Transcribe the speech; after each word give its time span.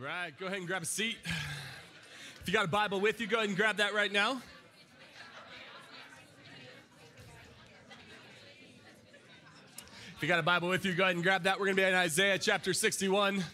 right, 0.00 0.32
go 0.38 0.46
ahead 0.46 0.58
and 0.58 0.66
grab 0.66 0.82
a 0.82 0.86
seat. 0.86 1.16
If 2.40 2.46
you 2.46 2.54
got 2.54 2.64
a 2.64 2.68
Bible 2.68 3.00
with 3.00 3.20
you, 3.20 3.26
go 3.26 3.36
ahead 3.36 3.48
and 3.48 3.56
grab 3.56 3.76
that 3.76 3.92
right 3.92 4.10
now. 4.10 4.40
If 10.16 10.22
you 10.22 10.28
got 10.28 10.38
a 10.38 10.42
Bible 10.42 10.68
with 10.68 10.86
you, 10.86 10.94
go 10.94 11.04
ahead 11.04 11.16
and 11.16 11.22
grab 11.22 11.42
that. 11.42 11.58
We're 11.58 11.66
going 11.66 11.76
to 11.76 11.82
be 11.82 11.88
in 11.88 11.94
Isaiah 11.94 12.38
chapter 12.38 12.72
61. 12.72 13.44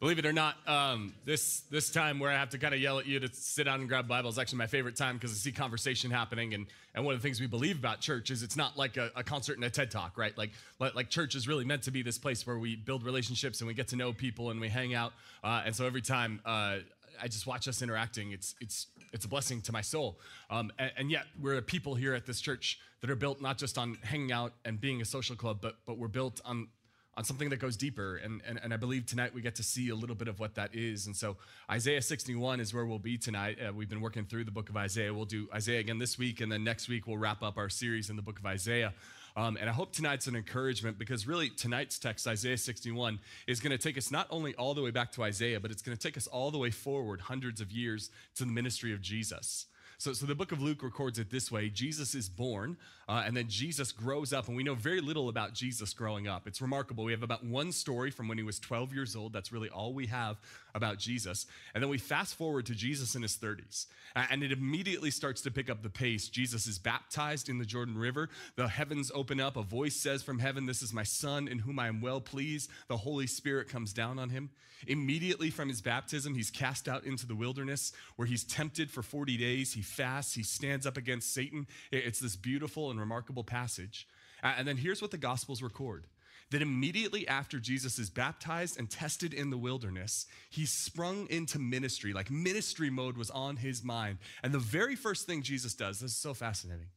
Believe 0.00 0.18
it 0.18 0.24
or 0.24 0.32
not, 0.32 0.56
um, 0.66 1.12
this 1.26 1.60
this 1.70 1.90
time 1.90 2.20
where 2.20 2.30
I 2.30 2.34
have 2.34 2.48
to 2.50 2.58
kind 2.58 2.72
of 2.72 2.80
yell 2.80 2.98
at 2.98 3.06
you 3.06 3.20
to 3.20 3.28
sit 3.34 3.64
down 3.64 3.80
and 3.80 3.88
grab 3.88 4.08
Bible 4.08 4.30
is 4.30 4.38
actually 4.38 4.56
my 4.56 4.66
favorite 4.66 4.96
time 4.96 5.16
because 5.16 5.30
I 5.30 5.34
see 5.34 5.52
conversation 5.52 6.10
happening. 6.10 6.54
And, 6.54 6.68
and 6.94 7.04
one 7.04 7.14
of 7.14 7.20
the 7.20 7.22
things 7.22 7.38
we 7.38 7.46
believe 7.46 7.78
about 7.78 8.00
church 8.00 8.30
is 8.30 8.42
it's 8.42 8.56
not 8.56 8.78
like 8.78 8.96
a, 8.96 9.10
a 9.14 9.22
concert 9.22 9.56
and 9.56 9.64
a 9.64 9.68
TED 9.68 9.90
talk, 9.90 10.16
right? 10.16 10.36
Like, 10.38 10.52
like, 10.78 10.94
like 10.94 11.10
church 11.10 11.34
is 11.34 11.46
really 11.46 11.66
meant 11.66 11.82
to 11.82 11.90
be 11.90 12.00
this 12.00 12.16
place 12.16 12.46
where 12.46 12.58
we 12.58 12.76
build 12.76 13.02
relationships 13.02 13.60
and 13.60 13.68
we 13.68 13.74
get 13.74 13.88
to 13.88 13.96
know 13.96 14.14
people 14.14 14.48
and 14.48 14.58
we 14.58 14.70
hang 14.70 14.94
out. 14.94 15.12
Uh, 15.44 15.64
and 15.66 15.76
so 15.76 15.84
every 15.84 16.00
time 16.00 16.40
uh, 16.46 16.76
I 17.20 17.28
just 17.28 17.46
watch 17.46 17.68
us 17.68 17.82
interacting, 17.82 18.32
it's 18.32 18.54
it's 18.58 18.86
it's 19.12 19.26
a 19.26 19.28
blessing 19.28 19.60
to 19.62 19.72
my 19.72 19.82
soul. 19.82 20.18
Um, 20.48 20.72
and, 20.78 20.92
and, 20.96 21.10
yet 21.10 21.24
we're 21.38 21.58
a 21.58 21.62
people 21.62 21.94
here 21.94 22.14
at 22.14 22.24
this 22.24 22.40
church 22.40 22.78
that 23.02 23.10
are 23.10 23.16
built 23.16 23.42
not 23.42 23.58
just 23.58 23.76
on 23.76 23.98
hanging 24.02 24.32
out 24.32 24.54
and 24.64 24.80
being 24.80 25.02
a 25.02 25.04
social 25.04 25.36
club, 25.36 25.58
but 25.60 25.76
but 25.84 25.98
we're 25.98 26.08
built 26.08 26.40
on 26.46 26.68
on 27.16 27.24
something 27.24 27.48
that 27.50 27.58
goes 27.58 27.76
deeper. 27.76 28.16
And, 28.16 28.40
and, 28.46 28.60
and 28.62 28.72
I 28.72 28.76
believe 28.76 29.06
tonight 29.06 29.34
we 29.34 29.40
get 29.40 29.56
to 29.56 29.62
see 29.62 29.88
a 29.88 29.94
little 29.94 30.16
bit 30.16 30.28
of 30.28 30.38
what 30.38 30.54
that 30.54 30.74
is. 30.74 31.06
And 31.06 31.16
so 31.16 31.36
Isaiah 31.70 32.02
61 32.02 32.60
is 32.60 32.72
where 32.72 32.86
we'll 32.86 32.98
be 32.98 33.18
tonight. 33.18 33.58
Uh, 33.60 33.72
we've 33.72 33.88
been 33.88 34.00
working 34.00 34.24
through 34.24 34.44
the 34.44 34.50
book 34.50 34.68
of 34.68 34.76
Isaiah. 34.76 35.12
We'll 35.12 35.24
do 35.24 35.48
Isaiah 35.52 35.80
again 35.80 35.98
this 35.98 36.18
week, 36.18 36.40
and 36.40 36.50
then 36.50 36.64
next 36.64 36.88
week 36.88 37.06
we'll 37.06 37.18
wrap 37.18 37.42
up 37.42 37.58
our 37.58 37.68
series 37.68 38.10
in 38.10 38.16
the 38.16 38.22
book 38.22 38.38
of 38.38 38.46
Isaiah. 38.46 38.94
Um, 39.36 39.56
and 39.60 39.68
I 39.68 39.72
hope 39.72 39.92
tonight's 39.92 40.26
an 40.26 40.36
encouragement 40.36 40.98
because 40.98 41.26
really 41.26 41.50
tonight's 41.50 41.98
text, 41.98 42.26
Isaiah 42.26 42.58
61, 42.58 43.20
is 43.46 43.60
going 43.60 43.70
to 43.70 43.78
take 43.78 43.96
us 43.96 44.10
not 44.10 44.26
only 44.30 44.54
all 44.54 44.74
the 44.74 44.82
way 44.82 44.90
back 44.90 45.12
to 45.12 45.22
Isaiah, 45.22 45.60
but 45.60 45.70
it's 45.70 45.82
going 45.82 45.96
to 45.96 46.02
take 46.02 46.16
us 46.16 46.26
all 46.26 46.50
the 46.50 46.58
way 46.58 46.70
forward 46.70 47.20
hundreds 47.20 47.60
of 47.60 47.70
years 47.70 48.10
to 48.36 48.44
the 48.44 48.50
ministry 48.50 48.92
of 48.92 49.00
Jesus. 49.00 49.66
So, 49.98 50.14
so 50.14 50.24
the 50.24 50.34
book 50.34 50.50
of 50.50 50.62
Luke 50.62 50.82
records 50.82 51.18
it 51.18 51.30
this 51.30 51.52
way 51.52 51.68
Jesus 51.68 52.14
is 52.14 52.28
born, 52.28 52.78
uh, 53.10 53.24
and 53.26 53.36
then 53.36 53.48
Jesus 53.48 53.90
grows 53.90 54.32
up, 54.32 54.46
and 54.46 54.56
we 54.56 54.62
know 54.62 54.76
very 54.76 55.00
little 55.00 55.28
about 55.28 55.52
Jesus 55.52 55.92
growing 55.92 56.28
up. 56.28 56.46
It's 56.46 56.62
remarkable. 56.62 57.02
We 57.02 57.10
have 57.10 57.24
about 57.24 57.44
one 57.44 57.72
story 57.72 58.12
from 58.12 58.28
when 58.28 58.38
he 58.38 58.44
was 58.44 58.60
12 58.60 58.94
years 58.94 59.16
old. 59.16 59.32
That's 59.32 59.50
really 59.50 59.68
all 59.68 59.92
we 59.92 60.06
have 60.06 60.36
about 60.76 60.98
Jesus. 60.98 61.46
And 61.74 61.82
then 61.82 61.90
we 61.90 61.98
fast 61.98 62.36
forward 62.36 62.66
to 62.66 62.74
Jesus 62.76 63.16
in 63.16 63.22
his 63.22 63.36
30s, 63.36 63.86
and 64.14 64.44
it 64.44 64.52
immediately 64.52 65.10
starts 65.10 65.40
to 65.42 65.50
pick 65.50 65.68
up 65.68 65.82
the 65.82 65.90
pace. 65.90 66.28
Jesus 66.28 66.68
is 66.68 66.78
baptized 66.78 67.48
in 67.48 67.58
the 67.58 67.64
Jordan 67.64 67.98
River. 67.98 68.28
The 68.54 68.68
heavens 68.68 69.10
open 69.12 69.40
up. 69.40 69.56
A 69.56 69.62
voice 69.62 69.96
says 69.96 70.22
from 70.22 70.38
heaven, 70.38 70.66
This 70.66 70.80
is 70.80 70.92
my 70.92 71.02
son 71.02 71.48
in 71.48 71.58
whom 71.58 71.80
I 71.80 71.88
am 71.88 72.00
well 72.00 72.20
pleased. 72.20 72.70
The 72.86 72.98
Holy 72.98 73.26
Spirit 73.26 73.68
comes 73.68 73.92
down 73.92 74.20
on 74.20 74.30
him. 74.30 74.50
Immediately 74.86 75.50
from 75.50 75.68
his 75.68 75.80
baptism, 75.80 76.34
he's 76.34 76.50
cast 76.50 76.88
out 76.88 77.04
into 77.04 77.26
the 77.26 77.34
wilderness 77.34 77.92
where 78.16 78.26
he's 78.26 78.44
tempted 78.44 78.90
for 78.90 79.02
40 79.02 79.36
days. 79.36 79.74
He 79.74 79.82
fasts, 79.82 80.34
he 80.34 80.42
stands 80.42 80.86
up 80.86 80.96
against 80.96 81.34
Satan. 81.34 81.66
It's 81.90 82.20
this 82.20 82.36
beautiful 82.36 82.90
and 82.90 82.99
remarkable 83.00 83.44
passage. 83.44 84.06
And 84.42 84.66
then 84.66 84.76
here's 84.76 85.02
what 85.02 85.10
the 85.10 85.18
Gospels 85.18 85.62
record 85.62 86.06
that 86.50 86.62
immediately 86.62 87.28
after 87.28 87.60
Jesus 87.60 87.98
is 87.98 88.10
baptized 88.10 88.78
and 88.78 88.90
tested 88.90 89.32
in 89.32 89.50
the 89.50 89.58
wilderness, 89.58 90.26
he 90.50 90.66
sprung 90.66 91.28
into 91.30 91.58
ministry. 91.58 92.12
Like 92.12 92.30
ministry 92.30 92.90
mode 92.90 93.16
was 93.16 93.30
on 93.30 93.56
his 93.56 93.84
mind. 93.84 94.18
And 94.42 94.52
the 94.52 94.58
very 94.58 94.96
first 94.96 95.26
thing 95.26 95.42
Jesus 95.42 95.74
does, 95.74 96.00
this 96.00 96.10
is 96.10 96.16
so 96.16 96.34
fascinating, 96.34 96.88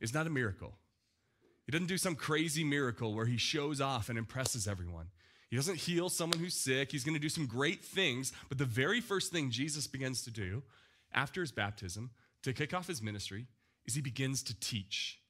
is 0.00 0.14
not 0.14 0.26
a 0.26 0.30
miracle. 0.30 0.74
He 1.66 1.72
doesn't 1.72 1.88
do 1.88 1.98
some 1.98 2.14
crazy 2.14 2.62
miracle 2.62 3.14
where 3.14 3.26
he 3.26 3.36
shows 3.36 3.80
off 3.80 4.08
and 4.08 4.18
impresses 4.18 4.68
everyone. 4.68 5.08
He 5.50 5.56
doesn't 5.56 5.78
heal 5.78 6.08
someone 6.08 6.38
who's 6.38 6.54
sick. 6.54 6.92
He's 6.92 7.04
going 7.04 7.14
to 7.14 7.20
do 7.20 7.28
some 7.28 7.46
great 7.46 7.84
things. 7.84 8.32
But 8.48 8.58
the 8.58 8.64
very 8.64 9.00
first 9.00 9.32
thing 9.32 9.50
Jesus 9.50 9.86
begins 9.86 10.22
to 10.22 10.30
do 10.30 10.62
after 11.12 11.40
his 11.40 11.52
baptism 11.52 12.10
to 12.42 12.52
kick 12.52 12.74
off 12.74 12.86
his 12.86 13.02
ministry 13.02 13.46
is 13.86 13.94
he 13.94 14.02
begins 14.02 14.42
to 14.44 14.60
teach. 14.60 15.20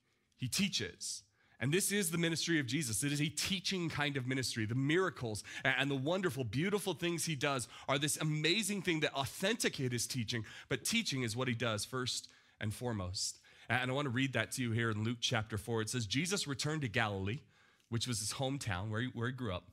He 0.44 0.48
teaches. 0.48 1.22
And 1.58 1.72
this 1.72 1.90
is 1.90 2.10
the 2.10 2.18
ministry 2.18 2.60
of 2.60 2.66
Jesus. 2.66 3.02
It 3.02 3.12
is 3.12 3.22
a 3.22 3.30
teaching 3.30 3.88
kind 3.88 4.18
of 4.18 4.26
ministry. 4.26 4.66
The 4.66 4.74
miracles 4.74 5.42
and 5.64 5.90
the 5.90 5.94
wonderful, 5.94 6.44
beautiful 6.44 6.92
things 6.92 7.24
he 7.24 7.34
does 7.34 7.66
are 7.88 7.98
this 7.98 8.18
amazing 8.18 8.82
thing 8.82 9.00
that 9.00 9.14
authenticate 9.14 9.90
his 9.90 10.06
teaching, 10.06 10.44
but 10.68 10.84
teaching 10.84 11.22
is 11.22 11.34
what 11.34 11.48
he 11.48 11.54
does 11.54 11.86
first 11.86 12.28
and 12.60 12.74
foremost. 12.74 13.38
And 13.70 13.90
I 13.90 13.94
want 13.94 14.04
to 14.04 14.10
read 14.10 14.34
that 14.34 14.52
to 14.52 14.62
you 14.62 14.72
here 14.72 14.90
in 14.90 15.02
Luke 15.02 15.16
chapter 15.22 15.56
4. 15.56 15.80
It 15.80 15.88
says, 15.88 16.04
Jesus 16.04 16.46
returned 16.46 16.82
to 16.82 16.88
Galilee, 16.88 17.40
which 17.88 18.06
was 18.06 18.18
his 18.18 18.34
hometown 18.34 18.90
where 18.90 19.00
he, 19.00 19.06
where 19.14 19.28
he 19.28 19.32
grew 19.32 19.54
up, 19.54 19.70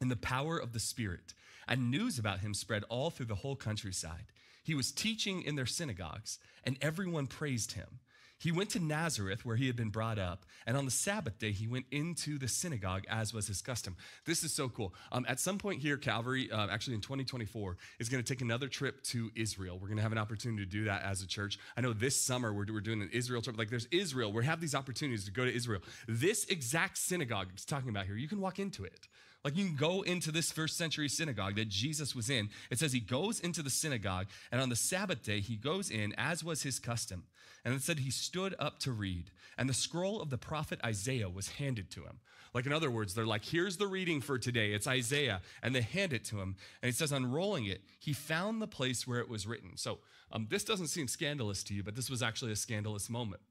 in 0.00 0.08
the 0.08 0.16
power 0.16 0.56
of 0.56 0.72
the 0.72 0.80
Spirit, 0.80 1.34
and 1.68 1.90
news 1.90 2.18
about 2.18 2.40
him 2.40 2.54
spread 2.54 2.84
all 2.88 3.10
through 3.10 3.26
the 3.26 3.34
whole 3.34 3.56
countryside. 3.56 4.32
He 4.64 4.74
was 4.74 4.90
teaching 4.90 5.42
in 5.42 5.56
their 5.56 5.66
synagogues, 5.66 6.38
and 6.64 6.78
everyone 6.80 7.26
praised 7.26 7.72
him. 7.72 8.00
He 8.38 8.52
went 8.52 8.70
to 8.70 8.78
Nazareth, 8.78 9.44
where 9.44 9.56
he 9.56 9.66
had 9.66 9.74
been 9.74 9.90
brought 9.90 10.18
up, 10.18 10.46
and 10.66 10.76
on 10.76 10.84
the 10.84 10.90
Sabbath 10.90 11.38
day, 11.38 11.50
he 11.50 11.66
went 11.66 11.86
into 11.90 12.38
the 12.38 12.46
synagogue 12.46 13.04
as 13.08 13.34
was 13.34 13.48
his 13.48 13.60
custom. 13.60 13.96
This 14.26 14.44
is 14.44 14.52
so 14.52 14.68
cool. 14.68 14.94
Um, 15.10 15.26
at 15.28 15.40
some 15.40 15.58
point 15.58 15.80
here, 15.80 15.96
Calvary, 15.96 16.50
uh, 16.50 16.68
actually 16.68 16.94
in 16.94 17.00
2024, 17.00 17.76
is 17.98 18.08
going 18.08 18.22
to 18.22 18.32
take 18.32 18.40
another 18.40 18.68
trip 18.68 19.02
to 19.04 19.30
Israel. 19.34 19.76
We're 19.76 19.88
going 19.88 19.96
to 19.96 20.02
have 20.02 20.12
an 20.12 20.18
opportunity 20.18 20.64
to 20.64 20.70
do 20.70 20.84
that 20.84 21.02
as 21.02 21.20
a 21.20 21.26
church. 21.26 21.58
I 21.76 21.80
know 21.80 21.92
this 21.92 22.20
summer 22.20 22.52
we're, 22.52 22.66
we're 22.72 22.80
doing 22.80 23.02
an 23.02 23.10
Israel 23.12 23.42
trip. 23.42 23.58
Like 23.58 23.70
there's 23.70 23.88
Israel, 23.90 24.32
we 24.32 24.44
have 24.44 24.60
these 24.60 24.74
opportunities 24.74 25.24
to 25.24 25.32
go 25.32 25.44
to 25.44 25.54
Israel. 25.54 25.80
This 26.06 26.44
exact 26.44 26.98
synagogue 26.98 27.48
it's 27.52 27.64
talking 27.64 27.88
about 27.88 28.06
here, 28.06 28.16
you 28.16 28.28
can 28.28 28.40
walk 28.40 28.60
into 28.60 28.84
it. 28.84 29.08
Like 29.44 29.56
you 29.56 29.64
can 29.64 29.76
go 29.76 30.02
into 30.02 30.32
this 30.32 30.50
first 30.50 30.76
century 30.76 31.08
synagogue 31.08 31.56
that 31.56 31.68
Jesus 31.68 32.14
was 32.14 32.28
in. 32.28 32.50
It 32.70 32.78
says 32.78 32.92
he 32.92 33.00
goes 33.00 33.40
into 33.40 33.62
the 33.62 33.70
synagogue, 33.70 34.26
and 34.50 34.60
on 34.60 34.68
the 34.68 34.76
Sabbath 34.76 35.22
day, 35.22 35.40
he 35.40 35.56
goes 35.56 35.90
in 35.90 36.12
as 36.18 36.42
was 36.42 36.62
his 36.62 36.78
custom. 36.78 37.24
And 37.68 37.76
it 37.76 37.82
said 37.82 37.98
he 37.98 38.10
stood 38.10 38.54
up 38.58 38.78
to 38.78 38.92
read, 38.92 39.30
and 39.58 39.68
the 39.68 39.74
scroll 39.74 40.22
of 40.22 40.30
the 40.30 40.38
prophet 40.38 40.80
Isaiah 40.82 41.28
was 41.28 41.50
handed 41.50 41.90
to 41.90 42.00
him. 42.00 42.20
Like, 42.54 42.64
in 42.64 42.72
other 42.72 42.90
words, 42.90 43.12
they're 43.12 43.26
like, 43.26 43.44
here's 43.44 43.76
the 43.76 43.86
reading 43.86 44.22
for 44.22 44.38
today. 44.38 44.72
It's 44.72 44.86
Isaiah. 44.86 45.42
And 45.62 45.74
they 45.74 45.82
hand 45.82 46.14
it 46.14 46.24
to 46.24 46.40
him. 46.40 46.56
And 46.80 46.88
it 46.88 46.94
says, 46.94 47.12
unrolling 47.12 47.66
it, 47.66 47.82
he 47.98 48.14
found 48.14 48.62
the 48.62 48.66
place 48.66 49.06
where 49.06 49.20
it 49.20 49.28
was 49.28 49.46
written. 49.46 49.76
So, 49.76 49.98
um, 50.32 50.46
this 50.48 50.64
doesn't 50.64 50.86
seem 50.86 51.08
scandalous 51.08 51.62
to 51.64 51.74
you, 51.74 51.82
but 51.82 51.94
this 51.94 52.08
was 52.08 52.22
actually 52.22 52.52
a 52.52 52.56
scandalous 52.56 53.10
moment. 53.10 53.42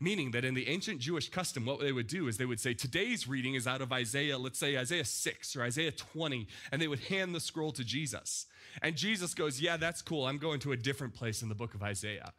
Meaning 0.00 0.32
that 0.32 0.44
in 0.44 0.54
the 0.54 0.66
ancient 0.66 0.98
Jewish 0.98 1.28
custom, 1.28 1.64
what 1.64 1.78
they 1.78 1.92
would 1.92 2.08
do 2.08 2.26
is 2.26 2.38
they 2.38 2.46
would 2.46 2.58
say, 2.58 2.74
today's 2.74 3.28
reading 3.28 3.54
is 3.54 3.68
out 3.68 3.82
of 3.82 3.92
Isaiah, 3.92 4.36
let's 4.36 4.58
say 4.58 4.76
Isaiah 4.76 5.04
6 5.04 5.54
or 5.54 5.62
Isaiah 5.62 5.92
20, 5.92 6.48
and 6.72 6.82
they 6.82 6.88
would 6.88 7.04
hand 7.04 7.36
the 7.36 7.40
scroll 7.40 7.70
to 7.70 7.84
Jesus. 7.84 8.46
And 8.82 8.96
Jesus 8.96 9.32
goes, 9.32 9.60
Yeah, 9.60 9.76
that's 9.76 10.02
cool. 10.02 10.26
I'm 10.26 10.38
going 10.38 10.58
to 10.60 10.72
a 10.72 10.76
different 10.76 11.14
place 11.14 11.40
in 11.40 11.48
the 11.48 11.54
book 11.54 11.74
of 11.74 11.84
Isaiah. 11.84 12.32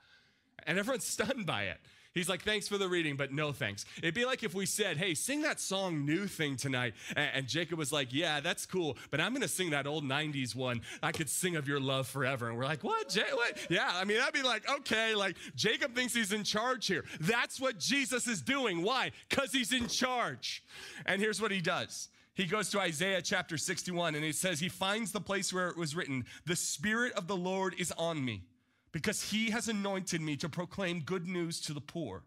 And 0.66 0.80
everyone's 0.80 1.06
stunned 1.08 1.46
by 1.46 1.64
it. 1.64 1.78
He's 2.14 2.28
like, 2.28 2.42
thanks 2.42 2.68
for 2.68 2.78
the 2.78 2.90
reading, 2.90 3.16
but 3.16 3.32
no 3.32 3.54
thanks. 3.54 3.86
It'd 4.00 4.14
be 4.14 4.26
like 4.26 4.44
if 4.44 4.54
we 4.54 4.66
said, 4.66 4.98
hey, 4.98 5.14
sing 5.14 5.44
that 5.44 5.62
song 5.62 6.06
New 6.06 6.28
Thing 6.28 6.58
tonight. 6.58 6.94
And, 7.16 7.48
Jacob 7.48 7.80
was 7.80 7.92
like, 7.92 8.14
yeah, 8.14 8.42
that's 8.42 8.66
cool, 8.66 8.98
but 9.10 9.22
I'm 9.22 9.32
going 9.32 9.42
to 9.42 9.48
sing 9.48 9.70
that 9.72 9.88
old 9.88 10.04
90s 10.04 10.54
one. 10.54 10.82
I 11.02 11.12
could 11.12 11.30
sing 11.30 11.56
of 11.56 11.68
your 11.68 11.80
love 11.80 12.08
forever. 12.08 12.50
And 12.50 12.58
we're 12.58 12.66
like, 12.66 12.84
what? 12.84 13.10
J- 13.10 13.24
what? 13.34 13.58
Yeah, 13.70 13.90
I 13.94 14.04
mean, 14.04 14.18
that'd 14.18 14.34
be 14.34 14.44
like, 14.44 14.70
okay, 14.70 15.16
like 15.16 15.38
Jacob 15.56 15.96
thinks 15.96 16.14
he's 16.14 16.34
in 16.34 16.44
charge 16.44 16.88
here. 16.88 17.06
That's 17.22 17.60
what 17.62 17.78
Jesus 17.78 18.28
is 18.28 18.42
doing. 18.42 18.84
Why? 18.84 19.12
Because 19.30 19.52
he's 19.54 19.72
in 19.72 19.88
charge. 19.88 20.64
And 21.06 21.22
here's 21.22 21.42
what 21.42 21.52
he 21.52 21.62
does. 21.62 22.10
He 22.34 22.46
goes 22.46 22.70
to 22.70 22.80
Isaiah 22.80 23.22
chapter 23.22 23.58
61 23.58 24.16
and 24.16 24.24
he 24.24 24.32
says, 24.32 24.60
He 24.60 24.70
finds 24.70 25.12
the 25.12 25.22
place 25.22 25.54
where 25.54 25.70
it 25.70 25.78
was 25.78 25.96
written, 25.96 26.26
The 26.46 26.56
Spirit 26.56 27.14
of 27.14 27.28
the 27.28 27.36
Lord 27.38 27.76
is 27.78 27.92
on 27.94 28.24
me 28.24 28.44
because 28.91 29.31
he 29.31 29.52
has 29.52 29.68
anointed 29.68 30.22
me 30.22 30.35
to 30.38 30.50
proclaim 30.50 31.02
good 31.02 31.28
news 31.28 31.59
to 31.62 31.74
the 31.74 31.81
poor. 31.81 32.24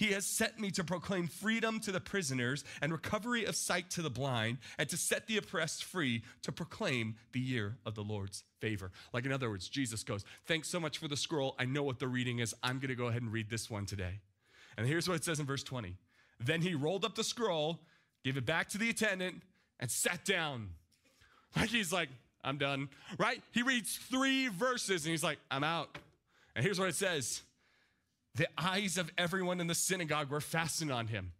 He 0.00 0.12
has 0.12 0.24
sent 0.24 0.58
me 0.58 0.70
to 0.70 0.82
proclaim 0.82 1.28
freedom 1.28 1.78
to 1.80 1.92
the 1.92 2.00
prisoners 2.00 2.64
and 2.80 2.90
recovery 2.90 3.44
of 3.44 3.54
sight 3.54 3.90
to 3.90 4.02
the 4.02 4.08
blind, 4.08 4.56
and 4.78 4.88
to 4.88 4.96
set 4.96 5.26
the 5.26 5.36
oppressed 5.36 5.84
free, 5.84 6.22
to 6.40 6.52
proclaim 6.52 7.16
the 7.32 7.40
year 7.40 7.76
of 7.84 7.94
the 7.94 8.02
Lord's 8.02 8.44
favor. 8.60 8.92
Like, 9.12 9.26
in 9.26 9.32
other 9.32 9.50
words, 9.50 9.68
Jesus 9.68 10.02
goes, 10.02 10.24
Thanks 10.46 10.68
so 10.68 10.80
much 10.80 10.96
for 10.96 11.06
the 11.06 11.18
scroll. 11.18 11.54
I 11.58 11.66
know 11.66 11.82
what 11.82 11.98
the 11.98 12.08
reading 12.08 12.38
is. 12.38 12.54
I'm 12.62 12.78
going 12.78 12.88
to 12.88 12.94
go 12.94 13.08
ahead 13.08 13.20
and 13.20 13.30
read 13.30 13.50
this 13.50 13.68
one 13.68 13.84
today. 13.84 14.20
And 14.78 14.86
here's 14.86 15.06
what 15.06 15.16
it 15.16 15.24
says 15.24 15.38
in 15.38 15.44
verse 15.44 15.62
20 15.62 15.96
Then 16.38 16.62
he 16.62 16.74
rolled 16.74 17.04
up 17.04 17.14
the 17.14 17.24
scroll, 17.24 17.80
gave 18.24 18.38
it 18.38 18.46
back 18.46 18.70
to 18.70 18.78
the 18.78 18.88
attendant, 18.88 19.42
and 19.78 19.90
sat 19.90 20.24
down. 20.24 20.70
Like, 21.56 21.70
he's 21.70 21.92
like, 21.92 22.10
I'm 22.42 22.58
done, 22.58 22.88
right? 23.18 23.42
He 23.52 23.62
reads 23.62 23.96
three 23.96 24.48
verses 24.48 25.04
and 25.04 25.10
he's 25.10 25.24
like, 25.24 25.38
I'm 25.50 25.64
out. 25.64 25.98
And 26.54 26.64
here's 26.64 26.78
what 26.78 26.88
it 26.88 26.94
says 26.94 27.42
The 28.34 28.48
eyes 28.58 28.98
of 28.98 29.10
everyone 29.18 29.60
in 29.60 29.66
the 29.66 29.74
synagogue 29.74 30.30
were 30.30 30.40
fastened 30.40 30.92
on 30.92 31.08
him 31.08 31.32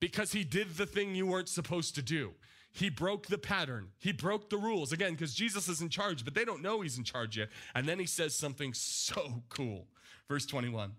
because 0.00 0.32
he 0.32 0.44
did 0.44 0.76
the 0.76 0.86
thing 0.86 1.14
you 1.14 1.26
weren't 1.26 1.48
supposed 1.48 1.94
to 1.94 2.02
do. 2.02 2.32
He 2.74 2.88
broke 2.88 3.26
the 3.26 3.38
pattern. 3.38 3.88
He 3.98 4.12
broke 4.12 4.48
the 4.48 4.56
rules. 4.56 4.92
Again, 4.92 5.12
because 5.12 5.34
Jesus 5.34 5.68
is 5.68 5.82
in 5.82 5.90
charge, 5.90 6.24
but 6.24 6.34
they 6.34 6.44
don't 6.44 6.62
know 6.62 6.80
he's 6.80 6.96
in 6.96 7.04
charge 7.04 7.36
yet. 7.36 7.50
And 7.74 7.86
then 7.86 7.98
he 7.98 8.06
says 8.06 8.34
something 8.34 8.72
so 8.72 9.42
cool. 9.50 9.86
Verse 10.28 10.46
21 10.46 10.92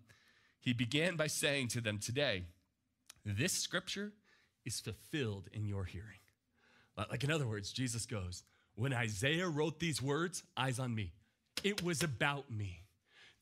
He 0.59 0.73
began 0.73 1.15
by 1.15 1.27
saying 1.27 1.69
to 1.69 1.81
them, 1.81 1.97
Today, 1.97 2.43
this 3.25 3.53
scripture 3.53 4.13
is 4.65 4.79
fulfilled 4.79 5.49
in 5.51 5.65
your 5.65 5.85
hearing. 5.85 6.19
Like, 6.95 7.23
in 7.23 7.31
other 7.31 7.47
words, 7.47 7.71
Jesus 7.71 8.05
goes, 8.05 8.43
When 8.75 8.93
Isaiah 8.93 9.47
wrote 9.47 9.79
these 9.79 10.01
words, 10.01 10.43
eyes 10.57 10.79
on 10.79 10.95
me. 10.95 11.13
It 11.63 11.83
was 11.83 12.03
about 12.03 12.49
me. 12.51 12.83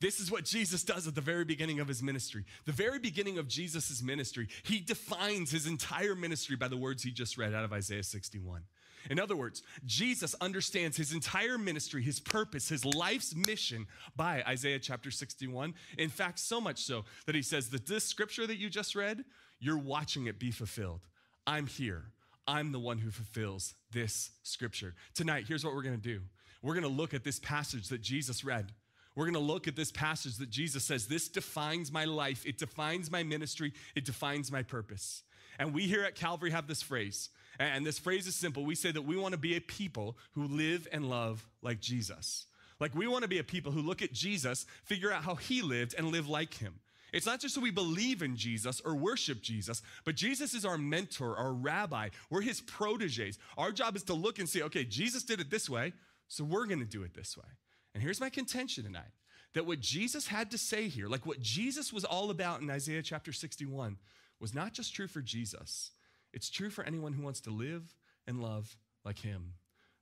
This 0.01 0.19
is 0.19 0.31
what 0.31 0.45
Jesus 0.45 0.83
does 0.83 1.07
at 1.07 1.13
the 1.13 1.22
very 1.22 1.45
beginning 1.45 1.80
of 1.80 1.88
his 1.88 2.01
ministry. 2.01 2.44
The 2.66 2.72
very 2.72 2.98
beginning 2.98 3.38
of 3.38 3.48
Jesus' 3.48 4.01
ministry, 4.01 4.48
he 4.63 4.80
defines 4.80 5.51
his 5.51 5.68
entire 5.68 6.16
ministry 6.16 6.56
by 6.56 6.68
the 6.68 6.78
words 6.78 7.04
he 7.04 7.12
just 7.12 7.38
read 7.38 7.54
out 7.54 7.63
of 7.63 7.72
Isaiah 7.72 8.04
61. 8.04 8.63
In 9.10 9.19
other 9.19 9.36
words, 9.36 9.62
Jesus 9.86 10.36
understands 10.42 10.98
his 10.98 11.13
entire 11.13 11.57
ministry, 11.57 12.01
his 12.01 12.19
purpose, 12.19 12.69
his 12.69 12.83
life's 12.83 13.36
mission 13.36 13.88
by 14.16 14.44
Isaiah 14.48 14.80
chapter 14.80 15.12
61. 15.12 15.75
In 15.98 16.10
fact, 16.10 16.39
so 16.39 16.60
much 16.60 16.80
so 16.83 17.06
that 17.25 17.36
he 17.36 17.42
says 17.42 17.69
that 17.69 17.88
this 17.88 18.04
scripture 18.04 18.45
that 18.48 18.57
you 18.57 18.69
just 18.69 18.95
read, 18.95 19.24
you're 19.60 19.78
watching 19.78 20.25
it 20.25 20.39
be 20.39 20.51
fulfilled. 20.51 21.01
I'm 21.45 21.68
here. 21.68 22.06
I'm 22.47 22.71
the 22.71 22.79
one 22.79 22.97
who 22.97 23.11
fulfills 23.11 23.75
this 23.91 24.31
scripture. 24.43 24.95
Tonight, 25.13 25.45
here's 25.47 25.63
what 25.63 25.73
we're 25.73 25.83
going 25.83 25.99
to 25.99 26.01
do. 26.01 26.21
We're 26.61 26.73
going 26.73 26.83
to 26.83 26.89
look 26.89 27.13
at 27.13 27.23
this 27.23 27.39
passage 27.39 27.89
that 27.89 28.01
Jesus 28.01 28.43
read. 28.43 28.71
We're 29.15 29.25
going 29.25 29.33
to 29.33 29.39
look 29.39 29.67
at 29.67 29.75
this 29.75 29.91
passage 29.91 30.38
that 30.38 30.49
Jesus 30.49 30.83
says, 30.83 31.07
This 31.07 31.27
defines 31.27 31.91
my 31.91 32.05
life, 32.05 32.45
it 32.45 32.57
defines 32.57 33.11
my 33.11 33.23
ministry, 33.23 33.73
it 33.95 34.05
defines 34.05 34.51
my 34.51 34.63
purpose. 34.63 35.23
And 35.59 35.73
we 35.73 35.83
here 35.83 36.03
at 36.03 36.15
Calvary 36.15 36.51
have 36.51 36.67
this 36.67 36.81
phrase, 36.81 37.29
and 37.59 37.85
this 37.85 37.99
phrase 37.99 38.25
is 38.25 38.35
simple. 38.35 38.63
We 38.63 38.75
say 38.75 38.91
that 38.91 39.01
we 39.01 39.17
want 39.17 39.33
to 39.33 39.39
be 39.39 39.55
a 39.55 39.61
people 39.61 40.17
who 40.31 40.45
live 40.45 40.87
and 40.91 41.09
love 41.09 41.45
like 41.61 41.81
Jesus. 41.81 42.45
Like 42.79 42.95
we 42.95 43.05
want 43.05 43.23
to 43.23 43.27
be 43.27 43.37
a 43.37 43.44
people 43.44 43.71
who 43.71 43.81
look 43.81 44.01
at 44.01 44.13
Jesus, 44.13 44.65
figure 44.85 45.11
out 45.11 45.23
how 45.23 45.35
he 45.35 45.61
lived, 45.61 45.94
and 45.97 46.07
live 46.07 46.29
like 46.29 46.55
him. 46.55 46.79
It's 47.11 47.25
not 47.25 47.39
just 47.41 47.55
that 47.55 47.61
we 47.61 47.71
believe 47.71 48.21
in 48.21 48.37
Jesus 48.37 48.81
or 48.85 48.95
worship 48.95 49.41
Jesus, 49.41 49.81
but 50.05 50.15
Jesus 50.15 50.53
is 50.53 50.63
our 50.63 50.77
mentor, 50.77 51.35
our 51.35 51.51
rabbi. 51.51 52.09
We're 52.29 52.41
his 52.41 52.61
proteges. 52.61 53.37
Our 53.57 53.71
job 53.71 53.95
is 53.95 54.03
to 54.03 54.13
look 54.13 54.39
and 54.39 54.47
see, 54.47 54.63
okay, 54.63 54.85
Jesus 54.85 55.23
did 55.23 55.41
it 55.41 55.49
this 55.49 55.69
way, 55.69 55.93
so 56.27 56.43
we're 56.43 56.65
going 56.65 56.79
to 56.79 56.85
do 56.85 57.03
it 57.03 57.13
this 57.13 57.35
way. 57.37 57.49
And 57.93 58.01
here's 58.01 58.21
my 58.21 58.29
contention 58.29 58.85
tonight 58.85 59.11
that 59.53 59.65
what 59.65 59.81
Jesus 59.81 60.27
had 60.27 60.49
to 60.51 60.57
say 60.57 60.87
here, 60.87 61.09
like 61.09 61.25
what 61.25 61.41
Jesus 61.41 61.91
was 61.91 62.05
all 62.05 62.29
about 62.29 62.61
in 62.61 62.69
Isaiah 62.69 63.01
chapter 63.01 63.33
61, 63.33 63.97
was 64.39 64.53
not 64.53 64.71
just 64.71 64.95
true 64.95 65.07
for 65.07 65.21
Jesus, 65.21 65.91
it's 66.33 66.49
true 66.49 66.69
for 66.69 66.85
anyone 66.85 67.11
who 67.11 67.23
wants 67.23 67.41
to 67.41 67.49
live 67.49 67.93
and 68.25 68.41
love 68.41 68.77
like 69.03 69.19
him. 69.19 69.55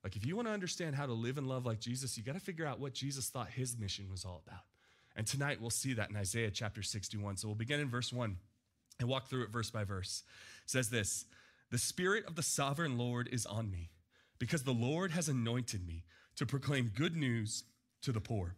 Like, 0.03 0.15
if 0.15 0.25
you 0.25 0.35
want 0.35 0.47
to 0.47 0.53
understand 0.53 0.95
how 0.95 1.07
to 1.07 1.13
live 1.13 1.37
and 1.37 1.47
love 1.47 1.65
like 1.65 1.79
Jesus, 1.79 2.17
you 2.17 2.23
got 2.23 2.35
to 2.35 2.39
figure 2.39 2.65
out 2.65 2.79
what 2.79 2.93
Jesus 2.93 3.27
thought 3.27 3.49
his 3.49 3.77
mission 3.77 4.09
was 4.09 4.23
all 4.23 4.41
about. 4.47 4.61
And 5.19 5.27
tonight 5.27 5.59
we'll 5.59 5.69
see 5.69 5.91
that 5.95 6.09
in 6.09 6.15
Isaiah 6.15 6.49
chapter 6.49 6.81
61. 6.81 7.35
So 7.35 7.49
we'll 7.49 7.55
begin 7.55 7.81
in 7.81 7.89
verse 7.89 8.13
1 8.13 8.37
and 9.01 9.09
walk 9.09 9.27
through 9.27 9.43
it 9.43 9.49
verse 9.49 9.69
by 9.69 9.83
verse. 9.83 10.23
It 10.63 10.69
says 10.69 10.91
this 10.91 11.25
The 11.71 11.77
Spirit 11.77 12.23
of 12.25 12.37
the 12.37 12.41
sovereign 12.41 12.97
Lord 12.97 13.27
is 13.29 13.45
on 13.45 13.69
me, 13.69 13.89
because 14.39 14.63
the 14.63 14.71
Lord 14.71 15.11
has 15.11 15.27
anointed 15.27 15.85
me 15.85 16.05
to 16.37 16.45
proclaim 16.45 16.93
good 16.95 17.17
news 17.17 17.65
to 18.03 18.13
the 18.13 18.21
poor. 18.21 18.55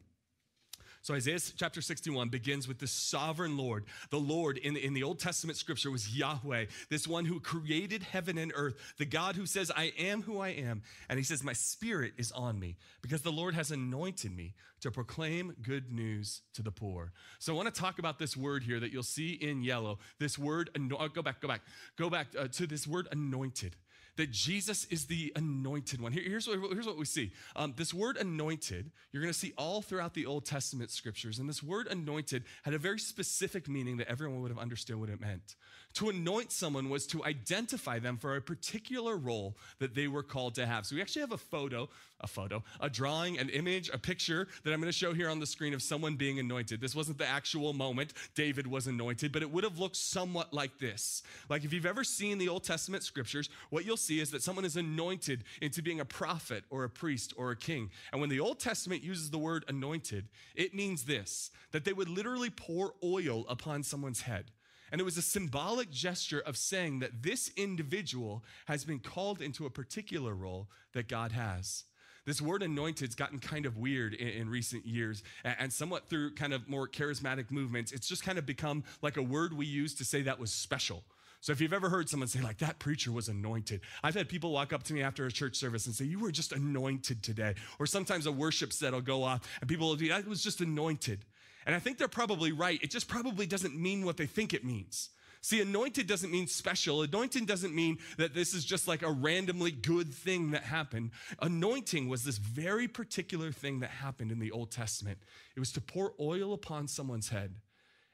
So 1.04 1.16
Isaiah 1.16 1.40
chapter 1.58 1.82
61 1.82 2.30
begins 2.30 2.68
with 2.68 2.78
the 2.78 2.88
sovereign 2.88 3.58
Lord. 3.58 3.86
The 4.12 4.20
Lord 4.20 4.58
in, 4.58 4.78
in 4.78 4.94
the 4.94 5.02
Old 5.04 5.20
Testament 5.20 5.58
scripture 5.58 5.90
was 5.90 6.16
Yahweh, 6.16 6.66
this 6.90 7.08
one 7.08 7.26
who 7.26 7.40
created 7.40 8.04
heaven 8.04 8.38
and 8.38 8.52
earth, 8.56 8.76
the 8.98 9.06
God 9.06 9.36
who 9.36 9.48
says, 9.48 9.72
I 9.76 9.94
am 9.98 10.22
who 10.22 10.40
I 10.40 10.50
am. 10.50 10.84
And 11.10 11.18
he 11.18 11.24
says, 11.24 11.44
My 11.44 11.54
spirit 11.54 12.14
is 12.18 12.32
on 12.32 12.60
me 12.60 12.76
because 13.02 13.24
the 13.24 13.32
Lord 13.32 13.56
has 13.56 13.72
anointed 13.72 14.36
me 14.36 14.54
to 14.82 14.92
proclaim 14.92 15.56
good 15.62 15.92
news 15.92 16.42
to 16.54 16.62
the 16.62 16.72
poor. 16.72 17.12
So 17.40 17.54
I 17.54 17.56
want 17.56 17.74
to 17.74 17.82
talk 17.82 17.98
about 17.98 18.20
this 18.20 18.38
word 18.38 18.64
here 18.64 18.80
that 18.80 18.92
you'll 18.92 19.04
see 19.04 19.34
in 19.34 19.64
yellow. 19.64 20.00
This 20.20 20.38
word, 20.38 20.70
go 20.90 21.22
back, 21.22 21.42
go 21.42 21.48
back, 21.48 21.62
go 21.98 22.10
back 22.10 22.28
uh, 22.38 22.48
to 22.50 22.68
this 22.68 22.88
word 22.88 23.08
anointed 23.12 23.76
that 24.22 24.30
Jesus 24.30 24.86
is 24.92 25.06
the 25.06 25.34
anointed 25.36 26.00
one. 26.00 26.12
Here, 26.12 26.22
here's, 26.24 26.48
what, 26.48 26.60
here's 26.72 26.86
what 26.86 26.96
we 26.96 27.06
see. 27.06 27.32
Um, 27.56 27.74
this 27.76 27.92
word 27.92 28.18
anointed, 28.18 28.92
you're 29.12 29.24
going 29.24 29.34
to 29.34 29.40
see 29.40 29.52
all 29.58 29.82
throughout 29.82 30.14
the 30.14 30.28
Old 30.28 30.46
Testament 30.46 30.92
scriptures. 30.92 31.40
And 31.40 31.50
this 31.50 31.64
word 31.64 31.88
anointed 31.88 32.44
had 32.62 32.76
a 32.76 32.78
very 32.78 33.00
specific 33.00 33.68
meaning 33.68 33.98
that 33.98 34.08
everyone 34.08 34.42
would 34.42 34.52
have 34.52 34.60
understood 34.60 34.98
what 34.98 35.10
it 35.10 35.20
meant. 35.20 35.56
To 35.96 36.10
anoint 36.10 36.52
someone 36.52 36.90
was 36.90 37.06
to 37.08 37.24
identify 37.26 38.00
them 38.00 38.18
for 38.18 38.36
a 38.36 38.42
particular 38.42 39.18
role 39.18 39.58
that 39.80 39.94
they 39.94 40.08
were 40.08 40.24
called 40.24 40.56
to 40.56 40.66
have. 40.66 40.86
So 40.86 40.96
we 40.96 41.02
actually 41.02 41.22
have 41.22 41.34
a 41.34 41.38
photo, 41.38 41.90
a 42.22 42.28
photo, 42.28 42.64
a 42.80 42.90
drawing, 42.90 43.38
an 43.40 43.50
image, 43.50 43.90
a 43.94 43.98
picture 43.98 44.48
that 44.64 44.74
I'm 44.74 44.80
going 44.80 44.92
to 44.92 44.98
show 44.98 45.14
here 45.14 45.30
on 45.30 45.40
the 45.40 45.46
screen 45.46 45.74
of 45.74 45.82
someone 45.82 46.16
being 46.16 46.40
anointed. 46.40 46.80
This 46.80 46.96
wasn't 46.96 47.18
the 47.18 47.28
actual 47.28 47.74
moment 47.74 48.14
David 48.36 48.68
was 48.68 48.88
anointed, 48.88 49.32
but 49.32 49.42
it 49.42 49.52
would 49.52 49.64
have 49.64 49.80
looked 49.80 49.98
somewhat 49.98 50.54
like 50.54 50.80
this. 50.80 51.24
Like 51.50 51.66
if 51.66 51.74
you've 51.74 51.86
ever 51.86 52.04
seen 52.04 52.38
the 52.38 52.48
Old 52.48 52.64
Testament 52.64 53.04
scriptures, 53.04 53.50
what 53.70 53.86
you'll 53.86 53.98
see 53.98 54.22
is 54.22 54.32
that 54.32 54.44
someone 54.44 54.66
is 54.66 54.78
anointed 54.78 55.44
into 55.62 55.82
being 55.82 56.00
a 56.00 56.06
prophet 56.06 56.64
or 56.70 56.86
a 56.86 56.90
priest 56.90 57.34
or 57.36 57.52
a 57.52 57.56
king. 57.56 57.90
And 58.12 58.22
when 58.22 58.30
the 58.30 58.40
Old 58.40 58.60
Testament 58.60 59.04
uses 59.04 59.30
the 59.30 59.38
word 59.38 59.66
anointed, 59.68 60.30
it 60.56 60.74
means 60.74 61.04
this 61.04 61.52
that 61.72 61.86
they 61.86 61.94
would 61.94 62.10
literally 62.10 62.50
pour 62.50 62.94
oil 63.04 63.46
upon 63.48 63.84
someone's 63.84 64.22
head. 64.22 64.52
And 64.92 65.00
it 65.00 65.06
was 65.06 65.18
a 65.18 65.22
symbolic 65.22 65.90
gesture 65.90 66.40
of 66.40 66.58
saying 66.58 67.00
that 67.00 67.24
this 67.24 67.52
individual 67.56 68.44
has 68.66 68.84
been 68.84 69.00
called 69.00 69.42
into 69.42 69.66
a 69.66 69.70
particular 69.70 70.34
role 70.34 70.68
that 70.94 71.08
God 71.08 71.32
has. 71.32 71.86
This 72.26 72.42
word 72.42 72.62
anointed's 72.62 73.16
gotten 73.16 73.40
kind 73.40 73.66
of 73.66 73.78
weird 73.78 74.14
in, 74.14 74.28
in, 74.28 74.50
recent 74.50 74.86
years, 74.86 75.24
and 75.44 75.74
somewhat 75.74 76.08
through 76.08 76.36
kind 76.36 76.54
of 76.54 76.70
more 76.70 76.88
charismatic 76.88 77.50
movements, 77.50 77.92
it's 77.92 78.08
just 78.08 78.24
kind 78.24 78.38
of 78.38 78.46
become 78.46 78.84
like 79.02 79.18
a 79.18 79.24
word 79.24 79.54
we 79.54 79.66
use 79.66 79.96
to 79.96 80.06
say 80.06 80.22
that 80.22 80.40
was 80.40 80.52
special. 80.52 81.04
So 81.40 81.52
if 81.52 81.60
you've 81.60 81.74
ever 81.74 81.90
heard 81.90 82.08
someone 82.08 82.28
say, 82.28 82.40
like, 82.40 82.60
that 82.60 82.78
preacher 82.78 83.12
was 83.12 83.28
anointed, 83.28 83.82
I've 84.04 84.14
had 84.14 84.30
people 84.30 84.52
walk 84.52 84.72
up 84.72 84.84
to 84.84 84.94
me 84.94 85.02
after 85.02 85.26
a 85.26 85.32
church 85.32 85.56
service 85.56 85.88
and 85.88 85.96
say, 85.96 86.06
You 86.06 86.20
were 86.20 86.32
just 86.32 86.52
anointed 86.52 87.24
today. 87.24 87.56
Or 87.80 87.88
sometimes 87.88 88.28
a 88.28 88.32
worship 88.32 88.72
set 88.72 88.94
will 88.94 89.02
go 89.02 89.24
off 89.24 89.42
and 89.60 89.68
people 89.68 89.90
will 89.90 89.96
be, 89.96 90.12
I 90.12 90.20
was 90.22 90.44
just 90.44 90.62
anointed. 90.62 91.26
And 91.66 91.76
I 91.76 91.80
think 91.80 91.98
they're 91.98 92.08
probably 92.08 92.52
right. 92.52 92.80
It 92.82 92.92
just 92.92 93.08
probably 93.08 93.46
doesn't 93.46 93.76
mean 93.76 94.06
what 94.06 94.18
they 94.18 94.26
think 94.26 94.54
it 94.54 94.66
means. 94.66 95.10
See, 95.44 95.60
anointed 95.60 96.06
doesn't 96.06 96.32
mean 96.32 96.46
special. 96.46 97.02
Anointing 97.02 97.46
doesn't 97.46 97.74
mean 97.74 97.98
that 98.18 98.36
this 98.36 98.54
is 98.54 98.64
just 98.64 98.88
like 98.88 99.02
a 99.02 99.12
randomly 99.12 99.72
good 99.72 100.14
thing 100.14 100.52
that 100.52 100.64
happened. 100.64 101.12
Anointing 101.42 102.08
was 102.08 102.24
this 102.24 102.38
very 102.38 102.88
particular 102.88 103.52
thing 103.52 103.80
that 103.80 103.90
happened 103.90 104.32
in 104.32 104.38
the 104.38 104.52
Old 104.52 104.70
Testament. 104.70 105.18
It 105.56 105.60
was 105.60 105.72
to 105.74 105.82
pour 105.82 106.14
oil 106.20 106.54
upon 106.54 106.88
someone's 106.88 107.30
head. 107.30 107.56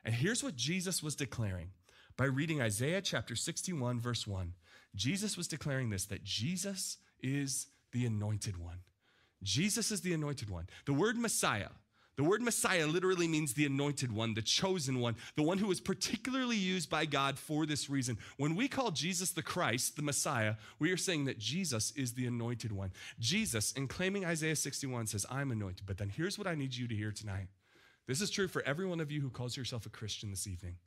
And 0.06 0.16
here's 0.16 0.42
what 0.42 0.56
Jesus 0.56 1.04
was 1.04 1.16
declaring 1.16 1.72
by 2.16 2.26
reading 2.26 2.62
Isaiah 2.62 3.02
chapter 3.02 3.36
61, 3.36 4.00
verse 4.00 4.26
1. 4.26 4.54
Jesus 4.96 5.36
was 5.36 5.50
declaring 5.50 5.90
this 5.90 6.06
that 6.06 6.24
Jesus 6.24 6.98
is 7.22 7.68
the 7.92 8.06
anointed 8.06 8.58
one. 8.58 8.80
Jesus 9.44 9.92
is 9.92 10.02
the 10.02 10.14
anointed 10.14 10.50
one. 10.50 10.68
The 10.86 10.94
word 10.94 11.18
Messiah, 11.18 11.70
the 12.18 12.24
word 12.24 12.42
Messiah 12.42 12.88
literally 12.88 13.28
means 13.28 13.54
the 13.54 13.68
anointed 13.68 14.12
one, 14.12 14.34
the 14.34 14.42
chosen 14.42 15.00
one, 15.00 15.16
the 15.36 15.44
one 15.44 15.60
who 15.60 15.68
was 15.68 15.80
particularly 15.80 16.56
used 16.56 16.90
by 16.90 17.06
God 17.06 17.38
for 17.38 17.68
this 17.68 17.92
reason. 17.92 18.18
When 18.38 18.56
we 18.56 18.68
call 18.68 18.90
Jesus 18.90 19.30
the 19.30 19.44
Christ, 19.44 19.96
the 19.96 20.02
Messiah, 20.02 20.56
we 20.80 20.92
are 20.92 20.98
saying 20.98 21.26
that 21.26 21.38
Jesus 21.38 21.92
is 21.92 22.14
the 22.14 22.26
anointed 22.26 22.72
one. 22.72 22.92
Jesus, 23.20 23.72
in 23.72 23.88
claiming 23.88 24.26
Isaiah 24.26 24.56
61, 24.56 25.06
says, 25.06 25.28
I'm 25.30 25.52
anointed. 25.52 25.86
But 25.86 26.00
then 26.00 26.10
here's 26.10 26.40
what 26.40 26.48
I 26.48 26.56
need 26.56 26.76
you 26.76 26.88
to 26.88 26.96
hear 26.96 27.12
tonight. 27.12 27.50
This 28.08 28.20
is 28.20 28.32
true 28.32 28.48
for 28.48 28.64
every 28.64 28.88
one 28.88 29.00
of 29.00 29.12
you 29.12 29.22
who 29.22 29.30
calls 29.30 29.56
yourself 29.56 29.86
a 29.86 29.90
Christian 29.90 30.32
this 30.32 30.48
evening. 30.48 30.78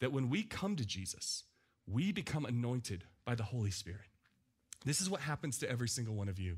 That 0.00 0.12
when 0.12 0.30
we 0.30 0.42
come 0.42 0.74
to 0.74 0.84
Jesus, 0.84 1.44
we 1.86 2.10
become 2.10 2.44
anointed 2.44 3.04
by 3.24 3.36
the 3.36 3.44
Holy 3.44 3.70
Spirit. 3.70 4.00
This 4.84 5.00
is 5.00 5.08
what 5.08 5.20
happens 5.20 5.58
to 5.58 5.70
every 5.70 5.88
single 5.88 6.14
one 6.14 6.28
of 6.28 6.40
you. 6.40 6.56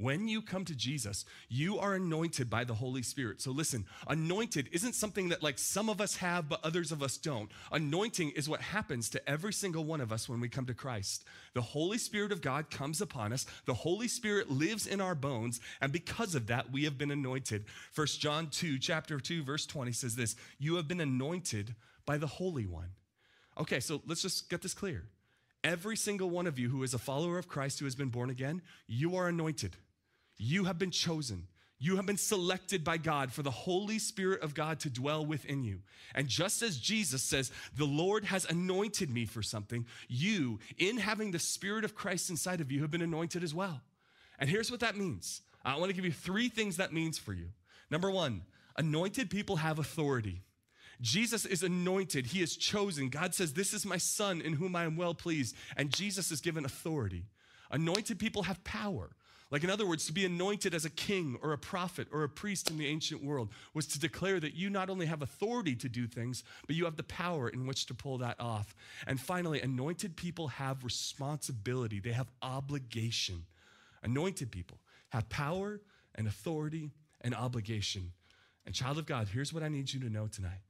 When 0.00 0.28
you 0.28 0.42
come 0.42 0.64
to 0.66 0.76
Jesus, 0.76 1.24
you 1.48 1.80
are 1.80 1.94
anointed 1.94 2.48
by 2.48 2.62
the 2.62 2.74
Holy 2.74 3.02
Spirit. 3.02 3.42
So 3.42 3.50
listen, 3.50 3.84
anointed 4.06 4.68
isn't 4.70 4.94
something 4.94 5.28
that 5.30 5.42
like 5.42 5.58
some 5.58 5.88
of 5.88 6.00
us 6.00 6.14
have, 6.18 6.48
but 6.48 6.64
others 6.64 6.92
of 6.92 7.02
us 7.02 7.16
don't. 7.16 7.50
Anointing 7.72 8.30
is 8.30 8.48
what 8.48 8.60
happens 8.60 9.10
to 9.10 9.28
every 9.28 9.52
single 9.52 9.84
one 9.84 10.00
of 10.00 10.12
us 10.12 10.28
when 10.28 10.38
we 10.38 10.48
come 10.48 10.66
to 10.66 10.74
Christ. 10.74 11.24
The 11.54 11.62
Holy 11.62 11.98
Spirit 11.98 12.30
of 12.30 12.42
God 12.42 12.70
comes 12.70 13.00
upon 13.00 13.32
us. 13.32 13.44
The 13.66 13.74
Holy 13.74 14.06
Spirit 14.06 14.52
lives 14.52 14.86
in 14.86 15.00
our 15.00 15.16
bones. 15.16 15.60
And 15.80 15.90
because 15.90 16.36
of 16.36 16.46
that, 16.46 16.70
we 16.70 16.84
have 16.84 16.96
been 16.96 17.10
anointed. 17.10 17.64
First 17.90 18.20
John 18.20 18.50
2, 18.50 18.78
chapter 18.78 19.18
2, 19.18 19.42
verse 19.42 19.66
20 19.66 19.90
says 19.90 20.14
this, 20.14 20.36
you 20.60 20.76
have 20.76 20.86
been 20.86 21.00
anointed 21.00 21.74
by 22.06 22.18
the 22.18 22.28
Holy 22.28 22.66
One. 22.66 22.90
Okay, 23.58 23.80
so 23.80 24.00
let's 24.06 24.22
just 24.22 24.48
get 24.48 24.62
this 24.62 24.74
clear. 24.74 25.08
Every 25.64 25.96
single 25.96 26.30
one 26.30 26.46
of 26.46 26.56
you 26.56 26.68
who 26.68 26.84
is 26.84 26.94
a 26.94 26.98
follower 26.98 27.36
of 27.36 27.48
Christ 27.48 27.80
who 27.80 27.84
has 27.84 27.96
been 27.96 28.10
born 28.10 28.30
again, 28.30 28.62
you 28.86 29.16
are 29.16 29.26
anointed. 29.26 29.76
You 30.38 30.64
have 30.64 30.78
been 30.78 30.90
chosen. 30.90 31.48
You 31.80 31.96
have 31.96 32.06
been 32.06 32.16
selected 32.16 32.82
by 32.82 32.96
God 32.96 33.32
for 33.32 33.42
the 33.42 33.52
Holy 33.52 34.00
Spirit 34.00 34.42
of 34.42 34.54
God 34.54 34.80
to 34.80 34.90
dwell 34.90 35.24
within 35.24 35.62
you. 35.62 35.80
And 36.14 36.26
just 36.26 36.60
as 36.62 36.76
Jesus 36.76 37.22
says, 37.22 37.52
the 37.76 37.84
Lord 37.84 38.24
has 38.24 38.44
anointed 38.44 39.10
me 39.10 39.26
for 39.26 39.42
something, 39.42 39.86
you, 40.08 40.58
in 40.76 40.96
having 40.96 41.30
the 41.30 41.38
Spirit 41.38 41.84
of 41.84 41.94
Christ 41.94 42.30
inside 42.30 42.60
of 42.60 42.72
you, 42.72 42.80
have 42.82 42.90
been 42.90 43.02
anointed 43.02 43.44
as 43.44 43.54
well. 43.54 43.80
And 44.40 44.50
here's 44.50 44.70
what 44.70 44.80
that 44.80 44.96
means 44.96 45.40
I 45.64 45.76
want 45.76 45.90
to 45.90 45.94
give 45.94 46.04
you 46.04 46.12
three 46.12 46.48
things 46.48 46.78
that 46.78 46.92
means 46.92 47.16
for 47.16 47.32
you. 47.32 47.48
Number 47.90 48.10
one, 48.10 48.42
anointed 48.76 49.30
people 49.30 49.56
have 49.56 49.78
authority. 49.78 50.42
Jesus 51.00 51.44
is 51.44 51.62
anointed, 51.62 52.26
he 52.26 52.42
is 52.42 52.56
chosen. 52.56 53.08
God 53.08 53.34
says, 53.34 53.52
This 53.52 53.72
is 53.72 53.86
my 53.86 53.98
son 53.98 54.40
in 54.40 54.54
whom 54.54 54.74
I 54.74 54.82
am 54.82 54.96
well 54.96 55.14
pleased. 55.14 55.54
And 55.76 55.94
Jesus 55.94 56.32
is 56.32 56.40
given 56.40 56.64
authority. 56.64 57.24
Anointed 57.70 58.18
people 58.18 58.44
have 58.44 58.64
power. 58.64 59.10
Like, 59.50 59.64
in 59.64 59.70
other 59.70 59.86
words, 59.86 60.04
to 60.06 60.12
be 60.12 60.26
anointed 60.26 60.74
as 60.74 60.84
a 60.84 60.90
king 60.90 61.38
or 61.42 61.52
a 61.52 61.58
prophet 61.58 62.08
or 62.12 62.22
a 62.22 62.28
priest 62.28 62.70
in 62.70 62.76
the 62.76 62.86
ancient 62.86 63.24
world 63.24 63.48
was 63.72 63.86
to 63.86 63.98
declare 63.98 64.40
that 64.40 64.54
you 64.54 64.68
not 64.68 64.90
only 64.90 65.06
have 65.06 65.22
authority 65.22 65.74
to 65.76 65.88
do 65.88 66.06
things, 66.06 66.44
but 66.66 66.76
you 66.76 66.84
have 66.84 66.96
the 66.96 67.02
power 67.02 67.48
in 67.48 67.66
which 67.66 67.86
to 67.86 67.94
pull 67.94 68.18
that 68.18 68.38
off. 68.38 68.74
And 69.06 69.18
finally, 69.18 69.62
anointed 69.62 70.16
people 70.16 70.48
have 70.48 70.84
responsibility, 70.84 71.98
they 71.98 72.12
have 72.12 72.30
obligation. 72.42 73.46
Anointed 74.02 74.50
people 74.50 74.78
have 75.10 75.28
power 75.30 75.80
and 76.14 76.26
authority 76.26 76.90
and 77.22 77.34
obligation. 77.34 78.12
And, 78.66 78.74
child 78.74 78.98
of 78.98 79.06
God, 79.06 79.28
here's 79.32 79.52
what 79.52 79.62
I 79.62 79.68
need 79.68 79.92
you 79.94 80.00
to 80.00 80.10
know 80.10 80.26
tonight. 80.26 80.60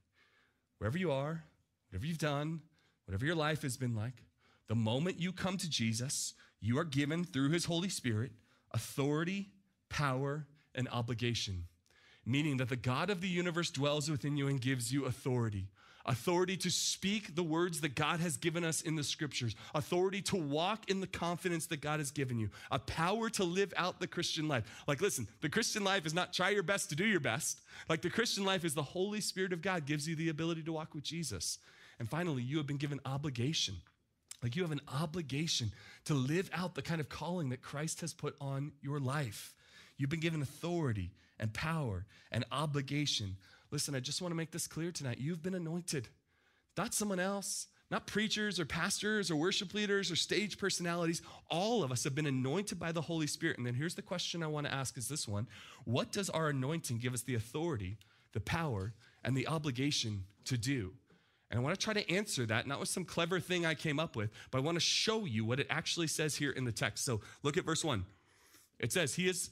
Wherever 0.79 0.97
you 0.97 1.11
are, 1.11 1.43
whatever 1.91 2.07
you've 2.07 2.19
done, 2.19 2.61
whatever 3.07 3.27
your 3.27 3.35
life 3.35 3.63
has 3.63 3.77
been 3.77 3.97
like, 3.97 4.23
the 4.69 4.77
moment 4.77 5.21
you 5.21 5.33
come 5.33 5.57
to 5.57 5.69
Jesus, 5.69 6.35
you 6.61 6.79
are 6.79 6.85
given 6.85 7.25
through 7.25 7.51
his 7.51 7.65
Holy 7.65 7.89
Spirit 7.89 8.31
authority, 8.73 9.49
power, 9.89 10.47
and 10.75 10.89
obligation, 10.91 11.65
meaning 12.25 12.59
that 12.59 12.69
the 12.69 12.77
God 12.77 13.11
of 13.11 13.21
the 13.21 13.29
universe 13.29 13.71
dwells 13.71 14.11
within 14.11 14.37
you 14.37 14.49
and 14.49 14.61
gives 14.61 14.93
you 14.93 15.07
authority. 15.07 15.69
Authority 16.07 16.57
to 16.57 16.71
speak 16.71 17.35
the 17.35 17.43
words 17.43 17.83
that 17.83 17.95
God 17.95 18.21
has 18.21 18.39
given 18.39 18.65
us 18.65 18.81
in 18.81 18.97
the 18.97 19.05
scriptures, 19.05 19.55
authority 19.75 20.23
to 20.23 20.37
walk 20.37 20.89
in 20.89 21.01
the 21.01 21.07
confidence 21.07 21.67
that 21.67 21.83
God 21.83 22.01
has 22.01 22.11
given 22.11 22.39
you, 22.39 22.49
a 22.71 22.79
power 22.79 23.29
to 23.31 23.45
live 23.45 23.75
out 23.77 24.01
the 24.01 24.07
Christian 24.07 24.49
life. 24.49 24.65
Like, 24.87 25.03
listen, 25.03 25.29
the 25.43 25.51
Christian 25.51 25.85
life 25.85 26.07
is 26.07 26.15
not 26.15 26.33
try 26.33 26.49
your 26.49 26.63
best 26.63 26.89
to 26.91 26.97
do 26.97 27.05
your 27.05 27.21
best. 27.21 27.61
Like, 27.91 28.01
the 28.01 28.09
Christian 28.09 28.47
life 28.47 28.65
is 28.65 28.73
the 28.73 28.83
Holy 28.83 29.21
Spirit 29.21 29.53
of 29.53 29.61
God 29.61 29.85
gives 29.85 30.09
you 30.09 30.17
the 30.17 30.31
ability 30.31 30.63
to 30.63 30.73
walk 30.73 30.95
with 30.95 31.05
Jesus. 31.05 31.59
And 31.99 32.09
finally, 32.09 32.43
you 32.43 32.57
have 32.57 32.67
been 32.67 32.79
given 32.79 33.01
obligation. 33.05 33.75
Like 34.43 34.55
you 34.55 34.63
have 34.63 34.73
an 34.73 34.81
obligation 34.89 35.73
to 36.05 36.15
live 36.15 36.51
out 36.53 36.75
the 36.75 36.83
kind 36.83 37.01
of 37.01 37.09
calling 37.09 37.49
that 37.49 37.63
Christ 37.63 38.01
has 38.03 38.13
put 38.13 38.37
on 38.41 38.73
your 38.81 39.01
life. 39.01 39.55
You've 39.97 40.11
been 40.11 40.21
given 40.21 40.43
authority 40.43 41.11
and 41.41 41.53
power 41.53 42.07
and 42.31 42.45
obligation. 42.53 43.37
Listen, 43.71 43.95
I 43.95 44.01
just 44.01 44.23
want 44.23 44.31
to 44.33 44.37
make 44.37 44.53
this 44.53 44.67
clear 44.67 44.93
tonight. 44.93 45.19
You've 45.19 45.43
been 45.43 45.55
anointed, 45.55 46.09
not 46.77 46.95
someone 46.95 47.19
else, 47.19 47.67
not 47.91 48.07
preachers 48.07 48.61
or 48.61 48.65
pastors 48.65 49.31
or 49.31 49.37
worship 49.37 49.75
leaders 49.75 50.11
or 50.11 50.17
stage 50.17 50.59
personalities. 50.59 51.23
All 51.51 51.83
of 51.83 51.91
us 51.91 52.05
have 52.05 52.15
been 52.15 52.27
anointed 52.27 52.79
by 52.79 52.93
the 52.93 53.01
Holy 53.01 53.27
Spirit. 53.27 53.59
And 53.59 53.67
then 53.67 53.75
here's 53.75 53.95
the 53.95 54.03
question 54.03 54.43
I 54.43 54.47
want 54.47 54.67
to 54.67 54.73
ask 54.75 54.97
is 54.99 55.09
this 55.09 55.27
one 55.27 55.47
What 55.85 56.13
does 56.13 56.31
our 56.31 56.49
anointing 56.49 56.99
give 56.99 57.15
us 57.15 57.23
the 57.23 57.35
authority, 57.35 57.97
the 58.33 58.41
power, 58.41 58.93
and 59.25 59.37
the 59.37 59.49
obligation 59.49 60.25
to 60.45 60.59
do? 60.59 60.93
And 61.51 61.59
I 61.59 61.63
want 61.63 61.79
to 61.79 61.83
try 61.83 61.95
to 61.95 62.11
answer 62.11 62.45
that, 62.47 62.67
not 62.67 62.79
with 62.79 62.91
some 62.91 63.05
clever 63.05 63.41
thing 63.41 63.65
I 63.65 63.75
came 63.75 63.99
up 63.99 64.17
with, 64.17 64.31
but 64.51 64.59
I 64.59 64.61
want 64.61 64.77
to 64.77 64.81
show 64.81 65.25
you 65.25 65.45
what 65.45 65.61
it 65.61 65.67
actually 65.71 66.07
says 66.07 66.37
here 66.37 66.51
in 66.51 66.65
the 66.65 66.73
text. 66.73 67.05
So 67.05 67.21
look 67.43 67.57
at 67.57 67.65
verse 67.65 67.85
one. 67.85 68.05
It 68.79 68.93
says, 68.93 69.15
He 69.15 69.27
has 69.29 69.51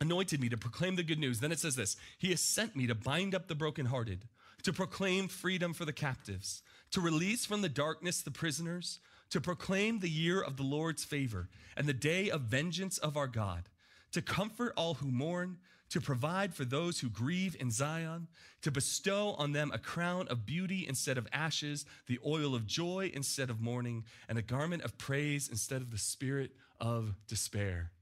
anointed 0.00 0.40
me 0.40 0.48
to 0.50 0.58
proclaim 0.58 0.96
the 0.96 1.02
good 1.02 1.18
news. 1.18 1.40
Then 1.40 1.52
it 1.52 1.58
says 1.58 1.76
this 1.76 1.96
He 2.18 2.30
has 2.30 2.40
sent 2.40 2.76
me 2.76 2.86
to 2.86 2.94
bind 2.94 3.34
up 3.34 3.48
the 3.48 3.54
brokenhearted, 3.54 4.26
to 4.62 4.72
proclaim 4.72 5.28
freedom 5.28 5.72
for 5.72 5.84
the 5.84 5.92
captives, 5.92 6.62
to 6.90 7.00
release 7.00 7.46
from 7.46 7.62
the 7.62 7.68
darkness 7.68 8.20
the 8.20 8.30
prisoners, 8.30 8.98
to 9.30 9.40
proclaim 9.40 10.00
the 10.00 10.10
year 10.10 10.40
of 10.40 10.56
the 10.56 10.62
Lord's 10.62 11.04
favor 11.04 11.48
and 11.76 11.86
the 11.86 11.94
day 11.94 12.30
of 12.30 12.42
vengeance 12.42 12.98
of 12.98 13.16
our 13.16 13.26
God, 13.26 13.68
to 14.12 14.22
comfort 14.22 14.74
all 14.76 14.94
who 14.94 15.10
mourn 15.10 15.58
to 15.94 16.00
provide 16.00 16.52
for 16.52 16.64
those 16.64 16.98
who 16.98 17.08
grieve 17.08 17.56
in 17.60 17.70
Zion, 17.70 18.26
to 18.62 18.72
bestow 18.72 19.36
on 19.38 19.52
them 19.52 19.70
a 19.72 19.78
crown 19.78 20.26
of 20.26 20.44
beauty 20.44 20.84
instead 20.88 21.16
of 21.16 21.28
ashes, 21.32 21.86
the 22.08 22.18
oil 22.26 22.56
of 22.56 22.66
joy 22.66 23.12
instead 23.14 23.48
of 23.48 23.60
mourning, 23.60 24.02
and 24.28 24.36
a 24.36 24.42
garment 24.42 24.82
of 24.82 24.98
praise 24.98 25.48
instead 25.48 25.80
of 25.80 25.92
the 25.92 25.98
spirit 25.98 26.50
of 26.80 27.14
despair. 27.28 27.92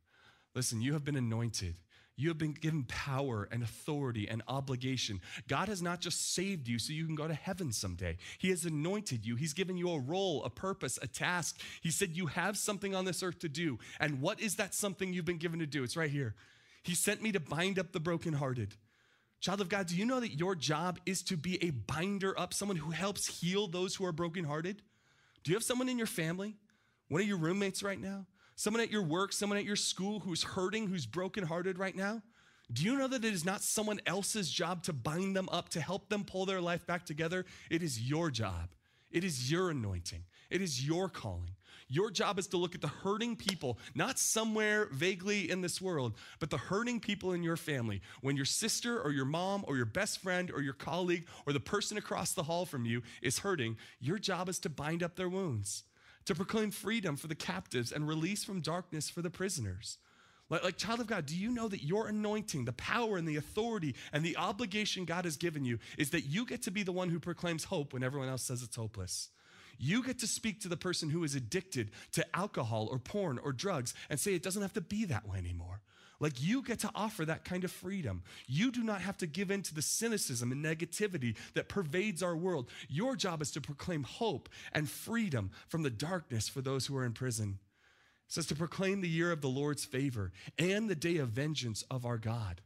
Listen, 0.54 0.80
you 0.80 0.94
have 0.94 1.04
been 1.04 1.16
anointed. 1.16 1.74
You 2.16 2.30
have 2.30 2.38
been 2.38 2.54
given 2.54 2.84
power 2.84 3.46
and 3.52 3.62
authority 3.62 4.26
and 4.26 4.40
obligation. 4.48 5.20
God 5.46 5.68
has 5.68 5.82
not 5.82 6.00
just 6.00 6.34
saved 6.34 6.68
you 6.68 6.78
so 6.78 6.94
you 6.94 7.04
can 7.04 7.14
go 7.14 7.28
to 7.28 7.34
heaven 7.34 7.72
someday. 7.72 8.16
He 8.38 8.48
has 8.48 8.64
anointed 8.64 9.26
you. 9.26 9.36
He's 9.36 9.52
given 9.52 9.76
you 9.76 9.90
a 9.90 9.98
role, 9.98 10.42
a 10.44 10.50
purpose, 10.50 10.98
a 11.02 11.06
task. 11.06 11.60
He 11.82 11.90
said 11.90 12.16
you 12.16 12.24
have 12.24 12.56
something 12.56 12.94
on 12.94 13.04
this 13.04 13.22
earth 13.22 13.40
to 13.40 13.50
do. 13.50 13.78
And 14.00 14.22
what 14.22 14.40
is 14.40 14.56
that 14.56 14.72
something 14.72 15.12
you've 15.12 15.26
been 15.26 15.36
given 15.36 15.58
to 15.58 15.66
do? 15.66 15.84
It's 15.84 15.94
right 15.94 16.10
here. 16.10 16.34
He 16.82 16.94
sent 16.94 17.22
me 17.22 17.32
to 17.32 17.40
bind 17.40 17.78
up 17.78 17.92
the 17.92 18.00
brokenhearted. 18.00 18.74
Child 19.40 19.60
of 19.60 19.68
God, 19.68 19.86
do 19.86 19.96
you 19.96 20.06
know 20.06 20.20
that 20.20 20.38
your 20.38 20.54
job 20.54 21.00
is 21.04 21.22
to 21.24 21.36
be 21.36 21.62
a 21.62 21.70
binder 21.70 22.38
up, 22.38 22.54
someone 22.54 22.76
who 22.76 22.90
helps 22.90 23.40
heal 23.40 23.66
those 23.66 23.94
who 23.94 24.04
are 24.04 24.12
brokenhearted? 24.12 24.82
Do 25.42 25.50
you 25.50 25.56
have 25.56 25.64
someone 25.64 25.88
in 25.88 25.98
your 25.98 26.06
family, 26.06 26.54
one 27.08 27.22
of 27.22 27.26
your 27.26 27.38
roommates 27.38 27.82
right 27.82 28.00
now, 28.00 28.26
someone 28.54 28.82
at 28.82 28.90
your 28.90 29.02
work, 29.02 29.32
someone 29.32 29.58
at 29.58 29.64
your 29.64 29.76
school 29.76 30.20
who's 30.20 30.44
hurting, 30.44 30.86
who's 30.86 31.06
brokenhearted 31.06 31.78
right 31.78 31.96
now? 31.96 32.22
Do 32.72 32.84
you 32.84 32.96
know 32.96 33.08
that 33.08 33.24
it 33.24 33.32
is 33.32 33.44
not 33.44 33.62
someone 33.62 34.00
else's 34.06 34.50
job 34.50 34.84
to 34.84 34.92
bind 34.92 35.36
them 35.36 35.48
up, 35.50 35.68
to 35.70 35.80
help 35.80 36.08
them 36.08 36.24
pull 36.24 36.46
their 36.46 36.60
life 36.60 36.86
back 36.86 37.04
together? 37.04 37.44
It 37.70 37.82
is 37.82 38.00
your 38.00 38.30
job. 38.30 38.70
It 39.10 39.24
is 39.24 39.50
your 39.50 39.70
anointing. 39.70 40.24
It 40.50 40.62
is 40.62 40.86
your 40.86 41.08
calling. 41.08 41.50
Your 41.92 42.10
job 42.10 42.38
is 42.38 42.46
to 42.46 42.56
look 42.56 42.74
at 42.74 42.80
the 42.80 42.88
hurting 42.88 43.36
people, 43.36 43.78
not 43.94 44.18
somewhere 44.18 44.88
vaguely 44.92 45.50
in 45.50 45.60
this 45.60 45.78
world, 45.78 46.14
but 46.40 46.48
the 46.48 46.56
hurting 46.56 47.00
people 47.00 47.34
in 47.34 47.42
your 47.42 47.58
family. 47.58 48.00
When 48.22 48.34
your 48.34 48.46
sister 48.46 48.98
or 48.98 49.10
your 49.12 49.26
mom 49.26 49.62
or 49.68 49.76
your 49.76 49.84
best 49.84 50.20
friend 50.20 50.50
or 50.50 50.62
your 50.62 50.72
colleague 50.72 51.26
or 51.46 51.52
the 51.52 51.60
person 51.60 51.98
across 51.98 52.32
the 52.32 52.44
hall 52.44 52.64
from 52.64 52.86
you 52.86 53.02
is 53.20 53.40
hurting, 53.40 53.76
your 54.00 54.18
job 54.18 54.48
is 54.48 54.58
to 54.60 54.70
bind 54.70 55.02
up 55.02 55.16
their 55.16 55.28
wounds, 55.28 55.82
to 56.24 56.34
proclaim 56.34 56.70
freedom 56.70 57.14
for 57.14 57.26
the 57.26 57.34
captives 57.34 57.92
and 57.92 58.08
release 58.08 58.42
from 58.42 58.62
darkness 58.62 59.10
for 59.10 59.20
the 59.20 59.28
prisoners. 59.28 59.98
Like, 60.48 60.64
like, 60.64 60.78
child 60.78 61.00
of 61.00 61.08
God, 61.08 61.26
do 61.26 61.36
you 61.36 61.50
know 61.50 61.68
that 61.68 61.84
your 61.84 62.08
anointing, 62.08 62.64
the 62.64 62.72
power 62.72 63.18
and 63.18 63.28
the 63.28 63.36
authority 63.36 63.94
and 64.14 64.24
the 64.24 64.38
obligation 64.38 65.04
God 65.04 65.26
has 65.26 65.36
given 65.36 65.66
you 65.66 65.78
is 65.98 66.08
that 66.10 66.24
you 66.24 66.46
get 66.46 66.62
to 66.62 66.70
be 66.70 66.84
the 66.84 66.90
one 66.90 67.10
who 67.10 67.20
proclaims 67.20 67.64
hope 67.64 67.92
when 67.92 68.02
everyone 68.02 68.30
else 68.30 68.44
says 68.44 68.62
it's 68.62 68.76
hopeless? 68.76 69.28
You 69.78 70.02
get 70.02 70.18
to 70.20 70.26
speak 70.26 70.60
to 70.60 70.68
the 70.68 70.76
person 70.76 71.10
who 71.10 71.24
is 71.24 71.34
addicted 71.34 71.90
to 72.12 72.36
alcohol 72.36 72.88
or 72.90 72.98
porn 72.98 73.38
or 73.38 73.52
drugs 73.52 73.94
and 74.10 74.18
say 74.18 74.34
it 74.34 74.42
doesn't 74.42 74.62
have 74.62 74.72
to 74.74 74.80
be 74.80 75.04
that 75.06 75.28
way 75.28 75.38
anymore. 75.38 75.80
Like 76.20 76.40
you 76.40 76.62
get 76.62 76.78
to 76.80 76.90
offer 76.94 77.24
that 77.24 77.44
kind 77.44 77.64
of 77.64 77.72
freedom. 77.72 78.22
You 78.46 78.70
do 78.70 78.84
not 78.84 79.00
have 79.00 79.16
to 79.18 79.26
give 79.26 79.50
in 79.50 79.62
to 79.62 79.74
the 79.74 79.82
cynicism 79.82 80.52
and 80.52 80.64
negativity 80.64 81.36
that 81.54 81.68
pervades 81.68 82.22
our 82.22 82.36
world. 82.36 82.70
Your 82.88 83.16
job 83.16 83.42
is 83.42 83.50
to 83.52 83.60
proclaim 83.60 84.04
hope 84.04 84.48
and 84.72 84.88
freedom 84.88 85.50
from 85.66 85.82
the 85.82 85.90
darkness 85.90 86.48
for 86.48 86.60
those 86.60 86.86
who 86.86 86.96
are 86.96 87.04
in 87.04 87.12
prison. 87.12 87.58
It 88.28 88.32
says 88.32 88.46
to 88.46 88.54
proclaim 88.54 89.00
the 89.00 89.08
year 89.08 89.32
of 89.32 89.40
the 89.40 89.48
Lord's 89.48 89.84
favor 89.84 90.30
and 90.58 90.88
the 90.88 90.94
day 90.94 91.16
of 91.16 91.30
vengeance 91.30 91.82
of 91.90 92.06
our 92.06 92.18
God. 92.18 92.60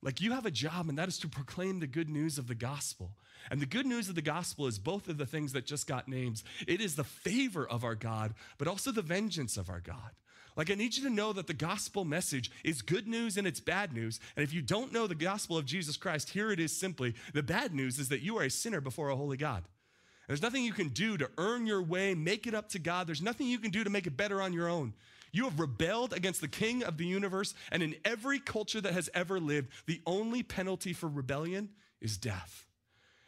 Like 0.00 0.20
you 0.20 0.32
have 0.32 0.46
a 0.46 0.50
job, 0.50 0.88
and 0.88 0.96
that 0.96 1.08
is 1.08 1.18
to 1.18 1.28
proclaim 1.28 1.80
the 1.80 1.86
good 1.88 2.08
news 2.08 2.38
of 2.38 2.46
the 2.46 2.54
gospel. 2.54 3.16
And 3.50 3.60
the 3.60 3.66
good 3.66 3.86
news 3.86 4.08
of 4.08 4.14
the 4.14 4.22
gospel 4.22 4.66
is 4.66 4.78
both 4.78 5.08
of 5.08 5.18
the 5.18 5.26
things 5.26 5.52
that 5.52 5.66
just 5.66 5.86
got 5.86 6.08
names. 6.08 6.44
It 6.66 6.80
is 6.80 6.96
the 6.96 7.04
favor 7.04 7.66
of 7.66 7.84
our 7.84 7.94
God, 7.94 8.34
but 8.58 8.68
also 8.68 8.90
the 8.90 9.02
vengeance 9.02 9.56
of 9.56 9.68
our 9.68 9.80
God. 9.80 10.10
Like, 10.56 10.70
I 10.70 10.74
need 10.74 10.96
you 10.96 11.02
to 11.04 11.10
know 11.10 11.32
that 11.32 11.48
the 11.48 11.54
gospel 11.54 12.04
message 12.04 12.50
is 12.62 12.80
good 12.80 13.08
news 13.08 13.36
and 13.36 13.46
it's 13.46 13.60
bad 13.60 13.92
news. 13.92 14.20
And 14.36 14.44
if 14.44 14.52
you 14.52 14.62
don't 14.62 14.92
know 14.92 15.06
the 15.06 15.14
gospel 15.14 15.58
of 15.58 15.66
Jesus 15.66 15.96
Christ, 15.96 16.30
here 16.30 16.52
it 16.52 16.60
is 16.60 16.76
simply 16.76 17.14
the 17.32 17.42
bad 17.42 17.74
news 17.74 17.98
is 17.98 18.08
that 18.10 18.22
you 18.22 18.38
are 18.38 18.44
a 18.44 18.50
sinner 18.50 18.80
before 18.80 19.08
a 19.08 19.16
holy 19.16 19.36
God. 19.36 19.64
There's 20.28 20.42
nothing 20.42 20.64
you 20.64 20.72
can 20.72 20.88
do 20.88 21.18
to 21.18 21.30
earn 21.38 21.66
your 21.66 21.82
way, 21.82 22.14
make 22.14 22.46
it 22.46 22.54
up 22.54 22.68
to 22.70 22.78
God. 22.78 23.06
There's 23.06 23.20
nothing 23.20 23.46
you 23.46 23.58
can 23.58 23.70
do 23.70 23.84
to 23.84 23.90
make 23.90 24.06
it 24.06 24.16
better 24.16 24.40
on 24.40 24.52
your 24.52 24.68
own. 24.68 24.94
You 25.32 25.44
have 25.44 25.58
rebelled 25.58 26.12
against 26.12 26.40
the 26.40 26.48
king 26.48 26.84
of 26.84 26.96
the 26.96 27.06
universe, 27.06 27.54
and 27.72 27.82
in 27.82 27.96
every 28.04 28.38
culture 28.38 28.80
that 28.80 28.92
has 28.92 29.10
ever 29.12 29.40
lived, 29.40 29.70
the 29.86 30.00
only 30.06 30.44
penalty 30.44 30.92
for 30.92 31.08
rebellion 31.08 31.70
is 32.00 32.16
death. 32.16 32.68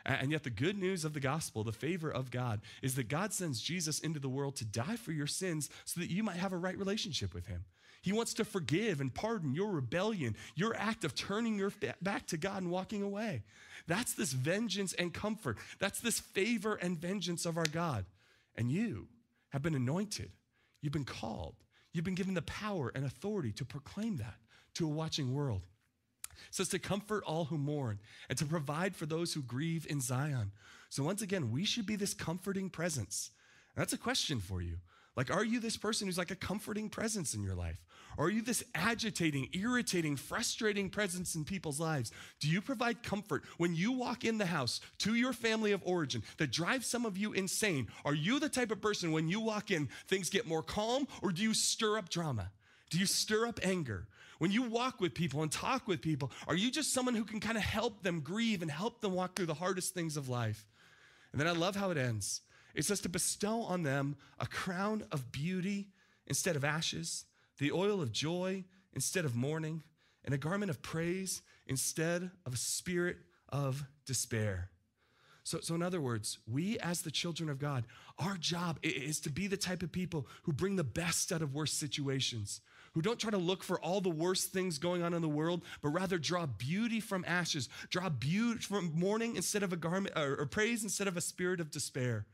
And 0.07 0.31
yet, 0.31 0.45
the 0.45 0.51
good 0.51 0.79
news 0.79 1.05
of 1.05 1.15
the 1.15 1.21
gospel, 1.21 1.65
the 1.65 1.73
favor 1.73 2.11
of 2.11 2.31
God, 2.31 2.61
is 2.81 2.95
that 2.95 3.09
God 3.09 3.33
sends 3.33 3.61
Jesus 3.61 3.99
into 3.99 4.21
the 4.21 4.29
world 4.29 4.57
to 4.57 4.65
die 4.65 4.97
for 4.97 5.13
your 5.13 5.27
sins 5.27 5.69
so 5.85 6.01
that 6.01 6.11
you 6.11 6.23
might 6.23 6.37
have 6.37 6.53
a 6.53 6.57
right 6.57 6.79
relationship 6.79 7.35
with 7.35 7.47
Him. 7.47 7.65
He 8.03 8.13
wants 8.13 8.35
to 8.35 8.45
forgive 8.45 9.01
and 9.01 9.13
pardon 9.13 9.55
your 9.55 9.73
rebellion, 9.73 10.37
your 10.55 10.77
act 10.77 11.05
of 11.05 11.17
turning 11.17 11.59
your 11.59 11.73
back 12.01 12.27
to 12.29 12.37
God 12.37 12.63
and 12.63 12.71
walking 12.71 13.03
away. 13.03 13.43
That's 13.89 14.15
this 14.15 14.33
vengeance 14.33 14.93
and 14.93 15.13
comfort. 15.13 15.59
That's 15.81 16.01
this 16.01 16.21
favor 16.21 16.77
and 16.77 16.97
vengeance 16.97 17.45
of 17.45 17.57
our 17.59 17.67
God. 17.67 18.05
And 18.55 18.71
you 18.71 19.09
have 19.51 19.63
been 19.63 19.75
anointed, 19.75 20.31
you've 20.83 20.93
been 20.93 21.05
called, 21.05 21.57
You've 21.97 22.05
been 22.05 22.15
given 22.15 22.35
the 22.35 22.43
power 22.43 22.93
and 22.95 23.07
authority 23.07 23.53
to 23.53 23.65
proclaim 23.65 24.19
that 24.19 24.35
to 24.75 24.85
a 24.85 24.89
watching 24.91 25.33
world. 25.33 25.63
It 26.49 26.55
says 26.55 26.69
to 26.69 26.79
comfort 26.79 27.25
all 27.25 27.47
who 27.47 27.59
mourn 27.59 27.99
and 28.29 28.39
to 28.39 28.47
provide 28.47 28.95
for 28.95 29.07
those 29.07 29.33
who 29.33 29.43
grieve 29.43 29.87
in 29.89 30.01
Zion. 30.01 30.53
So, 30.91 31.03
once 31.03 31.23
again, 31.23 31.51
we 31.51 31.65
should 31.65 31.87
be 31.87 31.97
this 31.97 32.15
comforting 32.15 32.71
presence. 32.71 33.31
And 33.75 33.83
that's 33.83 33.93
a 33.93 33.99
question 33.99 34.41
for 34.41 34.63
you. 34.63 34.77
Like, 35.17 35.35
are 35.35 35.45
you 35.45 35.61
this 35.61 35.79
person 35.79 36.07
who's 36.07 36.19
like 36.19 36.31
a 36.31 36.37
comforting 36.37 36.91
presence 36.91 37.33
in 37.33 37.43
your 37.43 37.55
life? 37.55 37.83
Or 38.19 38.27
are 38.27 38.31
you 38.31 38.43
this 38.43 38.63
agitating, 38.75 39.49
irritating, 39.53 40.17
frustrating 40.17 40.91
presence 40.91 41.35
in 41.35 41.45
people's 41.45 41.81
lives? 41.81 42.13
Do 42.39 42.49
you 42.49 42.61
provide 42.61 43.03
comfort 43.03 43.45
when 43.57 43.75
you 43.75 43.93
walk 43.93 44.25
in 44.25 44.37
the 44.37 44.47
house 44.47 44.81
to 44.99 45.15
your 45.15 45.33
family 45.33 45.73
of 45.73 45.83
origin 45.85 46.23
that 46.37 46.53
drives 46.53 46.87
some 46.87 47.07
of 47.07 47.17
you 47.17 47.33
insane? 47.33 47.89
Are 48.05 48.15
you 48.15 48.39
the 48.39 48.51
type 48.51 48.71
of 48.71 48.83
person 48.83 49.11
when 49.11 49.29
you 49.29 49.41
walk 49.41 49.71
in, 49.71 49.89
things 50.07 50.31
get 50.31 50.47
more 50.47 50.63
calm, 50.63 51.09
or 51.23 51.33
do 51.33 51.43
you 51.43 51.55
stir 51.55 51.97
up 51.97 52.11
drama? 52.11 52.51
Do 52.91 52.99
you 52.99 53.07
stir 53.07 53.47
up 53.47 53.61
anger? 53.63 54.07
When 54.39 54.51
you 54.51 54.63
walk 54.63 55.01
with 55.01 55.15
people 55.15 55.43
and 55.43 55.51
talk 55.51 55.89
with 55.89 56.03
people, 56.03 56.31
are 56.47 56.55
you 56.55 56.71
just 56.71 56.93
someone 56.93 57.15
who 57.15 57.25
can 57.25 57.41
kind 57.41 57.57
of 57.57 57.65
help 57.65 58.03
them 58.03 58.21
grieve 58.21 58.63
and 58.63 58.71
help 58.71 59.01
them 59.01 59.15
walk 59.15 59.35
through 59.35 59.47
the 59.47 59.55
hardest 59.55 59.95
things 59.95 60.17
of 60.17 60.29
life? 60.29 60.67
And 61.33 61.41
then 61.41 61.49
I 61.49 61.53
love 61.53 61.77
how 61.77 61.91
it 61.91 61.97
ends. 61.97 62.43
It 62.75 62.85
says 62.85 63.01
to 63.01 63.09
bestow 63.09 63.63
on 63.63 63.83
them 63.83 64.17
a 64.39 64.47
crown 64.47 65.05
of 65.11 65.33
beauty 65.33 65.89
instead 66.27 66.57
of 66.57 66.65
ashes, 66.65 67.25
the 67.59 67.73
oil 67.73 68.03
of 68.03 68.13
joy 68.13 68.65
instead 68.93 69.25
of 69.25 69.35
mourning, 69.35 69.83
and 70.25 70.35
a 70.35 70.39
garment 70.39 70.71
of 70.71 70.83
praise 70.83 71.41
instead 71.67 72.31
of 72.45 72.55
a 72.55 72.59
spirit 72.59 73.17
of 73.49 73.85
despair. 74.05 74.71
So, 75.45 75.61
so, 75.61 75.77
in 75.77 75.83
other 75.83 76.01
words, 76.01 76.39
we 76.51 76.77
as 76.81 77.03
the 77.03 77.11
children 77.11 77.49
of 77.49 77.61
God, 77.61 77.85
our 78.19 78.37
job 78.37 78.81
is 78.83 79.21
to 79.21 79.31
be 79.31 79.47
the 79.47 79.57
type 79.57 79.85
of 79.85 79.93
people 79.93 80.27
who 80.43 80.53
bring 80.53 80.75
the 80.75 80.83
best 80.83 81.31
out 81.31 81.41
of 81.41 81.55
worst 81.55 81.79
situations, 81.79 82.61
who 82.97 83.03
don't 83.03 83.19
try 83.19 83.31
to 83.31 83.37
look 83.37 83.63
for 83.63 83.79
all 83.81 84.01
the 84.01 84.09
worst 84.09 84.55
things 84.55 84.79
going 84.79 85.03
on 85.03 85.13
in 85.13 85.21
the 85.21 85.29
world, 85.29 85.63
but 85.83 85.91
rather 85.91 86.17
draw 86.17 86.47
beauty 86.47 86.99
from 86.99 87.27
ashes, 87.29 87.69
draw 87.91 88.09
beauty 88.09 88.59
from 88.61 88.91
mourning 88.99 89.37
instead 89.37 89.63
of 89.63 89.71
a 89.71 89.77
garment, 89.77 90.17
or, 90.17 90.35
or 90.41 90.47
praise 90.47 90.83
instead 90.83 91.07
of 91.07 91.15
a 91.15 91.21
spirit 91.21 91.61
of 91.61 91.71
despair. 91.71 92.25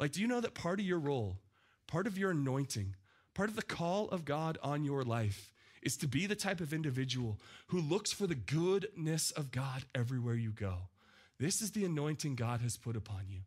Like, 0.00 0.10
do 0.10 0.20
you 0.20 0.26
know 0.26 0.40
that 0.40 0.52
part 0.52 0.80
of 0.80 0.84
your 0.84 0.98
role, 0.98 1.36
part 1.86 2.08
of 2.08 2.18
your 2.18 2.32
anointing, 2.32 2.96
part 3.34 3.50
of 3.50 3.54
the 3.54 3.62
call 3.62 4.08
of 4.08 4.24
God 4.24 4.58
on 4.64 4.84
your 4.84 5.04
life 5.04 5.52
is 5.80 5.96
to 5.98 6.08
be 6.08 6.26
the 6.26 6.34
type 6.34 6.60
of 6.60 6.72
individual 6.72 7.38
who 7.68 7.80
looks 7.80 8.10
for 8.10 8.26
the 8.26 8.34
goodness 8.34 9.30
of 9.30 9.52
God 9.52 9.84
everywhere 9.94 10.34
you 10.34 10.50
go? 10.50 10.74
This 11.38 11.62
is 11.62 11.70
the 11.70 11.84
anointing 11.84 12.34
God 12.34 12.62
has 12.62 12.76
put 12.76 12.96
upon 12.96 13.26
you. 13.28 13.42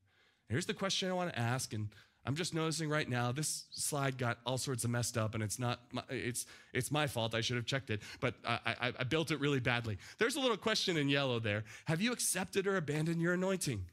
Here's 0.48 0.66
the 0.66 0.74
question 0.74 1.10
I 1.10 1.14
want 1.14 1.34
to 1.34 1.40
ask, 1.40 1.74
and 1.74 1.90
I'm 2.26 2.36
just 2.36 2.54
noticing 2.54 2.90
right 2.90 3.08
now 3.08 3.32
this 3.32 3.66
slide 3.72 4.18
got 4.18 4.38
all 4.46 4.58
sorts 4.58 4.86
of 4.86 4.90
messed 4.90 5.18
up, 5.18 5.34
and 5.34 5.44
it's 5.44 5.60
not 5.60 5.80
my, 5.92 6.04
it's 6.10 6.46
it's 6.74 6.92
my 6.92 7.08
fault. 7.08 7.36
I 7.36 7.42
should 7.42 7.58
have 7.58 7.66
checked 7.66 7.90
it, 7.90 8.02
but 8.22 8.36
I, 8.48 8.60
I, 8.66 8.94
I 9.00 9.04
built 9.04 9.32
it 9.32 9.40
really 9.40 9.60
badly. 9.60 9.98
There's 10.20 10.38
a 10.38 10.40
little 10.40 10.58
question 10.58 10.96
in 10.96 11.10
yellow 11.10 11.40
there. 11.40 11.66
Have 11.86 12.02
you 12.02 12.14
accepted 12.14 12.66
or 12.66 12.78
abandoned 12.78 13.22
your 13.22 13.34
anointing? 13.34 13.86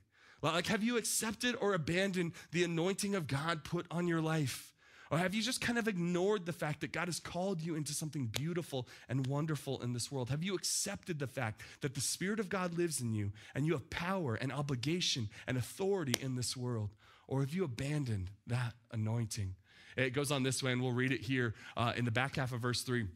Like, 0.42 0.68
have 0.68 0.82
you 0.82 0.96
accepted 0.96 1.56
or 1.60 1.74
abandoned 1.74 2.32
the 2.52 2.64
anointing 2.64 3.14
of 3.14 3.26
God 3.26 3.64
put 3.64 3.86
on 3.90 4.06
your 4.06 4.20
life? 4.22 4.72
Or 5.10 5.18
have 5.18 5.34
you 5.34 5.42
just 5.42 5.60
kind 5.60 5.76
of 5.76 5.88
ignored 5.88 6.46
the 6.46 6.52
fact 6.52 6.80
that 6.80 6.92
God 6.92 7.08
has 7.08 7.18
called 7.18 7.60
you 7.60 7.74
into 7.74 7.92
something 7.92 8.26
beautiful 8.26 8.86
and 9.08 9.26
wonderful 9.26 9.82
in 9.82 9.92
this 9.92 10.10
world? 10.10 10.30
Have 10.30 10.44
you 10.44 10.54
accepted 10.54 11.18
the 11.18 11.26
fact 11.26 11.62
that 11.80 11.94
the 11.94 12.00
Spirit 12.00 12.38
of 12.38 12.48
God 12.48 12.74
lives 12.74 13.00
in 13.00 13.12
you 13.12 13.32
and 13.54 13.66
you 13.66 13.72
have 13.72 13.90
power 13.90 14.36
and 14.36 14.52
obligation 14.52 15.28
and 15.48 15.58
authority 15.58 16.14
in 16.22 16.36
this 16.36 16.56
world? 16.56 16.90
Or 17.30 17.40
have 17.40 17.54
you 17.54 17.64
abandoned 17.64 18.28
that 18.48 18.74
anointing? 18.90 19.54
It 19.96 20.10
goes 20.10 20.32
on 20.32 20.42
this 20.42 20.62
way, 20.62 20.72
and 20.72 20.82
we'll 20.82 20.92
read 20.92 21.12
it 21.12 21.22
here 21.22 21.54
uh, 21.76 21.92
in 21.96 22.04
the 22.04 22.10
back 22.10 22.36
half 22.36 22.52
of 22.52 22.60
verse 22.60 22.82
3. 22.82 23.06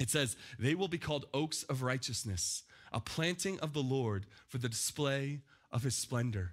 It 0.00 0.10
says, 0.10 0.36
They 0.58 0.74
will 0.74 0.88
be 0.88 0.98
called 0.98 1.26
oaks 1.32 1.62
of 1.62 1.82
righteousness, 1.82 2.64
a 2.92 3.00
planting 3.00 3.60
of 3.60 3.72
the 3.72 3.82
Lord 3.82 4.26
for 4.48 4.58
the 4.58 4.68
display 4.68 5.40
of 5.70 5.84
his 5.84 5.94
splendor. 5.94 6.52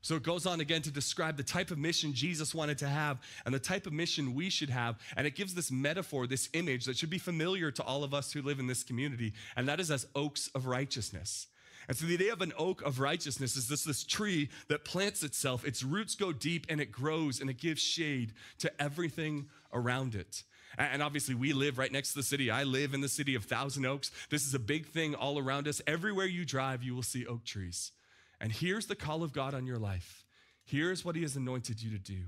So 0.00 0.16
it 0.16 0.24
goes 0.24 0.44
on 0.44 0.60
again 0.60 0.82
to 0.82 0.90
describe 0.90 1.36
the 1.36 1.44
type 1.44 1.70
of 1.70 1.78
mission 1.78 2.12
Jesus 2.12 2.54
wanted 2.54 2.78
to 2.78 2.88
have 2.88 3.22
and 3.46 3.54
the 3.54 3.58
type 3.60 3.86
of 3.86 3.92
mission 3.92 4.34
we 4.34 4.50
should 4.50 4.68
have. 4.70 4.96
And 5.16 5.26
it 5.26 5.34
gives 5.34 5.54
this 5.54 5.70
metaphor, 5.70 6.26
this 6.26 6.50
image 6.52 6.84
that 6.84 6.98
should 6.98 7.10
be 7.10 7.18
familiar 7.18 7.70
to 7.70 7.82
all 7.82 8.04
of 8.04 8.12
us 8.12 8.32
who 8.32 8.42
live 8.42 8.58
in 8.58 8.66
this 8.66 8.82
community, 8.82 9.32
and 9.56 9.68
that 9.68 9.80
is 9.80 9.90
as 9.90 10.06
oaks 10.14 10.50
of 10.54 10.66
righteousness. 10.66 11.46
And 11.88 11.96
so 11.96 12.06
the 12.06 12.14
idea 12.14 12.32
of 12.32 12.40
an 12.40 12.52
oak 12.56 12.82
of 12.82 13.00
righteousness 13.00 13.56
is 13.56 13.68
this, 13.68 13.84
this 13.84 14.04
tree 14.04 14.48
that 14.68 14.84
plants 14.84 15.22
itself, 15.22 15.64
its 15.64 15.82
roots 15.82 16.14
go 16.14 16.32
deep 16.32 16.66
and 16.68 16.80
it 16.80 16.90
grows 16.90 17.40
and 17.40 17.50
it 17.50 17.58
gives 17.58 17.82
shade 17.82 18.32
to 18.58 18.82
everything 18.82 19.48
around 19.72 20.14
it. 20.14 20.44
And 20.76 21.02
obviously, 21.02 21.34
we 21.34 21.52
live 21.52 21.78
right 21.78 21.92
next 21.92 22.10
to 22.10 22.16
the 22.16 22.22
city. 22.24 22.50
I 22.50 22.64
live 22.64 22.94
in 22.94 23.00
the 23.00 23.08
city 23.08 23.34
of 23.34 23.44
Thousand 23.44 23.86
Oaks. 23.86 24.10
This 24.30 24.44
is 24.46 24.54
a 24.54 24.58
big 24.58 24.86
thing 24.86 25.14
all 25.14 25.38
around 25.38 25.68
us. 25.68 25.80
Everywhere 25.86 26.26
you 26.26 26.44
drive, 26.44 26.82
you 26.82 26.94
will 26.94 27.02
see 27.02 27.26
oak 27.26 27.44
trees. 27.44 27.92
And 28.40 28.50
here's 28.50 28.86
the 28.86 28.96
call 28.96 29.22
of 29.22 29.32
God 29.32 29.54
on 29.54 29.66
your 29.66 29.78
life. 29.78 30.24
Here's 30.64 31.04
what 31.04 31.14
He 31.14 31.22
has 31.22 31.36
anointed 31.36 31.80
you 31.80 31.90
to 31.90 31.98
do 31.98 32.22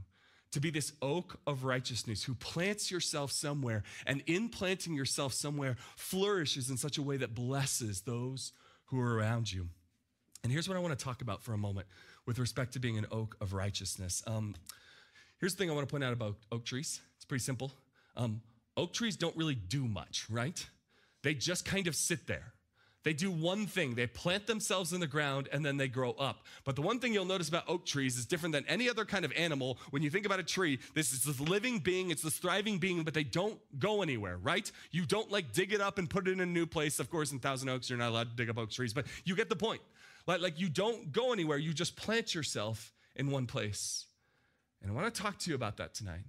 to 0.53 0.61
be 0.61 0.71
this 0.71 0.93
oak 1.03 1.39
of 1.47 1.65
righteousness 1.65 2.23
who 2.23 2.35
plants 2.35 2.91
yourself 2.91 3.31
somewhere 3.31 3.83
and 4.07 4.23
in 4.27 4.49
planting 4.49 4.95
yourself 4.95 5.35
somewhere 5.35 5.77
flourishes 5.97 6.71
in 6.71 6.77
such 6.77 6.97
a 6.97 7.03
way 7.03 7.17
that 7.17 7.35
blesses 7.35 8.03
those 8.03 8.53
who 8.87 9.01
are 9.01 9.17
around 9.17 9.53
you. 9.53 9.69
And 10.43 10.53
here's 10.53 10.69
what 10.69 10.77
I 10.77 10.81
want 10.81 10.97
to 10.99 11.05
talk 11.05 11.23
about 11.23 11.43
for 11.43 11.53
a 11.53 11.59
moment 11.59 11.87
with 12.27 12.39
respect 12.39 12.73
to 12.75 12.79
being 12.79 12.99
an 12.99 13.07
oak 13.11 13.37
of 13.41 13.53
righteousness. 13.53 14.23
Um, 14.27 14.55
here's 15.41 15.55
the 15.55 15.59
thing 15.59 15.71
I 15.71 15.75
want 15.75 15.89
to 15.89 15.91
point 15.91 16.05
out 16.05 16.13
about 16.13 16.37
oak 16.53 16.65
trees 16.65 17.01
it's 17.17 17.25
pretty 17.25 17.43
simple. 17.43 17.73
Um, 18.17 18.41
oak 18.77 18.93
trees 18.93 19.17
don't 19.17 19.37
really 19.37 19.55
do 19.55 19.87
much, 19.87 20.27
right? 20.31 20.65
They 21.23 21.35
just 21.35 21.65
kind 21.65 21.87
of 21.87 21.97
sit 21.97 22.27
there. 22.27 22.53
They 23.07 23.13
do 23.13 23.31
one 23.31 23.67
thing. 23.69 23.95
They 23.95 24.09
plant 24.09 24.49
themselves 24.49 24.93
in 24.93 24.99
the 24.99 25.07
ground 25.07 25.49
and 25.53 25.65
then 25.65 25.77
they 25.77 25.87
grow 25.87 26.11
up. 26.15 26.45
But 26.65 26.75
the 26.75 26.83
one 26.83 26.99
thing 26.99 27.15
you'll 27.15 27.25
notice 27.25 27.49
about 27.49 27.63
oak 27.69 27.87
trees 27.87 28.19
is 28.19 28.27
different 28.27 28.53
than 28.53 28.65
any 28.67 28.91
other 28.91 29.05
kind 29.05 29.25
of 29.25 29.31
animal. 29.37 29.79
When 29.91 30.03
you 30.03 30.11
think 30.11 30.27
about 30.27 30.41
a 30.41 30.43
tree, 30.43 30.81
this 30.93 31.13
is 31.13 31.23
this 31.23 31.39
living 31.39 31.79
being, 31.79 32.11
it's 32.11 32.23
this 32.23 32.37
thriving 32.37 32.79
being, 32.79 33.05
but 33.05 33.15
they 33.15 33.23
don't 33.23 33.61
go 33.79 34.03
anywhere, 34.03 34.39
right? 34.39 34.69
You 34.91 35.07
don't 35.07 35.31
like 35.31 35.53
dig 35.53 35.73
it 35.73 35.81
up 35.81 35.99
and 35.99 36.11
put 36.11 36.27
it 36.27 36.33
in 36.33 36.41
a 36.41 36.47
new 36.47 36.67
place. 36.67 36.99
Of 36.99 37.09
course, 37.09 37.31
in 37.31 37.39
Thousand 37.39 37.69
Oaks, 37.69 37.89
you're 37.89 37.97
not 37.97 38.09
allowed 38.09 38.31
to 38.31 38.35
dig 38.35 38.51
up 38.51 38.59
oak 38.59 38.73
trees, 38.73 38.93
but 38.93 39.07
you 39.25 39.37
get 39.37 39.49
the 39.49 39.55
point. 39.55 39.83
Like, 40.27 40.41
like 40.41 40.59
you 40.59 40.69
don't 40.69 41.13
go 41.13 41.33
anywhere. 41.33 41.59
You 41.59 41.73
just 41.73 41.95
plant 41.95 42.35
yourself 42.35 42.93
in 43.15 43.31
one 43.31 43.47
place. 43.47 44.07
And 44.83 44.91
I 44.91 44.95
want 44.97 45.15
to 45.15 45.23
talk 45.23 45.39
to 45.39 45.51
you 45.51 45.55
about 45.55 45.77
that 45.77 45.95
tonight. 45.95 46.25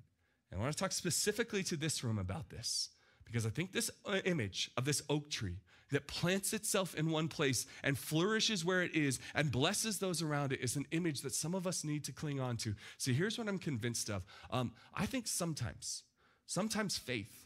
And 0.52 0.60
I 0.60 0.64
want 0.64 0.78
to 0.78 0.80
talk 0.80 0.92
specifically 0.92 1.64
to 1.64 1.76
this 1.76 2.04
room 2.04 2.20
about 2.20 2.52
this 2.52 2.90
because 3.26 3.48
I 3.48 3.50
think 3.50 3.74
this 3.74 3.90
uh, 4.06 4.20
image 4.26 4.70
of 4.78 4.86
this 4.86 5.02
oak 5.10 5.32
tree 5.32 5.58
that 5.92 6.08
plants 6.08 6.54
itself 6.54 6.96
in 6.96 7.12
one 7.12 7.28
place 7.28 7.66
and 7.84 7.98
flourishes 7.98 8.66
where 8.66 8.82
it 8.82 8.96
is 8.96 9.20
and 9.34 9.52
blesses 9.52 10.00
those 10.00 10.22
around 10.22 10.52
it 10.52 10.60
is 10.62 10.76
an 10.76 10.86
image 10.92 11.22
that 11.22 11.34
some 11.34 11.56
of 11.56 11.66
us 11.66 11.84
need 11.84 12.04
to 12.06 12.12
cling 12.12 12.40
on 12.40 12.58
to. 12.58 12.76
See, 12.98 13.14
here's 13.14 13.38
what 13.38 13.48
I'm 13.48 13.60
convinced 13.60 14.10
of. 14.10 14.24
Um, 14.52 14.74
I 14.94 15.06
think 15.06 15.28
sometimes, 15.28 16.04
sometimes 16.46 16.98
faith 16.98 17.46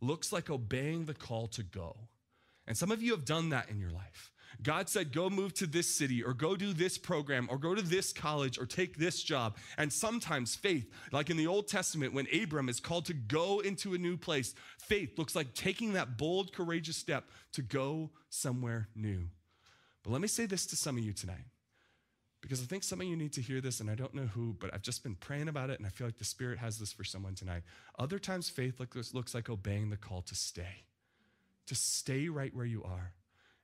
looks 0.00 0.32
like 0.32 0.50
obeying 0.50 1.04
the 1.06 1.14
call 1.14 1.46
to 1.48 1.62
go. 1.62 1.96
And 2.66 2.76
some 2.76 2.90
of 2.90 3.02
you 3.02 3.12
have 3.12 3.24
done 3.24 3.50
that 3.50 3.70
in 3.70 3.78
your 3.78 3.90
life. 3.90 4.32
God 4.62 4.88
said, 4.88 5.12
go 5.12 5.30
move 5.30 5.54
to 5.54 5.66
this 5.66 5.86
city 5.86 6.22
or 6.22 6.32
go 6.34 6.56
do 6.56 6.72
this 6.72 6.98
program 6.98 7.46
or 7.50 7.58
go 7.58 7.74
to 7.74 7.82
this 7.82 8.12
college 8.12 8.58
or 8.58 8.66
take 8.66 8.96
this 8.96 9.22
job. 9.22 9.56
And 9.76 9.92
sometimes 9.92 10.56
faith, 10.56 10.90
like 11.12 11.30
in 11.30 11.36
the 11.36 11.46
Old 11.46 11.68
Testament, 11.68 12.14
when 12.14 12.26
Abram 12.34 12.68
is 12.68 12.80
called 12.80 13.04
to 13.06 13.14
go 13.14 13.60
into 13.60 13.94
a 13.94 13.98
new 13.98 14.16
place, 14.16 14.54
faith 14.78 15.18
looks 15.18 15.36
like 15.36 15.54
taking 15.54 15.92
that 15.92 16.16
bold, 16.16 16.52
courageous 16.52 16.96
step 16.96 17.30
to 17.52 17.62
go 17.62 18.10
somewhere 18.28 18.88
new. 18.94 19.28
But 20.02 20.12
let 20.12 20.20
me 20.20 20.28
say 20.28 20.46
this 20.46 20.66
to 20.66 20.76
some 20.76 20.96
of 20.96 21.04
you 21.04 21.12
tonight. 21.12 21.44
Because 22.42 22.62
I 22.62 22.66
think 22.66 22.84
some 22.84 23.00
of 23.00 23.06
you 23.08 23.16
need 23.16 23.32
to 23.32 23.40
hear 23.40 23.60
this, 23.60 23.80
and 23.80 23.90
I 23.90 23.96
don't 23.96 24.14
know 24.14 24.26
who, 24.26 24.54
but 24.60 24.72
I've 24.72 24.82
just 24.82 25.02
been 25.02 25.16
praying 25.16 25.48
about 25.48 25.68
it, 25.68 25.78
and 25.78 25.86
I 25.86 25.90
feel 25.90 26.06
like 26.06 26.18
the 26.18 26.24
Spirit 26.24 26.58
has 26.58 26.78
this 26.78 26.92
for 26.92 27.02
someone 27.02 27.34
tonight. 27.34 27.62
Other 27.98 28.20
times, 28.20 28.48
faith 28.48 28.78
looks, 28.78 29.34
like 29.34 29.50
obeying 29.50 29.90
the 29.90 29.96
call 29.96 30.22
to 30.22 30.34
stay, 30.36 30.84
to 31.66 31.74
stay 31.74 32.28
right 32.28 32.54
where 32.54 32.66
you 32.66 32.84
are. 32.84 33.14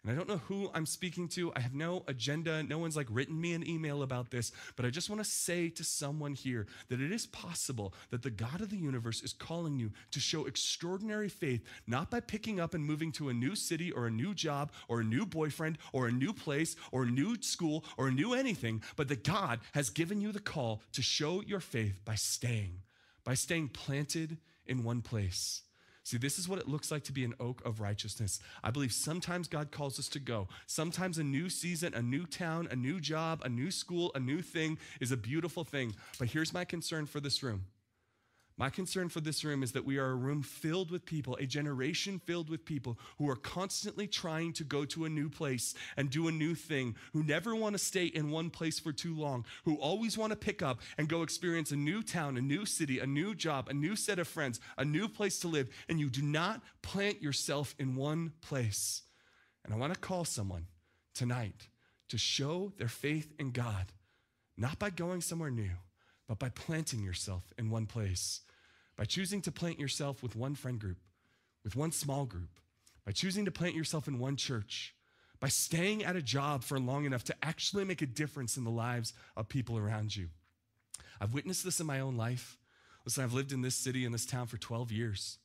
And 0.03 0.11
I 0.11 0.17
don't 0.17 0.29
know 0.29 0.41
who 0.49 0.69
I'm 0.75 0.87
speaking 0.87 1.29
to. 1.29 1.53
I 1.55 1.61
have 1.61 1.75
no 1.75 2.03
agenda. 2.09 2.63
No 2.65 2.79
one's 2.79 2.97
like 2.97 3.07
written 3.09 3.41
me 3.41 3.53
an 3.53 3.69
email 3.69 4.03
about 4.03 4.31
this. 4.31 4.51
But 4.75 4.85
I 4.85 4.91
just 4.91 5.09
want 5.09 5.23
to 5.23 5.31
say 5.31 5.69
to 5.71 5.85
someone 5.85 6.35
here 6.35 6.67
that 6.89 7.01
it 7.01 7.13
is 7.13 7.27
possible 7.27 7.95
that 8.11 8.23
the 8.23 8.31
God 8.31 8.61
of 8.61 8.71
the 8.71 8.77
universe 8.77 9.23
is 9.23 9.33
calling 9.33 9.79
you 9.79 9.93
to 10.11 10.19
show 10.19 10.47
extraordinary 10.47 11.29
faith, 11.29 11.63
not 11.87 12.11
by 12.11 12.19
picking 12.19 12.59
up 12.59 12.75
and 12.75 12.85
moving 12.85 13.13
to 13.13 13.29
a 13.29 13.35
new 13.35 13.55
city 13.55 13.93
or 13.93 14.07
a 14.07 14.11
new 14.11 14.35
job 14.35 14.73
or 14.89 15.01
a 15.01 15.05
new 15.05 15.25
boyfriend 15.25 15.79
or 15.93 16.09
a 16.09 16.13
new 16.13 16.33
place 16.33 16.75
or 16.91 17.05
a 17.05 17.11
new 17.11 17.41
school 17.41 17.85
or 17.97 18.09
a 18.09 18.13
new 18.13 18.35
anything, 18.35 18.83
but 18.97 19.07
that 19.07 19.23
God 19.23 19.61
has 19.73 19.89
given 19.89 20.21
you 20.21 20.33
the 20.33 20.41
call 20.41 20.83
to 20.95 21.03
show 21.03 21.43
your 21.43 21.61
faith 21.61 22.01
by 22.05 22.17
staying, 22.17 22.83
by 23.23 23.35
staying 23.35 23.69
planted 23.69 24.39
in 24.67 24.83
one 24.83 25.01
place. 25.01 25.63
See, 26.05 26.19
this 26.19 26.39
is 26.39 26.49
what 26.49 26.59
it 26.59 26.69
looks 26.69 26.91
like 26.91 27.05
to 27.05 27.13
be 27.13 27.25
an 27.25 27.35
oak 27.39 27.65
of 27.65 27.81
righteousness. 27.81 28.41
I 28.63 28.71
believe 28.71 28.93
sometimes 28.93 29.47
God 29.47 29.71
calls 29.71 29.99
us 29.99 30.09
to 30.09 30.19
go. 30.19 30.49
Sometimes 30.67 31.19
a 31.19 31.25
new 31.25 31.49
season, 31.49 31.95
a 31.95 32.03
new 32.03 32.27
town, 32.27 32.67
a 32.71 32.77
new 32.77 33.01
job, 33.01 33.41
a 33.45 33.49
new 33.49 33.71
school, 33.71 34.11
a 34.15 34.21
new 34.21 34.43
thing 34.43 34.79
is 35.01 35.13
a 35.13 35.17
beautiful 35.17 35.63
thing. 35.65 35.95
But 36.19 36.29
here's 36.29 36.53
my 36.53 36.65
concern 36.65 37.07
for 37.07 37.21
this 37.21 37.43
room 37.43 37.67
My 38.57 38.69
concern 38.69 39.09
for 39.09 39.21
this 39.21 39.45
room 39.45 39.63
is 39.63 39.73
that 39.73 39.85
we 39.85 39.99
are 39.99 40.11
a 40.11 40.15
room 40.15 40.43
filled 40.43 40.91
with 40.91 41.07
people, 41.07 41.37
a 41.41 41.47
generation 41.47 42.19
filled 42.19 42.51
with 42.51 42.65
people 42.65 42.99
who 43.19 43.29
are 43.31 43.37
constantly 43.37 44.07
trying 44.07 44.53
to 44.55 44.65
go 44.65 44.85
to 44.85 45.05
a 45.05 45.09
new 45.09 45.31
place 45.31 45.75
and 45.97 46.11
do 46.11 46.29
a 46.29 46.33
new 46.33 46.55
thing, 46.55 46.97
who 47.13 47.23
never 47.23 47.57
want 47.57 47.75
to 47.75 47.79
stay 47.79 48.07
in 48.07 48.31
one 48.31 48.51
place 48.51 48.79
for 48.79 48.93
too 48.93 49.17
long, 49.17 49.45
who 49.65 49.77
always 49.77 50.19
want 50.19 50.31
to 50.31 50.37
pick 50.37 50.61
up 50.61 50.81
and 50.99 51.09
go 51.09 51.23
experience 51.23 51.73
a 51.73 51.77
new 51.77 52.03
town, 52.03 52.37
a 52.37 52.43
new 52.43 52.67
city, 52.67 52.99
a 52.99 53.07
new 53.07 53.35
job, 53.35 53.69
a 53.69 53.75
new 53.75 53.97
set 53.97 54.19
of 54.19 54.29
friends, 54.29 54.61
a 54.77 54.85
new 54.85 55.09
place 55.09 55.39
to 55.41 55.49
live. 55.49 55.69
And 55.89 55.99
you 55.99 56.11
do 56.11 56.23
not 56.23 56.63
plant 56.83 57.23
yourself 57.23 57.75
in 57.79 57.97
one 57.97 58.33
place. 58.43 59.03
And 59.65 59.73
I 59.73 59.77
want 59.79 59.95
to 59.95 60.01
call 60.01 60.25
someone 60.25 60.67
tonight 61.15 61.69
to 62.11 62.19
show 62.19 62.73
their 62.77 62.89
faith 62.89 63.33
in 63.39 63.53
God, 63.53 63.93
not 64.59 64.79
by 64.79 64.91
going 64.91 65.23
somewhere 65.23 65.51
new 65.51 65.71
but 66.33 66.39
by 66.39 66.49
planting 66.49 67.03
yourself 67.03 67.53
in 67.59 67.69
one 67.69 67.85
place, 67.85 68.41
by 68.97 69.05
choosing 69.05 69.43
to 69.43 69.53
plant 69.53 69.79
yourself 69.79 70.23
with 70.23 70.35
one 70.35 70.55
friend 70.55 70.79
group, 70.79 70.97
with 71.63 71.77
one 71.77 71.93
small 71.93 72.25
group, 72.25 72.59
by 73.05 73.13
choosing 73.13 73.45
to 73.45 73.51
plant 73.51 73.75
yourself 73.75 74.09
in 74.09 74.19
one 74.19 74.37
church, 74.37 74.95
by 75.41 75.49
staying 75.49 76.03
at 76.03 76.17
a 76.17 76.23
job 76.23 76.65
for 76.65 76.81
long 76.81 77.05
enough 77.05 77.23
to 77.23 77.37
actually 77.43 77.85
make 77.85 78.01
a 78.01 78.07
difference 78.07 78.57
in 78.57 78.65
the 78.65 78.71
lives 78.71 79.13
of 79.37 79.51
people 79.51 79.77
around 79.77 80.17
you. 80.17 80.31
I've 81.21 81.35
witnessed 81.35 81.67
this 81.67 81.81
in 81.81 81.87
my 81.87 82.01
own 82.01 82.17
life. 82.17 82.57
Listen, 83.05 83.25
I've 83.25 83.35
lived 83.35 83.53
in 83.53 83.61
this 83.61 83.75
city, 83.75 84.07
in 84.07 84.13
this 84.13 84.25
town 84.25 84.47
for 84.47 84.57
12 84.57 84.91
years. 84.91 85.37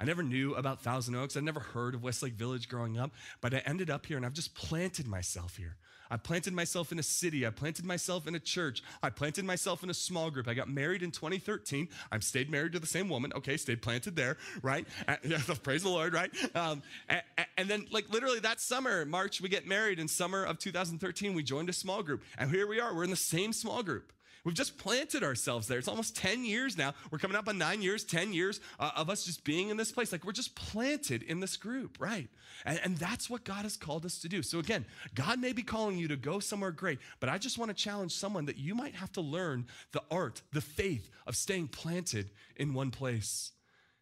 I 0.00 0.04
never 0.04 0.24
knew 0.24 0.56
about 0.56 0.82
Thousand 0.82 1.14
Oaks. 1.14 1.36
I 1.36 1.40
never 1.40 1.60
heard 1.60 1.94
of 1.94 2.02
Westlake 2.02 2.34
Village 2.34 2.68
growing 2.68 2.98
up, 2.98 3.12
but 3.40 3.54
I 3.54 3.58
ended 3.58 3.90
up 3.90 4.06
here 4.06 4.16
and 4.16 4.26
I've 4.26 4.32
just 4.32 4.56
planted 4.56 5.06
myself 5.06 5.56
here. 5.56 5.76
I 6.10 6.16
planted 6.16 6.52
myself 6.52 6.92
in 6.92 6.98
a 6.98 7.02
city. 7.02 7.46
I 7.46 7.50
planted 7.50 7.84
myself 7.84 8.26
in 8.26 8.34
a 8.34 8.40
church. 8.40 8.82
I 9.02 9.10
planted 9.10 9.44
myself 9.44 9.82
in 9.82 9.90
a 9.90 9.94
small 9.94 10.30
group. 10.30 10.48
I 10.48 10.54
got 10.54 10.68
married 10.68 11.02
in 11.02 11.10
2013. 11.10 11.88
I'm 12.10 12.20
stayed 12.20 12.50
married 12.50 12.72
to 12.72 12.78
the 12.78 12.86
same 12.86 13.08
woman. 13.08 13.32
Okay, 13.34 13.56
stayed 13.56 13.82
planted 13.82 14.16
there, 14.16 14.36
right? 14.62 14.86
Praise 15.62 15.82
the 15.82 15.88
Lord, 15.88 16.14
right? 16.14 16.30
Um, 16.54 16.82
and, 17.08 17.22
and 17.56 17.68
then, 17.68 17.86
like, 17.90 18.10
literally 18.10 18.40
that 18.40 18.60
summer, 18.60 19.04
March, 19.04 19.40
we 19.40 19.48
get 19.48 19.66
married. 19.66 19.98
In 19.98 20.08
summer 20.08 20.44
of 20.44 20.58
2013, 20.58 21.34
we 21.34 21.42
joined 21.42 21.68
a 21.68 21.72
small 21.72 22.02
group. 22.02 22.22
And 22.38 22.50
here 22.50 22.66
we 22.66 22.80
are. 22.80 22.94
We're 22.94 23.04
in 23.04 23.10
the 23.10 23.16
same 23.16 23.52
small 23.52 23.82
group. 23.82 24.12
We've 24.44 24.54
just 24.54 24.76
planted 24.76 25.22
ourselves 25.22 25.68
there. 25.68 25.78
It's 25.78 25.86
almost 25.86 26.16
10 26.16 26.44
years 26.44 26.76
now. 26.76 26.94
We're 27.12 27.18
coming 27.18 27.36
up 27.36 27.48
on 27.48 27.58
nine 27.58 27.80
years, 27.80 28.02
10 28.02 28.32
years 28.32 28.60
uh, 28.80 28.90
of 28.96 29.08
us 29.08 29.24
just 29.24 29.44
being 29.44 29.68
in 29.68 29.76
this 29.76 29.92
place. 29.92 30.10
Like 30.10 30.24
we're 30.24 30.32
just 30.32 30.56
planted 30.56 31.22
in 31.22 31.38
this 31.38 31.56
group, 31.56 31.98
right? 32.00 32.28
And, 32.64 32.80
and 32.82 32.96
that's 32.96 33.30
what 33.30 33.44
God 33.44 33.62
has 33.62 33.76
called 33.76 34.04
us 34.04 34.18
to 34.18 34.28
do. 34.28 34.42
So 34.42 34.58
again, 34.58 34.84
God 35.14 35.40
may 35.40 35.52
be 35.52 35.62
calling 35.62 35.96
you 35.96 36.08
to 36.08 36.16
go 36.16 36.40
somewhere 36.40 36.72
great, 36.72 36.98
but 37.20 37.28
I 37.28 37.38
just 37.38 37.56
want 37.56 37.68
to 37.68 37.74
challenge 37.74 38.12
someone 38.12 38.46
that 38.46 38.58
you 38.58 38.74
might 38.74 38.96
have 38.96 39.12
to 39.12 39.20
learn 39.20 39.66
the 39.92 40.02
art, 40.10 40.42
the 40.52 40.60
faith 40.60 41.08
of 41.26 41.36
staying 41.36 41.68
planted 41.68 42.30
in 42.56 42.74
one 42.74 42.90
place. 42.90 43.52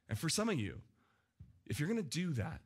And 0.09 0.19
for 0.19 0.31
some 0.31 0.49
of 0.49 0.59
you, 0.59 0.81
if 1.67 1.79
you're 1.79 1.89
going 1.89 2.03
to 2.03 2.09
do 2.09 2.33
that, 2.33 2.63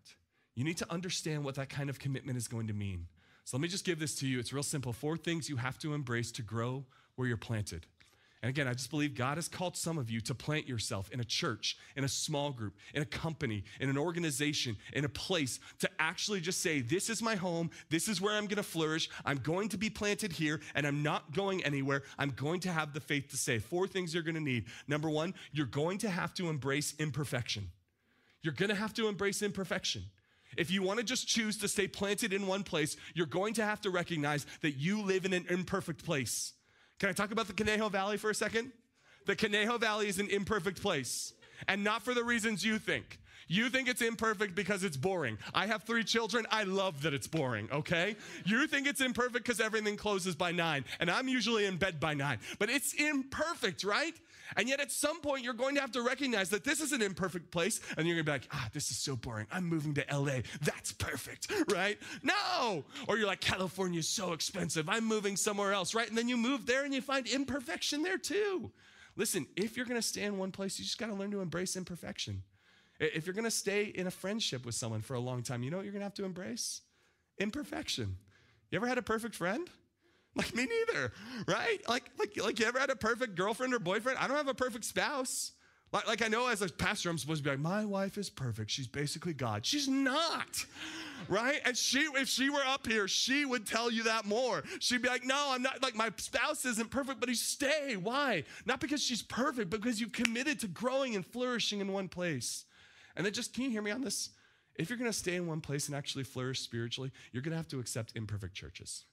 you 0.55 0.63
need 0.63 0.79
to 0.79 0.93
understand 0.93 1.45
what 1.45 1.57
that 1.57 1.71
kind 1.71 1.91
of 1.91 1.99
commitment 1.99 2.39
is 2.39 2.47
going 2.47 2.69
to 2.69 2.73
mean. 2.73 3.09
So 3.45 3.57
let 3.57 3.63
me 3.63 3.69
just 3.69 3.85
give 3.85 3.99
this 3.99 4.15
to 4.17 4.29
you. 4.29 4.39
It's 4.39 4.53
real 4.53 4.63
simple. 4.63 4.93
Four 4.93 5.17
things 5.17 5.49
you 5.49 5.57
have 5.57 5.77
to 5.81 5.93
embrace 5.93 6.31
to 6.33 6.43
grow 6.43 6.87
where 7.17 7.29
you're 7.29 7.37
planted. 7.37 7.87
And 8.45 8.51
again, 8.51 8.69
I 8.69 8.75
just 8.75 8.91
believe 8.91 9.15
God 9.15 9.39
has 9.39 9.49
called 9.49 9.75
some 9.75 9.97
of 9.97 10.11
you 10.11 10.21
to 10.21 10.35
plant 10.35 10.69
yourself 10.69 11.09
in 11.11 11.19
a 11.19 11.25
church, 11.25 11.79
in 11.97 12.05
a 12.05 12.09
small 12.09 12.51
group, 12.53 12.75
in 12.93 13.01
a 13.01 13.07
company, 13.07 13.65
in 13.81 13.89
an 13.89 13.97
organization, 13.97 14.77
in 14.93 15.07
a 15.07 15.09
place 15.09 15.61
to 15.79 15.89
actually 15.99 16.43
just 16.43 16.61
say, 16.61 16.83
This 16.83 17.09
is 17.09 17.23
my 17.23 17.37
home. 17.37 17.71
This 17.89 18.07
is 18.07 18.21
where 18.21 18.35
I'm 18.35 18.45
going 18.45 18.59
to 18.59 18.63
flourish. 18.63 19.09
I'm 19.25 19.39
going 19.39 19.71
to 19.71 19.79
be 19.79 19.89
planted 19.89 20.31
here 20.31 20.61
and 20.75 20.87
I'm 20.87 21.03
not 21.03 21.33
going 21.33 21.65
anywhere. 21.65 22.03
I'm 22.19 22.33
going 22.33 22.61
to 22.61 22.71
have 22.71 22.93
the 22.93 23.01
faith 23.01 23.31
to 23.31 23.39
say. 23.39 23.59
Four 23.59 23.87
things 23.87 24.13
you're 24.13 24.23
going 24.23 24.35
to 24.35 24.43
need. 24.43 24.67
Number 24.87 25.09
one, 25.09 25.33
you're 25.53 25.65
going 25.65 25.97
to 26.01 26.11
have 26.11 26.35
to 26.35 26.51
embrace 26.51 26.95
imperfection. 26.99 27.71
You're 28.43 28.53
going 28.53 28.69
to 28.69 28.75
have 28.75 28.93
to 28.95 29.09
embrace 29.09 29.41
imperfection. 29.41 30.03
If 30.59 30.71
you 30.71 30.83
want 30.83 30.99
to 30.99 31.05
just 31.05 31.27
choose 31.27 31.57
to 31.59 31.69
stay 31.69 31.89
planted 31.89 32.35
in 32.35 32.47
one 32.47 32.63
place, 32.63 32.99
you're 33.15 33.25
going 33.25 33.55
to 33.55 33.65
have 33.65 33.81
to 33.81 33.91
recognize 33.91 34.45
that 34.61 34.73
you 34.73 35.01
live 35.01 35.25
in 35.25 35.33
an 35.33 35.47
imperfect 35.49 36.05
place. 36.05 36.53
Can 36.99 37.09
I 37.09 37.13
talk 37.13 37.33
about 37.33 37.47
the 37.47 37.53
Conejo 37.53 37.89
Valley 37.89 38.17
for 38.17 38.31
a 38.31 38.35
second? 38.35 38.73
The 39.27 39.37
Conejo 39.37 39.79
Valley 39.79 40.09
is 40.09 40.19
an 40.19 40.29
imperfect 40.29 40.81
place, 40.81 41.33
and 41.67 41.83
not 41.83 42.03
for 42.03 42.15
the 42.15 42.25
reasons 42.25 42.65
you 42.65 42.79
think. 42.79 43.19
You 43.49 43.69
think 43.69 43.89
it's 43.89 44.03
imperfect 44.03 44.55
because 44.55 44.85
it's 44.85 44.97
boring. 44.97 45.39
I 45.53 45.67
have 45.67 45.83
three 45.85 46.05
children. 46.05 46.47
I 46.51 46.65
love 46.65 47.03
that 47.03 47.15
it's 47.15 47.27
boring, 47.27 47.69
okay? 47.73 48.17
You 48.45 48.67
think 48.67 48.87
it's 48.87 49.01
imperfect 49.01 49.45
because 49.45 49.61
everything 49.61 49.97
closes 49.97 50.35
by 50.35 50.53
nine, 50.53 50.85
and 51.01 51.11
I'm 51.11 51.29
usually 51.29 51.67
in 51.67 51.77
bed 51.77 52.01
by 52.01 52.15
nine. 52.15 52.39
But 52.59 52.71
it's 52.71 52.95
imperfect, 52.95 53.85
right? 53.85 54.15
And 54.57 54.69
yet 54.69 54.81
at 54.81 54.93
some 54.93 55.21
point, 55.21 55.43
you're 55.43 55.55
going 55.55 55.75
to 55.75 55.81
have 55.81 55.93
to 55.93 56.03
recognize 56.03 56.51
that 56.51 56.65
this 56.65 56.81
is 56.81 56.93
an 56.93 57.03
imperfect 57.03 57.51
place, 57.51 57.81
and 57.97 58.07
you're 58.07 58.17
gonna 58.17 58.25
be 58.25 58.33
like, 58.33 58.49
ah, 58.53 58.69
this 58.73 58.91
is 58.91 58.99
so 58.99 59.17
boring. 59.17 59.47
I'm 59.51 59.65
moving 59.65 59.95
to 59.95 60.05
LA. 60.13 60.41
That's 60.63 60.93
perfect, 60.93 61.53
right? 61.71 61.99
No! 62.23 62.85
Or 63.09 63.19
you're 63.19 63.27
like, 63.27 63.41
California 63.41 64.01
is 64.01 64.09
so 64.09 64.33
expensive. 64.33 64.89
I'm 64.89 65.05
moving 65.05 65.37
somewhere 65.37 65.73
else, 65.73 65.95
right? 65.95 66.09
And 66.09 66.17
then 66.17 66.29
you 66.29 66.37
move 66.37 66.67
there 66.67 66.85
and 66.85 66.95
you 66.95 67.01
find 67.01 67.27
imperfection 67.27 68.03
there 68.03 68.19
too. 68.19 68.71
Listen, 69.17 69.47
if 69.57 69.77
you're 69.77 69.87
gonna 69.87 70.03
stay 70.03 70.23
in 70.23 70.39
one 70.39 70.51
place, 70.51 70.79
you 70.79 70.85
just 70.85 70.99
gotta 70.99 71.15
learn 71.15 71.31
to 71.31 71.41
embrace 71.41 71.77
imperfection. 71.77 72.43
If 73.01 73.27
you're 73.27 73.35
gonna 73.35 73.51
stay 73.51 73.85
in 73.85 74.07
a 74.07 74.11
friendship 74.11 74.65
with 74.65 74.75
someone 74.75 75.01
for 75.01 75.15
a 75.15 75.21
long 75.21 75.43
time, 75.43 75.63
you 75.63 75.71
know 75.71 75.77
what 75.79 75.85
you're 75.85 75.93
gonna 75.93 76.05
have 76.05 76.15
to 76.15 76.25
embrace? 76.25 76.83
Imperfection. 77.39 78.17
You 78.71 78.77
ever 78.77 78.87
had 78.87 78.99
a 78.99 79.03
perfect 79.03 79.35
friend? 79.35 79.69
Like 80.37 80.53
me 80.53 80.67
neither, 80.67 81.13
right? 81.47 81.79
Like, 81.89 82.11
like, 82.19 82.37
like 82.43 82.59
you 82.59 82.67
ever 82.67 82.81
had 82.81 82.91
a 82.91 82.97
perfect 82.97 83.37
girlfriend 83.37 83.73
or 83.73 83.79
boyfriend? 83.79 84.19
I 84.19 84.27
don't 84.27 84.37
have 84.37 84.49
a 84.49 84.55
perfect 84.55 84.85
spouse. 84.85 85.53
Like, 85.93 86.09
like 86.09 86.23
I 86.25 86.27
know 86.27 86.49
as 86.49 86.61
a 86.61 86.69
pastor, 86.69 87.09
I'm 87.09 87.19
supposed 87.19 87.45
to 87.45 87.45
be 87.45 87.51
like, 87.51 87.61
my 87.61 87.85
wife 87.85 88.19
is 88.19 88.29
perfect. 88.29 88.69
She's 88.69 88.89
basically 88.89 89.33
God. 89.33 89.65
She's 89.65 89.87
not, 89.87 90.65
right? 91.29 91.61
And 91.65 91.77
she, 91.77 92.01
if 92.17 92.27
she 92.27 92.51
were 92.51 92.65
up 92.67 92.85
here, 92.85 93.07
she 93.07 93.45
would 93.45 93.65
tell 93.65 93.93
you 93.93 94.03
that 94.03 94.25
more. 94.25 94.65
She'd 94.81 95.03
be 95.03 95.09
like, 95.09 95.25
no, 95.25 95.51
I'm 95.51 95.63
not, 95.63 95.85
like 95.85 95.95
my 95.95 96.11
spouse 96.17 96.65
isn't 96.65 96.91
perfect, 96.91 97.21
but 97.21 97.29
he 97.29 97.37
stay. 97.37 97.97
Why? 97.97 98.43
Not 98.67 98.81
because 98.81 99.05
she's 99.05 99.23
perfect, 99.23 99.71
but 99.71 99.83
because 99.83 100.01
you 100.01 100.09
committed 100.09 100.59
to 100.61 100.67
growing 100.67 101.15
and 101.15 101.25
flourishing 101.25 101.81
in 101.81 101.93
one 101.93 102.09
place. 102.09 102.65
And 103.17 103.25
then 103.25 103.33
just, 103.33 103.55
can 103.55 103.65
you 103.65 103.71
hear 103.71 103.83
me 103.83 103.91
on 103.91 104.03
this? 104.03 104.31
If 104.77 104.91
you're 104.91 104.99
gonna 104.99 105.13
stay 105.13 105.37
in 105.37 105.47
one 105.47 105.61
place 105.61 105.87
and 105.87 105.97
actually 105.97 106.25
flourish 106.25 106.61
spiritually, 106.61 107.13
you're 107.33 107.43
gonna 107.43 107.57
have 107.57 107.69
to 107.69 107.81
accept 107.81 108.17
imperfect 108.17 108.55
churches 108.55 109.05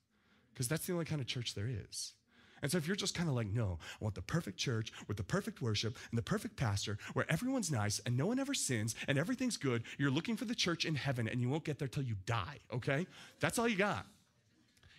because 0.53 0.67
that's 0.67 0.85
the 0.87 0.93
only 0.93 1.05
kind 1.05 1.21
of 1.21 1.27
church 1.27 1.53
there 1.53 1.69
is. 1.69 2.13
And 2.61 2.71
so 2.71 2.77
if 2.77 2.85
you're 2.85 2.95
just 2.95 3.15
kind 3.15 3.27
of 3.27 3.35
like, 3.35 3.47
no, 3.47 3.79
I 3.81 4.03
want 4.03 4.15
the 4.15 4.21
perfect 4.21 4.57
church 4.57 4.91
with 5.07 5.17
the 5.17 5.23
perfect 5.23 5.61
worship 5.61 5.97
and 6.11 6.17
the 6.17 6.23
perfect 6.23 6.57
pastor 6.57 6.97
where 7.13 7.25
everyone's 7.31 7.71
nice 7.71 7.99
and 8.05 8.15
no 8.15 8.27
one 8.27 8.39
ever 8.39 8.53
sins 8.53 8.95
and 9.07 9.17
everything's 9.17 9.57
good, 9.57 9.83
you're 9.97 10.11
looking 10.11 10.37
for 10.37 10.45
the 10.45 10.55
church 10.55 10.85
in 10.85 10.95
heaven 10.95 11.27
and 11.27 11.41
you 11.41 11.49
won't 11.49 11.63
get 11.63 11.79
there 11.79 11.87
till 11.87 12.03
you 12.03 12.15
die, 12.25 12.59
okay? 12.71 13.07
That's 13.39 13.57
all 13.57 13.67
you 13.67 13.77
got. 13.77 14.05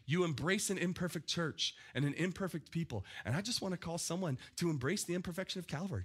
You 0.06 0.24
embrace 0.24 0.70
an 0.70 0.78
imperfect 0.78 1.28
church 1.28 1.76
and 1.94 2.04
an 2.04 2.14
imperfect 2.14 2.72
people. 2.72 3.04
And 3.24 3.36
I 3.36 3.40
just 3.40 3.62
want 3.62 3.72
to 3.72 3.78
call 3.78 3.98
someone 3.98 4.38
to 4.56 4.68
embrace 4.68 5.04
the 5.04 5.14
imperfection 5.14 5.60
of 5.60 5.68
Calvary. 5.68 6.04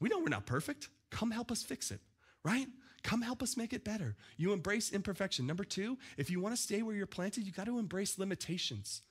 We 0.00 0.10
know 0.10 0.18
we're 0.18 0.28
not 0.28 0.44
perfect. 0.44 0.88
Come 1.10 1.30
help 1.30 1.50
us 1.50 1.62
fix 1.62 1.90
it, 1.90 2.00
right? 2.44 2.66
Come 3.02 3.22
help 3.22 3.42
us 3.42 3.56
make 3.56 3.72
it 3.72 3.84
better. 3.84 4.16
You 4.36 4.52
embrace 4.52 4.92
imperfection. 4.92 5.46
Number 5.46 5.64
two, 5.64 5.98
if 6.16 6.30
you 6.30 6.40
want 6.40 6.56
to 6.56 6.60
stay 6.60 6.82
where 6.82 6.94
you're 6.94 7.06
planted, 7.06 7.44
you 7.44 7.52
got 7.52 7.66
to 7.66 7.78
embrace 7.78 8.18
limitations. 8.18 9.02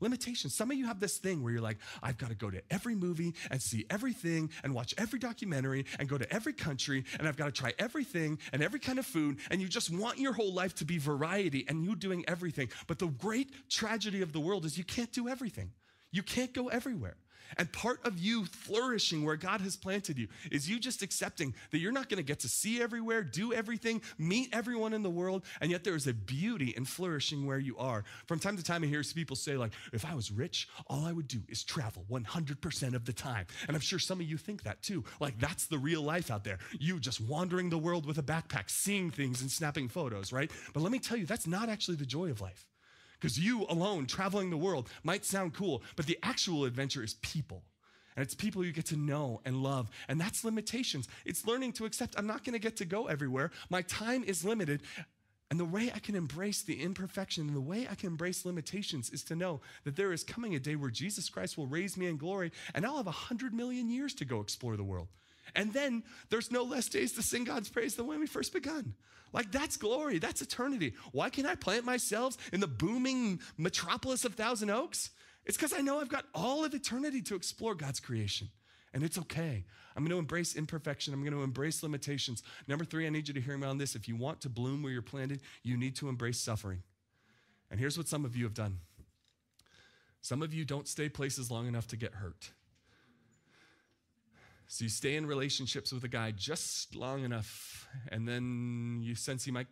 Limitations. 0.00 0.54
Some 0.54 0.70
of 0.70 0.76
you 0.76 0.86
have 0.86 0.98
this 0.98 1.18
thing 1.18 1.42
where 1.42 1.52
you're 1.52 1.62
like, 1.62 1.76
I've 2.02 2.18
got 2.18 2.30
to 2.30 2.34
go 2.34 2.50
to 2.50 2.60
every 2.70 2.94
movie 2.94 3.34
and 3.50 3.62
see 3.62 3.84
everything 3.88 4.50
and 4.64 4.74
watch 4.74 4.94
every 4.98 5.18
documentary 5.18 5.84
and 5.98 6.08
go 6.08 6.18
to 6.18 6.32
every 6.32 6.54
country 6.54 7.04
and 7.18 7.28
I've 7.28 7.36
got 7.36 7.46
to 7.46 7.52
try 7.52 7.72
everything 7.78 8.38
and 8.52 8.62
every 8.62 8.80
kind 8.80 8.98
of 8.98 9.06
food. 9.06 9.38
And 9.50 9.60
you 9.60 9.68
just 9.68 9.90
want 9.90 10.18
your 10.18 10.32
whole 10.32 10.52
life 10.52 10.74
to 10.76 10.84
be 10.84 10.98
variety 10.98 11.64
and 11.68 11.84
you 11.84 11.94
doing 11.94 12.24
everything. 12.26 12.68
But 12.88 12.98
the 12.98 13.06
great 13.06 13.68
tragedy 13.68 14.22
of 14.22 14.32
the 14.32 14.40
world 14.40 14.64
is 14.64 14.76
you 14.76 14.84
can't 14.84 15.12
do 15.12 15.28
everything. 15.28 15.70
You 16.10 16.22
can't 16.22 16.52
go 16.52 16.68
everywhere. 16.68 17.16
And 17.56 17.72
part 17.72 18.00
of 18.04 18.18
you 18.18 18.46
flourishing 18.46 19.24
where 19.24 19.36
God 19.36 19.60
has 19.60 19.76
planted 19.76 20.18
you 20.18 20.28
is 20.50 20.68
you 20.68 20.78
just 20.78 21.02
accepting 21.02 21.54
that 21.70 21.78
you're 21.78 21.92
not 21.92 22.08
going 22.08 22.18
to 22.18 22.22
get 22.22 22.40
to 22.40 22.48
see 22.48 22.80
everywhere, 22.80 23.22
do 23.22 23.52
everything, 23.52 24.02
meet 24.18 24.48
everyone 24.52 24.92
in 24.92 25.02
the 25.02 25.10
world, 25.10 25.44
and 25.60 25.70
yet 25.70 25.84
there 25.84 25.94
is 25.94 26.06
a 26.06 26.14
beauty 26.14 26.74
in 26.76 26.84
flourishing 26.84 27.46
where 27.46 27.58
you 27.58 27.76
are. 27.76 28.04
From 28.26 28.38
time 28.38 28.56
to 28.56 28.62
time, 28.62 28.82
I 28.82 28.86
hear 28.86 29.02
people 29.14 29.36
say, 29.36 29.56
like, 29.56 29.72
if 29.92 30.04
I 30.04 30.14
was 30.14 30.30
rich, 30.30 30.68
all 30.86 31.04
I 31.04 31.12
would 31.12 31.28
do 31.28 31.40
is 31.48 31.64
travel 31.64 32.04
100% 32.10 32.94
of 32.94 33.04
the 33.04 33.12
time. 33.12 33.46
And 33.66 33.76
I'm 33.76 33.80
sure 33.80 33.98
some 33.98 34.20
of 34.20 34.26
you 34.26 34.36
think 34.36 34.62
that 34.62 34.82
too. 34.82 35.04
Like, 35.20 35.38
that's 35.38 35.66
the 35.66 35.78
real 35.78 36.02
life 36.02 36.30
out 36.30 36.44
there. 36.44 36.58
You 36.78 37.00
just 37.00 37.20
wandering 37.20 37.70
the 37.70 37.78
world 37.78 38.06
with 38.06 38.18
a 38.18 38.22
backpack, 38.22 38.70
seeing 38.70 39.10
things 39.10 39.42
and 39.42 39.50
snapping 39.50 39.88
photos, 39.88 40.32
right? 40.32 40.50
But 40.72 40.82
let 40.82 40.92
me 40.92 40.98
tell 40.98 41.16
you, 41.16 41.26
that's 41.26 41.46
not 41.46 41.68
actually 41.68 41.96
the 41.96 42.06
joy 42.06 42.30
of 42.30 42.40
life. 42.40 42.66
Because 43.22 43.38
you 43.38 43.64
alone 43.68 44.06
traveling 44.06 44.50
the 44.50 44.56
world 44.56 44.90
might 45.04 45.24
sound 45.24 45.54
cool, 45.54 45.84
but 45.94 46.06
the 46.06 46.18
actual 46.24 46.64
adventure 46.64 47.04
is 47.04 47.14
people. 47.14 47.62
And 48.16 48.22
it's 48.24 48.34
people 48.34 48.64
you 48.64 48.72
get 48.72 48.86
to 48.86 48.96
know 48.96 49.40
and 49.44 49.62
love. 49.62 49.90
And 50.08 50.20
that's 50.20 50.44
limitations. 50.44 51.06
It's 51.24 51.46
learning 51.46 51.74
to 51.74 51.84
accept 51.84 52.16
I'm 52.18 52.26
not 52.26 52.44
going 52.44 52.54
to 52.54 52.58
get 52.58 52.76
to 52.78 52.84
go 52.84 53.06
everywhere. 53.06 53.52
My 53.70 53.82
time 53.82 54.24
is 54.24 54.44
limited. 54.44 54.82
And 55.52 55.60
the 55.60 55.64
way 55.64 55.92
I 55.94 56.00
can 56.00 56.16
embrace 56.16 56.62
the 56.62 56.82
imperfection 56.82 57.46
and 57.46 57.54
the 57.54 57.60
way 57.60 57.86
I 57.88 57.94
can 57.94 58.08
embrace 58.08 58.44
limitations 58.44 59.08
is 59.10 59.22
to 59.24 59.36
know 59.36 59.60
that 59.84 59.94
there 59.94 60.12
is 60.12 60.24
coming 60.24 60.56
a 60.56 60.58
day 60.58 60.74
where 60.74 60.90
Jesus 60.90 61.28
Christ 61.28 61.56
will 61.56 61.68
raise 61.68 61.96
me 61.96 62.06
in 62.06 62.16
glory 62.16 62.50
and 62.74 62.84
I'll 62.84 62.96
have 62.96 63.06
a 63.06 63.12
hundred 63.12 63.54
million 63.54 63.88
years 63.88 64.14
to 64.14 64.24
go 64.24 64.40
explore 64.40 64.76
the 64.76 64.82
world. 64.82 65.08
And 65.54 65.72
then 65.72 66.02
there's 66.30 66.50
no 66.50 66.62
less 66.62 66.88
days 66.88 67.12
to 67.12 67.22
sing 67.22 67.44
God's 67.44 67.68
praise 67.68 67.94
than 67.94 68.06
when 68.06 68.20
we 68.20 68.26
first 68.26 68.52
begun. 68.52 68.94
Like 69.32 69.50
that's 69.50 69.76
glory, 69.76 70.18
that's 70.18 70.42
eternity. 70.42 70.94
Why 71.12 71.30
can't 71.30 71.46
I 71.46 71.54
plant 71.54 71.84
myself 71.84 72.36
in 72.52 72.60
the 72.60 72.66
booming 72.66 73.40
metropolis 73.56 74.24
of 74.24 74.34
Thousand 74.34 74.70
Oaks? 74.70 75.10
It's 75.44 75.56
because 75.56 75.72
I 75.72 75.80
know 75.80 76.00
I've 76.00 76.08
got 76.08 76.26
all 76.34 76.64
of 76.64 76.74
eternity 76.74 77.22
to 77.22 77.34
explore 77.34 77.74
God's 77.74 78.00
creation. 78.00 78.48
And 78.94 79.02
it's 79.02 79.18
okay. 79.18 79.64
I'm 79.96 80.04
going 80.04 80.10
to 80.10 80.18
embrace 80.18 80.54
imperfection. 80.54 81.14
I'm 81.14 81.22
going 81.22 81.32
to 81.32 81.42
embrace 81.42 81.82
limitations. 81.82 82.42
Number 82.68 82.84
three, 82.84 83.06
I 83.06 83.10
need 83.10 83.26
you 83.26 83.34
to 83.34 83.40
hear 83.40 83.56
me 83.56 83.66
on 83.66 83.78
this. 83.78 83.94
If 83.94 84.06
you 84.06 84.16
want 84.16 84.42
to 84.42 84.50
bloom 84.50 84.82
where 84.82 84.92
you're 84.92 85.02
planted, 85.02 85.40
you 85.62 85.76
need 85.78 85.96
to 85.96 86.08
embrace 86.08 86.38
suffering. 86.38 86.82
And 87.70 87.80
here's 87.80 87.96
what 87.96 88.06
some 88.08 88.24
of 88.24 88.36
you 88.36 88.44
have 88.44 88.54
done 88.54 88.78
some 90.20 90.40
of 90.40 90.54
you 90.54 90.64
don't 90.64 90.86
stay 90.86 91.08
places 91.08 91.50
long 91.50 91.66
enough 91.66 91.88
to 91.88 91.96
get 91.96 92.14
hurt. 92.14 92.52
So 94.72 94.84
you 94.84 94.88
stay 94.88 95.16
in 95.16 95.26
relationships 95.26 95.92
with 95.92 96.02
a 96.02 96.08
guy 96.08 96.30
just 96.30 96.96
long 96.96 97.24
enough, 97.24 97.86
and 98.08 98.26
then 98.26 99.00
you 99.02 99.14
sense 99.14 99.44
he 99.44 99.50
might 99.50 99.66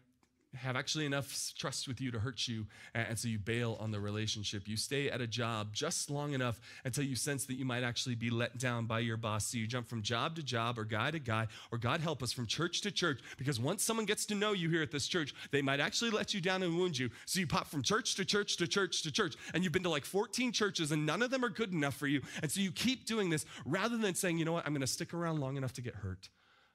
have 0.54 0.74
actually 0.76 1.06
enough 1.06 1.52
trust 1.56 1.86
with 1.86 2.00
you 2.00 2.10
to 2.10 2.18
hurt 2.18 2.48
you, 2.48 2.66
and 2.94 3.18
so 3.18 3.28
you 3.28 3.38
bail 3.38 3.76
on 3.78 3.92
the 3.92 4.00
relationship. 4.00 4.66
You 4.66 4.76
stay 4.76 5.08
at 5.08 5.20
a 5.20 5.26
job 5.26 5.72
just 5.72 6.10
long 6.10 6.32
enough 6.32 6.60
until 6.84 7.04
you 7.04 7.14
sense 7.14 7.44
that 7.46 7.54
you 7.54 7.64
might 7.64 7.84
actually 7.84 8.16
be 8.16 8.30
let 8.30 8.58
down 8.58 8.86
by 8.86 8.98
your 8.98 9.16
boss. 9.16 9.46
So 9.46 9.58
you 9.58 9.66
jump 9.66 9.88
from 9.88 10.02
job 10.02 10.34
to 10.36 10.42
job, 10.42 10.78
or 10.78 10.84
guy 10.84 11.12
to 11.12 11.18
guy, 11.18 11.46
or 11.70 11.78
God 11.78 12.00
help 12.00 12.22
us, 12.22 12.32
from 12.32 12.46
church 12.46 12.80
to 12.82 12.90
church, 12.90 13.20
because 13.38 13.60
once 13.60 13.84
someone 13.84 14.06
gets 14.06 14.26
to 14.26 14.34
know 14.34 14.52
you 14.52 14.68
here 14.68 14.82
at 14.82 14.90
this 14.90 15.06
church, 15.06 15.34
they 15.52 15.62
might 15.62 15.80
actually 15.80 16.10
let 16.10 16.34
you 16.34 16.40
down 16.40 16.62
and 16.62 16.76
wound 16.76 16.98
you. 16.98 17.10
So 17.26 17.38
you 17.38 17.46
pop 17.46 17.68
from 17.68 17.82
church 17.82 18.16
to 18.16 18.24
church 18.24 18.56
to 18.56 18.66
church 18.66 19.02
to 19.02 19.12
church, 19.12 19.36
and 19.54 19.62
you've 19.62 19.72
been 19.72 19.84
to 19.84 19.90
like 19.90 20.04
14 20.04 20.50
churches, 20.52 20.90
and 20.90 21.06
none 21.06 21.22
of 21.22 21.30
them 21.30 21.44
are 21.44 21.48
good 21.48 21.72
enough 21.72 21.96
for 21.96 22.08
you. 22.08 22.22
And 22.42 22.50
so 22.50 22.60
you 22.60 22.72
keep 22.72 23.06
doing 23.06 23.30
this 23.30 23.46
rather 23.64 23.96
than 23.96 24.14
saying, 24.16 24.38
you 24.38 24.44
know 24.44 24.52
what, 24.52 24.66
I'm 24.66 24.72
going 24.72 24.80
to 24.80 24.86
stick 24.86 25.14
around 25.14 25.38
long 25.38 25.56
enough 25.56 25.74
to 25.74 25.82
get 25.82 25.94
hurt. 25.94 26.28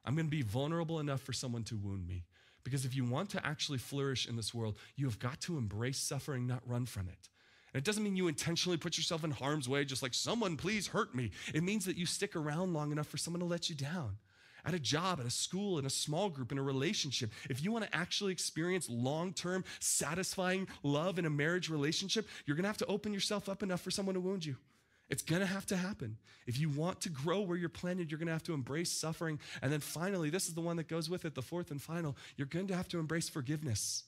I'm 0.06 0.16
going 0.16 0.28
to 0.28 0.32
be 0.32 0.44
vulnerable 0.44 1.00
enough 1.00 1.22
for 1.22 1.34
someone 1.34 1.64
to 1.66 1.76
wound 1.76 2.08
me. 2.08 2.24
Because 2.66 2.84
if 2.84 2.96
you 2.96 3.06
want 3.06 3.30
to 3.30 3.46
actually 3.46 3.78
flourish 3.78 4.28
in 4.28 4.36
this 4.36 4.54
world, 4.54 4.76
you 4.98 5.06
have 5.06 5.20
got 5.20 5.40
to 5.42 5.58
embrace 5.58 6.00
suffering, 6.00 6.48
not 6.48 6.68
run 6.68 6.86
from 6.86 7.08
it. 7.08 7.30
And 7.74 7.80
it 7.80 7.86
doesn't 7.86 8.04
mean 8.04 8.18
you 8.18 8.28
intentionally 8.28 8.78
put 8.78 8.98
yourself 8.98 9.24
in 9.24 9.32
harm's 9.32 9.70
way, 9.70 9.86
just 9.86 10.02
like, 10.02 10.16
someone 10.16 10.58
please 10.58 10.88
hurt 10.88 11.14
me. 11.14 11.32
It 11.54 11.64
means 11.64 11.86
that 11.86 11.96
you 11.96 12.08
stick 12.08 12.36
around 12.36 12.74
long 12.74 12.92
enough 12.92 13.08
for 13.08 13.18
someone 13.18 13.40
to 13.42 13.46
let 13.46 13.70
you 13.70 13.76
down. 13.76 14.18
At 14.66 14.74
a 14.74 14.80
job, 14.80 15.20
at 15.20 15.28
a 15.28 15.30
school, 15.30 15.78
in 15.78 15.86
a 15.86 15.92
small 15.92 16.28
group, 16.28 16.52
in 16.52 16.58
a 16.58 16.64
relationship, 16.64 17.32
if 17.52 17.64
you 17.64 17.72
want 17.72 17.86
to 17.86 17.96
actually 17.96 18.32
experience 18.32 18.90
long 18.90 19.32
term, 19.32 19.64
satisfying 19.80 20.68
love 20.82 21.20
in 21.20 21.28
a 21.28 21.30
marriage 21.30 21.70
relationship, 21.70 22.28
you're 22.48 22.56
going 22.56 22.64
to 22.64 22.70
have 22.70 22.78
to 22.78 22.88
open 22.88 23.14
yourself 23.14 23.48
up 23.48 23.62
enough 23.62 23.82
for 23.82 23.92
someone 23.92 24.16
to 24.16 24.22
wound 24.22 24.44
you. 24.44 24.56
It's 25.10 25.22
gonna 25.22 25.46
have 25.46 25.66
to 25.68 25.78
happen. 25.78 26.18
If 26.48 26.60
you 26.60 26.70
want 26.70 27.02
to 27.02 27.10
grow 27.10 27.42
where 27.42 27.58
you're 27.58 27.70
planted, 27.70 28.10
you're 28.10 28.20
gonna 28.20 28.32
have 28.32 28.44
to 28.44 28.54
embrace 28.54 28.92
suffering. 28.92 29.40
And 29.62 29.72
then 29.72 29.80
finally, 29.80 30.30
this 30.30 30.48
is 30.48 30.56
the 30.56 30.62
one 30.62 30.78
that 30.78 30.88
goes 30.88 31.10
with 31.10 31.26
it, 31.26 31.36
the 31.36 31.42
fourth 31.42 31.72
and 31.72 31.82
final, 31.82 32.18
you're 32.38 32.48
going 32.48 32.68
to 32.68 32.76
have 32.76 32.88
to 32.90 33.00
embrace 33.00 33.30
forgiveness. 33.30 34.04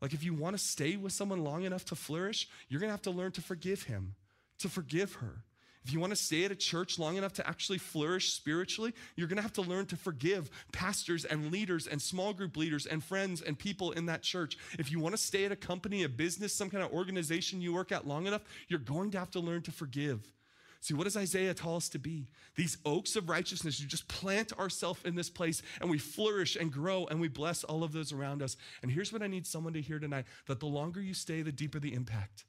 Like 0.00 0.14
if 0.14 0.22
you 0.22 0.34
wanna 0.34 0.58
stay 0.58 0.96
with 0.96 1.12
someone 1.12 1.42
long 1.42 1.64
enough 1.64 1.84
to 1.86 1.96
flourish, 1.96 2.48
you're 2.68 2.80
gonna 2.80 2.92
have 2.92 3.02
to 3.02 3.10
learn 3.10 3.32
to 3.32 3.40
forgive 3.40 3.84
him, 3.84 4.14
to 4.58 4.68
forgive 4.68 5.14
her. 5.14 5.44
If 5.84 5.92
you 5.92 6.00
want 6.00 6.10
to 6.10 6.16
stay 6.16 6.44
at 6.44 6.50
a 6.50 6.56
church 6.56 6.98
long 6.98 7.16
enough 7.16 7.32
to 7.34 7.48
actually 7.48 7.78
flourish 7.78 8.32
spiritually, 8.32 8.92
you're 9.16 9.28
going 9.28 9.36
to 9.36 9.42
have 9.42 9.52
to 9.54 9.62
learn 9.62 9.86
to 9.86 9.96
forgive 9.96 10.50
pastors 10.72 11.24
and 11.24 11.50
leaders 11.50 11.86
and 11.86 12.00
small 12.00 12.32
group 12.32 12.56
leaders 12.56 12.86
and 12.86 13.02
friends 13.02 13.40
and 13.40 13.58
people 13.58 13.92
in 13.92 14.06
that 14.06 14.22
church. 14.22 14.58
If 14.78 14.90
you 14.90 15.00
want 15.00 15.14
to 15.14 15.22
stay 15.22 15.44
at 15.44 15.52
a 15.52 15.56
company, 15.56 16.04
a 16.04 16.08
business, 16.08 16.52
some 16.52 16.68
kind 16.70 16.84
of 16.84 16.92
organization 16.92 17.60
you 17.60 17.72
work 17.72 17.92
at 17.92 18.06
long 18.06 18.26
enough, 18.26 18.42
you're 18.68 18.78
going 18.78 19.10
to 19.12 19.18
have 19.18 19.30
to 19.32 19.40
learn 19.40 19.62
to 19.62 19.72
forgive. 19.72 20.32
See, 20.80 20.94
what 20.94 21.04
does 21.04 21.16
Isaiah 21.16 21.54
tell 21.54 21.74
us 21.74 21.88
to 21.90 21.98
be? 21.98 22.28
These 22.54 22.78
oaks 22.84 23.16
of 23.16 23.28
righteousness. 23.28 23.80
You 23.80 23.86
just 23.86 24.06
plant 24.06 24.56
ourselves 24.58 25.00
in 25.04 25.16
this 25.16 25.28
place 25.28 25.60
and 25.80 25.90
we 25.90 25.98
flourish 25.98 26.54
and 26.54 26.72
grow 26.72 27.06
and 27.06 27.20
we 27.20 27.28
bless 27.28 27.64
all 27.64 27.82
of 27.82 27.92
those 27.92 28.12
around 28.12 28.42
us. 28.42 28.56
And 28.82 28.90
here's 28.90 29.12
what 29.12 29.22
I 29.22 29.26
need 29.26 29.46
someone 29.46 29.72
to 29.72 29.80
hear 29.80 29.98
tonight 29.98 30.26
that 30.46 30.60
the 30.60 30.66
longer 30.66 31.00
you 31.00 31.14
stay, 31.14 31.42
the 31.42 31.52
deeper 31.52 31.80
the 31.80 31.94
impact. 31.94 32.44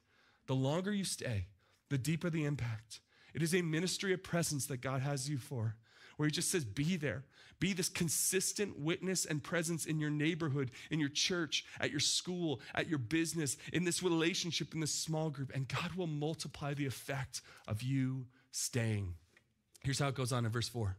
The 0.45 0.55
longer 0.55 0.93
you 0.93 1.05
stay, 1.05 1.45
the 1.89 1.97
deeper 1.97 2.29
the 2.29 2.45
impact. 2.45 2.99
It 3.33 3.41
is 3.41 3.53
a 3.53 3.61
ministry 3.61 4.13
of 4.13 4.23
presence 4.23 4.65
that 4.67 4.81
God 4.81 5.01
has 5.01 5.29
you 5.29 5.37
for, 5.37 5.75
where 6.17 6.27
He 6.27 6.31
just 6.31 6.51
says, 6.51 6.65
Be 6.65 6.97
there. 6.97 7.23
Be 7.59 7.73
this 7.73 7.89
consistent 7.89 8.79
witness 8.79 9.25
and 9.25 9.43
presence 9.43 9.85
in 9.85 9.99
your 9.99 10.09
neighborhood, 10.09 10.71
in 10.89 10.99
your 10.99 11.09
church, 11.09 11.65
at 11.81 11.91
your 11.91 11.99
school, 11.99 12.61
at 12.73 12.87
your 12.87 12.99
business, 12.99 13.57
in 13.73 13.83
this 13.83 14.01
relationship, 14.01 14.73
in 14.73 14.79
this 14.79 14.93
small 14.93 15.29
group, 15.29 15.51
and 15.53 15.67
God 15.67 15.93
will 15.95 16.07
multiply 16.07 16.73
the 16.73 16.85
effect 16.85 17.41
of 17.67 17.81
you 17.81 18.27
staying. 18.51 19.15
Here's 19.83 19.99
how 19.99 20.07
it 20.07 20.15
goes 20.15 20.31
on 20.31 20.45
in 20.45 20.51
verse 20.51 20.69
4 20.69 20.95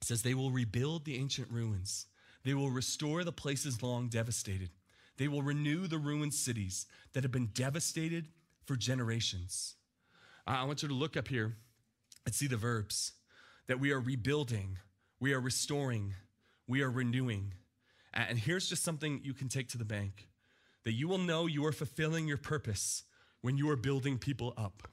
it 0.00 0.06
says, 0.06 0.22
They 0.22 0.34
will 0.34 0.50
rebuild 0.50 1.04
the 1.04 1.16
ancient 1.16 1.50
ruins, 1.50 2.06
they 2.44 2.54
will 2.54 2.70
restore 2.70 3.24
the 3.24 3.32
places 3.32 3.82
long 3.82 4.08
devastated. 4.08 4.70
They 5.18 5.28
will 5.28 5.42
renew 5.42 5.86
the 5.86 5.98
ruined 5.98 6.34
cities 6.34 6.86
that 7.14 7.24
have 7.24 7.32
been 7.32 7.46
devastated 7.54 8.28
for 8.66 8.76
generations. 8.76 9.74
Uh, 10.46 10.58
I 10.60 10.64
want 10.64 10.82
you 10.82 10.88
to 10.88 10.94
look 10.94 11.16
up 11.16 11.28
here 11.28 11.56
and 12.24 12.34
see 12.34 12.46
the 12.46 12.56
verbs 12.56 13.12
that 13.66 13.80
we 13.80 13.90
are 13.90 14.00
rebuilding, 14.00 14.78
we 15.18 15.32
are 15.32 15.40
restoring, 15.40 16.14
we 16.68 16.82
are 16.82 16.90
renewing. 16.90 17.54
And 18.14 18.38
here's 18.38 18.68
just 18.68 18.84
something 18.84 19.20
you 19.24 19.34
can 19.34 19.48
take 19.48 19.68
to 19.70 19.78
the 19.78 19.84
bank 19.84 20.28
that 20.84 20.92
you 20.92 21.08
will 21.08 21.18
know 21.18 21.46
you 21.46 21.66
are 21.66 21.72
fulfilling 21.72 22.28
your 22.28 22.36
purpose 22.36 23.02
when 23.40 23.56
you 23.56 23.68
are 23.70 23.76
building 23.76 24.18
people 24.18 24.54
up. 24.56 24.88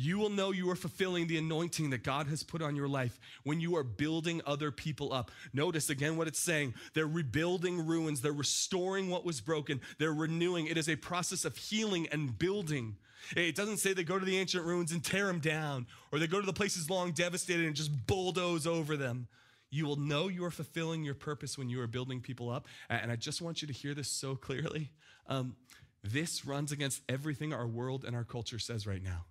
You 0.00 0.18
will 0.18 0.30
know 0.30 0.52
you 0.52 0.70
are 0.70 0.76
fulfilling 0.76 1.26
the 1.26 1.38
anointing 1.38 1.90
that 1.90 2.04
God 2.04 2.28
has 2.28 2.44
put 2.44 2.62
on 2.62 2.76
your 2.76 2.86
life 2.86 3.18
when 3.42 3.60
you 3.60 3.74
are 3.76 3.82
building 3.82 4.40
other 4.46 4.70
people 4.70 5.12
up. 5.12 5.32
Notice 5.52 5.90
again 5.90 6.16
what 6.16 6.28
it's 6.28 6.38
saying. 6.38 6.74
They're 6.94 7.08
rebuilding 7.08 7.84
ruins, 7.84 8.20
they're 8.20 8.32
restoring 8.32 9.10
what 9.10 9.24
was 9.24 9.40
broken, 9.40 9.80
they're 9.98 10.14
renewing. 10.14 10.68
It 10.68 10.76
is 10.76 10.88
a 10.88 10.94
process 10.94 11.44
of 11.44 11.56
healing 11.56 12.06
and 12.12 12.38
building. 12.38 12.96
It 13.34 13.56
doesn't 13.56 13.78
say 13.78 13.92
they 13.92 14.04
go 14.04 14.20
to 14.20 14.24
the 14.24 14.38
ancient 14.38 14.64
ruins 14.64 14.92
and 14.92 15.04
tear 15.04 15.26
them 15.26 15.40
down, 15.40 15.88
or 16.12 16.20
they 16.20 16.28
go 16.28 16.38
to 16.40 16.46
the 16.46 16.52
places 16.52 16.88
long 16.88 17.10
devastated 17.10 17.66
and 17.66 17.74
just 17.74 18.06
bulldoze 18.06 18.68
over 18.68 18.96
them. 18.96 19.26
You 19.68 19.84
will 19.84 19.96
know 19.96 20.28
you 20.28 20.44
are 20.44 20.52
fulfilling 20.52 21.02
your 21.02 21.16
purpose 21.16 21.58
when 21.58 21.68
you 21.68 21.80
are 21.82 21.88
building 21.88 22.20
people 22.20 22.50
up. 22.50 22.68
And 22.88 23.10
I 23.10 23.16
just 23.16 23.42
want 23.42 23.62
you 23.62 23.66
to 23.66 23.74
hear 23.74 23.94
this 23.94 24.08
so 24.08 24.36
clearly. 24.36 24.92
Um, 25.26 25.56
this 26.04 26.46
runs 26.46 26.70
against 26.70 27.02
everything 27.08 27.52
our 27.52 27.66
world 27.66 28.04
and 28.04 28.14
our 28.14 28.24
culture 28.24 28.60
says 28.60 28.86
right 28.86 29.02
now. 29.02 29.24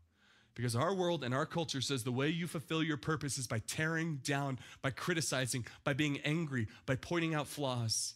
Because 0.58 0.76
our 0.76 0.92
world 0.92 1.24
and 1.24 1.36
our 1.36 1.46
culture 1.46 1.82
says 1.82 2.04
the 2.04 2.12
way 2.12 2.30
you 2.30 2.48
fulfill 2.48 2.82
your 2.82 2.98
purpose 2.98 3.38
is 3.38 3.46
by 3.46 3.60
tearing 3.68 4.22
down, 4.24 4.58
by 4.82 4.90
criticizing, 4.90 5.68
by 5.84 5.94
being 5.94 6.18
angry, 6.26 6.68
by 6.88 6.96
pointing 6.96 7.36
out 7.36 7.48
flaws. 7.48 8.16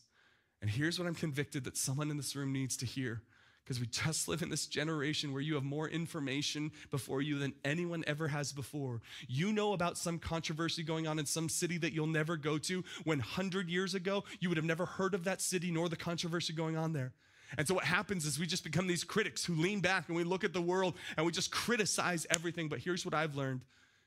And 0.59 0.67
here's 0.67 0.97
what 0.97 1.07
I'm 1.07 1.13
convicted 1.13 1.65
that 1.65 1.77
someone 1.77 2.09
in 2.09 2.17
this 2.17 2.35
room 2.35 2.51
needs 2.51 2.75
to 2.77 2.87
hear 2.87 3.21
because 3.63 3.79
we 3.79 3.85
just 3.85 4.27
live 4.27 4.41
in 4.41 4.49
this 4.49 4.65
generation 4.65 5.33
where 5.33 5.41
you 5.43 5.53
have 5.53 5.63
more 5.63 5.87
information 5.87 6.71
before 6.89 7.21
you 7.21 7.37
than 7.37 7.53
anyone 7.63 8.03
ever 8.07 8.27
has 8.27 8.51
before. 8.51 9.03
You 9.27 9.53
know 9.53 9.73
about 9.73 9.99
some 9.99 10.17
controversy 10.17 10.81
going 10.81 11.07
on 11.07 11.19
in 11.19 11.27
some 11.27 11.47
city 11.47 11.77
that 11.77 11.93
you'll 11.93 12.07
never 12.07 12.37
go 12.37 12.57
to 12.57 12.83
when 13.03 13.19
100 13.19 13.69
years 13.69 13.93
ago 13.93 14.23
you 14.39 14.49
would 14.49 14.57
have 14.57 14.65
never 14.65 14.87
heard 14.87 15.13
of 15.13 15.25
that 15.25 15.41
city 15.41 15.69
nor 15.69 15.89
the 15.89 15.95
controversy 15.95 16.53
going 16.53 16.75
on 16.75 16.93
there. 16.93 17.13
And 17.57 17.67
so 17.67 17.73
what 17.73 17.83
happens 17.83 18.25
is 18.25 18.39
we 18.39 18.45
just 18.45 18.63
become 18.63 18.87
these 18.87 19.03
critics 19.03 19.45
who 19.45 19.55
lean 19.55 19.81
back 19.81 20.07
and 20.07 20.15
we 20.15 20.23
look 20.23 20.43
at 20.43 20.53
the 20.53 20.61
world 20.61 20.95
and 21.17 21.25
we 21.25 21.31
just 21.31 21.51
criticize 21.51 22.25
everything. 22.29 22.69
But 22.69 22.79
here's 22.79 23.05
what 23.05 23.13
I've 23.13 23.35
learned, 23.35 23.61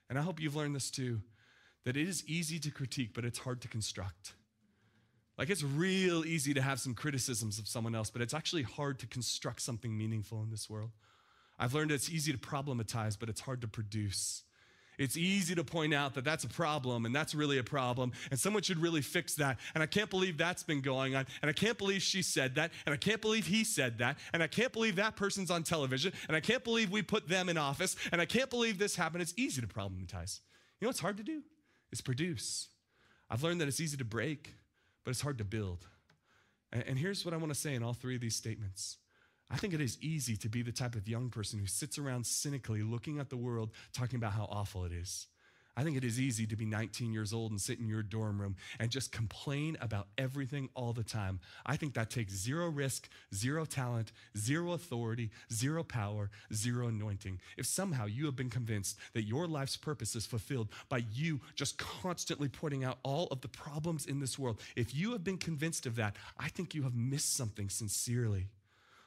and 0.09 0.19
I 0.19 0.23
hope 0.23 0.41
you've 0.41 0.57
learned 0.57 0.75
this 0.75 0.91
too 0.91 1.21
that 1.85 1.99
it 1.99 2.09
is 2.09 2.25
easy 2.27 2.59
to 2.59 2.71
critique, 2.71 3.11
but 3.15 3.27
it's 3.27 3.39
hard 3.41 3.61
to 3.61 3.69
construct. 3.69 4.33
Like 5.37 5.51
it's 5.51 5.63
real 5.63 6.25
easy 6.25 6.55
to 6.55 6.63
have 6.63 6.81
some 6.81 6.95
criticisms 6.95 7.59
of 7.59 7.69
someone 7.69 7.95
else, 7.95 8.09
but 8.09 8.23
it's 8.23 8.33
actually 8.33 8.63
hard 8.63 8.99
to 9.01 9.07
construct 9.07 9.61
something 9.61 9.97
meaningful 9.97 10.43
in 10.43 10.51
this 10.51 10.71
world. 10.71 10.91
I've 11.59 11.75
learned 11.75 11.91
it's 11.91 12.11
easy 12.11 12.33
to 12.33 12.39
problematize, 12.39 13.19
but 13.19 13.29
it's 13.29 13.43
hard 13.43 13.61
to 13.61 13.69
produce. 13.69 14.44
It's 14.99 15.17
easy 15.17 15.55
to 15.55 15.65
point 15.65 15.95
out 15.95 16.15
that 16.15 16.25
that's 16.25 16.45
a 16.45 16.49
problem 16.49 17.07
and 17.07 17.15
that's 17.15 17.35
really 17.35 17.59
a 17.59 17.65
problem 17.65 18.13
and 18.31 18.39
someone 18.39 18.63
should 18.63 18.79
really 18.79 19.01
fix 19.01 19.35
that. 19.37 19.59
And 19.75 19.83
I 19.83 19.87
can't 19.87 20.11
believe 20.11 20.39
that's 20.39 20.63
been 20.63 20.81
going 20.81 21.15
on. 21.15 21.27
And 21.43 21.49
I 21.49 21.53
can't 21.53 21.79
believe 21.79 22.03
she 22.03 22.23
said 22.23 22.55
that. 22.57 22.71
And 22.87 22.93
I 22.93 22.97
can't 22.97 23.21
believe 23.21 23.47
he 23.47 23.65
said 23.65 23.99
that. 23.99 24.19
And 24.33 24.43
I 24.43 24.47
can't 24.47 24.73
believe 24.73 24.97
that 24.97 25.17
person's 25.17 25.51
on 25.51 25.63
television. 25.63 26.13
And 26.29 26.37
I 26.37 26.41
can't 26.41 26.65
believe 26.65 26.91
we 26.91 27.03
put 27.03 27.29
them 27.29 27.49
in 27.49 27.57
office. 27.57 27.97
And 28.13 28.21
I 28.21 28.27
can't 28.27 28.51
believe 28.51 28.79
this 28.79 28.97
happened. 28.97 29.23
It's 29.23 29.35
easy 29.37 29.61
to 29.61 29.67
problematize. 29.67 30.41
You 30.81 30.87
know 30.87 30.89
what's 30.89 31.01
hard 31.01 31.17
to 31.17 31.23
do? 31.23 31.43
It's 31.93 32.01
produce. 32.01 32.69
I've 33.31 33.43
learned 33.43 33.61
that 33.61 33.69
it's 33.69 33.81
easy 33.81 33.97
to 33.97 34.05
break 34.05 34.55
but 35.05 35.11
it's 35.11 35.21
hard 35.21 35.39
to 35.39 35.45
build. 35.45 35.87
And 36.73 36.99
here's 36.99 37.25
what 37.25 37.33
I 37.33 37.37
want 37.37 37.55
to 37.55 37.59
say 37.59 37.75
in 37.75 37.85
all 37.85 37.93
three 37.93 38.17
of 38.17 38.21
these 38.21 38.35
statements. 38.35 38.97
I 39.51 39.57
think 39.57 39.75
it 39.75 39.81
is 39.81 39.99
easy 40.01 40.37
to 40.39 40.49
be 40.49 40.63
the 40.63 40.73
type 40.73 40.95
of 40.95 41.09
young 41.09 41.31
person 41.31 41.59
who 41.59 41.67
sits 41.67 41.99
around 41.99 42.27
cynically 42.27 42.83
looking 42.83 43.19
at 43.19 43.31
the 43.31 43.37
world, 43.37 43.71
talking 43.93 44.17
about 44.17 44.33
how 44.33 44.49
awful 44.51 44.85
it 44.85 44.93
is. 44.93 45.27
I 45.77 45.83
think 45.83 45.97
it 45.97 46.05
is 46.05 46.21
easy 46.21 46.47
to 46.47 46.57
be 46.57 46.65
19 46.65 47.13
years 47.13 47.33
old 47.33 47.51
and 47.51 47.61
sit 47.61 47.81
in 47.81 47.89
your 47.89 48.03
dorm 48.03 48.41
room 48.41 48.55
and 48.79 48.91
just 48.91 49.11
complain 49.11 49.77
about 49.81 50.07
everything 50.17 50.69
all 50.75 50.93
the 50.93 51.03
time. 51.03 51.41
I 51.67 51.77
think 51.77 51.95
that 51.95 52.11
takes 52.11 52.33
zero 52.33 52.69
risk, 52.69 53.09
zero 53.35 53.65
talent, 53.65 54.13
zero 54.39 54.73
authority, 54.73 55.31
zero 55.53 55.83
power, 55.83 56.31
zero 56.53 56.87
anointing. 56.87 57.41
If 57.57 57.67
somehow 57.67 58.07
you 58.07 58.25
have 58.27 58.37
been 58.37 58.51
convinced 58.51 58.99
that 59.15 59.25
your 59.25 59.49
life's 59.49 59.77
purpose 59.77 60.15
is 60.15 60.27
fulfilled 60.27 60.69
by 60.89 61.05
you 61.13 61.41
just 61.57 61.77
constantly 61.77 62.49
pointing 62.49 62.85
out 62.85 62.99
all 63.03 63.27
of 63.33 63.41
the 63.41 63.49
problems 63.49 64.07
in 64.07 64.21
this 64.21 64.39
world, 64.39 64.61
if 64.77 64.95
you 64.95 65.11
have 65.13 65.25
been 65.25 65.39
convinced 65.39 65.87
of 65.87 65.97
that, 65.97 66.15
I 66.39 66.51
think 66.51 66.75
you 66.75 66.85
have 66.85 66.95
missed 66.95 67.35
something 67.35 67.69
sincerely. 67.69 68.47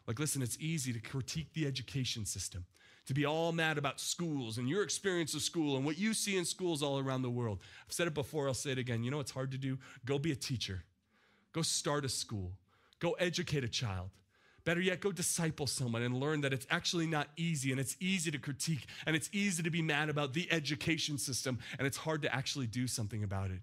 Like, 0.08 0.20
listen, 0.20 0.42
it's 0.42 0.58
easy 0.60 0.94
to 0.94 1.00
critique 1.00 1.54
the 1.54 1.68
education 1.68 2.26
system 2.26 2.66
to 3.08 3.14
be 3.14 3.26
all 3.26 3.52
mad 3.52 3.78
about 3.78 4.00
schools 4.00 4.58
and 4.58 4.70
your 4.70 4.84
experience 4.84 5.34
of 5.34 5.42
school 5.42 5.78
and 5.78 5.86
what 5.86 5.98
you 5.98 6.14
see 6.14 6.38
in 6.38 6.46
schools 6.46 6.84
all 6.84 7.00
around 7.00 7.22
the 7.22 7.30
world. 7.30 7.60
I've 7.86 7.94
said 7.94 8.08
it 8.08 8.14
before, 8.14 8.48
I'll 8.48 8.54
say 8.54 8.72
it 8.72 8.78
again. 8.78 9.04
You 9.04 9.12
know 9.12 9.18
what's 9.18 9.32
hard 9.32 9.52
to 9.52 9.58
do? 9.58 9.78
Go 10.06 10.20
be 10.20 10.32
a 10.32 10.36
teacher, 10.36 10.84
go 11.54 11.62
start 11.62 12.06
a 12.06 12.10
school, 12.10 12.52
go 13.00 13.14
educate 13.14 13.64
a 13.64 13.70
child. 13.70 14.10
Better 14.66 14.82
yet, 14.82 15.00
go 15.00 15.14
disciple 15.14 15.66
someone 15.66 16.02
and 16.02 16.20
learn 16.20 16.42
that 16.42 16.52
it's 16.52 16.68
actually 16.70 17.08
not 17.08 17.30
easy 17.38 17.72
and 17.72 17.80
it's 17.80 17.96
easy 18.02 18.30
to 18.32 18.38
critique 18.38 18.86
and 19.06 19.16
it's 19.16 19.30
easy 19.32 19.64
to 19.64 19.70
be 19.70 19.82
mad 19.82 20.10
about 20.10 20.34
the 20.34 20.52
education 20.52 21.18
system 21.18 21.60
and 21.80 21.88
it's 21.88 21.96
hard 21.96 22.22
to 22.24 22.36
actually 22.36 22.68
do 22.68 22.86
something 22.86 23.24
about 23.24 23.50
it. 23.50 23.62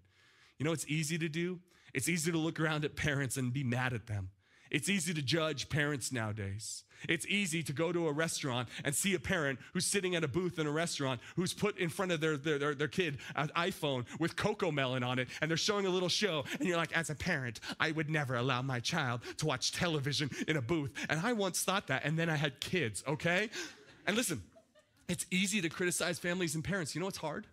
You 0.59 0.65
know 0.65 0.73
it's 0.73 0.89
easy 0.89 1.19
to 1.19 1.29
do? 1.29 1.61
It's 1.93 2.09
easy 2.09 2.33
to 2.33 2.39
look 2.39 2.59
around 2.59 2.87
at 2.87 2.97
parents 2.97 3.37
and 3.37 3.53
be 3.53 3.63
mad 3.63 3.93
at 3.93 4.07
them. 4.07 4.31
It's 4.75 4.89
easy 4.89 5.15
to 5.15 5.23
judge 5.23 5.69
parents 5.69 6.11
nowadays. 6.11 6.83
It's 7.09 7.25
easy 7.29 7.63
to 7.63 7.73
go 7.73 7.93
to 7.93 8.09
a 8.09 8.13
restaurant 8.13 8.69
and 8.83 8.93
see 8.93 9.15
a 9.15 9.21
parent 9.21 9.61
who's 9.73 9.87
sitting 9.87 10.17
at 10.17 10.25
a 10.25 10.29
booth 10.29 10.59
in 10.59 10.67
a 10.67 10.71
restaurant 10.73 11.21
who's 11.37 11.55
put 11.55 11.79
in 11.79 11.89
front 11.89 12.11
of 12.11 12.21
their, 12.21 12.37
their, 12.37 12.59
their, 12.59 12.75
their 12.75 12.89
kid 12.89 13.19
an 13.37 13.53
iPhone 13.55 14.05
with 14.19 14.35
Cocomelon 14.35 15.07
on 15.07 15.21
it 15.21 15.29
and 15.41 15.49
they're 15.49 15.57
showing 15.57 15.87
a 15.87 15.91
little 15.91 16.09
show. 16.09 16.45
And 16.59 16.69
you're 16.69 16.77
like, 16.77 16.93
as 16.97 17.09
a 17.09 17.15
parent, 17.15 17.61
I 17.79 17.93
would 17.93 18.11
never 18.11 18.35
allow 18.35 18.63
my 18.63 18.81
child 18.81 19.21
to 19.37 19.47
watch 19.47 19.71
television 19.71 20.29
in 20.49 20.57
a 20.57 20.63
booth. 20.63 20.91
And 21.09 21.21
I 21.21 21.35
once 21.35 21.63
thought 21.63 21.87
that, 21.87 22.05
and 22.05 22.19
then 22.19 22.29
I 22.29 22.35
had 22.35 22.59
kids, 22.59 23.05
okay? 23.07 23.51
And 24.09 24.17
listen, 24.17 24.43
it's 25.09 25.25
easy 25.31 25.61
to 25.61 25.69
criticize 25.69 26.19
families 26.19 26.57
and 26.57 26.65
parents. 26.65 26.97
You 26.97 27.01
know 27.01 27.07
what's 27.07 27.19
hard? 27.19 27.47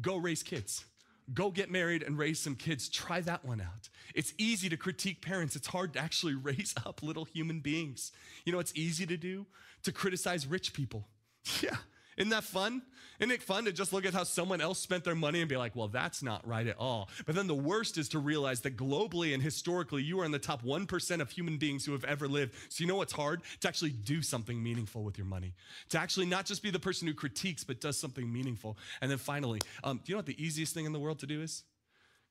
Go 0.00 0.16
raise 0.16 0.42
kids. 0.42 0.82
Go 1.32 1.50
get 1.50 1.70
married 1.70 2.02
and 2.02 2.18
raise 2.18 2.38
some 2.38 2.54
kids. 2.54 2.88
Try 2.88 3.20
that 3.22 3.44
one 3.44 3.60
out. 3.60 3.88
It's 4.14 4.34
easy 4.36 4.68
to 4.68 4.76
critique 4.76 5.22
parents. 5.22 5.56
It's 5.56 5.68
hard 5.68 5.94
to 5.94 5.98
actually 5.98 6.34
raise 6.50 6.74
up 6.84 7.02
little 7.02 7.24
human 7.24 7.60
beings. 7.60 8.12
You 8.44 8.52
know, 8.52 8.58
it's 8.58 8.72
easy 8.74 9.06
to 9.06 9.16
do 9.16 9.46
to 9.84 9.92
criticize 9.92 10.46
rich 10.46 10.72
people. 10.72 11.08
Yeah, 11.62 11.76
isn't 12.16 12.30
that 12.30 12.44
fun? 12.44 12.82
Isn't 13.20 13.30
it 13.30 13.42
fun 13.42 13.64
to 13.64 13.72
just 13.72 13.92
look 13.92 14.04
at 14.04 14.12
how 14.12 14.24
someone 14.24 14.60
else 14.60 14.78
spent 14.78 15.04
their 15.04 15.14
money 15.14 15.40
and 15.40 15.48
be 15.48 15.56
like, 15.56 15.76
well, 15.76 15.88
that's 15.88 16.22
not 16.22 16.46
right 16.46 16.66
at 16.66 16.76
all? 16.78 17.08
But 17.26 17.34
then 17.34 17.46
the 17.46 17.54
worst 17.54 17.96
is 17.96 18.08
to 18.10 18.18
realize 18.18 18.60
that 18.62 18.76
globally 18.76 19.34
and 19.34 19.42
historically, 19.42 20.02
you 20.02 20.20
are 20.20 20.24
in 20.24 20.32
the 20.32 20.38
top 20.38 20.62
1% 20.64 21.20
of 21.20 21.30
human 21.30 21.56
beings 21.56 21.84
who 21.84 21.92
have 21.92 22.04
ever 22.04 22.26
lived. 22.26 22.54
So 22.68 22.82
you 22.82 22.88
know 22.88 22.96
what's 22.96 23.12
hard? 23.12 23.42
To 23.60 23.68
actually 23.68 23.90
do 23.90 24.20
something 24.20 24.62
meaningful 24.62 25.04
with 25.04 25.16
your 25.16 25.26
money. 25.26 25.54
To 25.90 25.98
actually 25.98 26.26
not 26.26 26.44
just 26.44 26.62
be 26.62 26.70
the 26.70 26.80
person 26.80 27.06
who 27.06 27.14
critiques, 27.14 27.62
but 27.62 27.80
does 27.80 27.98
something 27.98 28.32
meaningful. 28.32 28.76
And 29.00 29.10
then 29.10 29.18
finally, 29.18 29.60
um, 29.84 29.98
do 29.98 30.10
you 30.10 30.14
know 30.14 30.18
what 30.18 30.26
the 30.26 30.42
easiest 30.42 30.74
thing 30.74 30.84
in 30.84 30.92
the 30.92 31.00
world 31.00 31.20
to 31.20 31.26
do 31.26 31.40
is? 31.40 31.62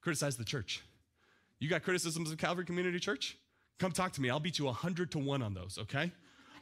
Criticize 0.01 0.35
the 0.35 0.45
church. 0.45 0.81
You 1.59 1.69
got 1.69 1.83
criticisms 1.83 2.29
of 2.29 2.37
Calvary 2.37 2.65
Community 2.65 2.99
Church? 2.99 3.37
Come 3.79 3.91
talk 3.91 4.11
to 4.13 4.21
me. 4.21 4.29
I'll 4.29 4.39
beat 4.39 4.59
you 4.59 4.65
100 4.65 5.11
to 5.11 5.19
1 5.19 5.41
on 5.41 5.53
those, 5.53 5.77
okay? 5.81 6.11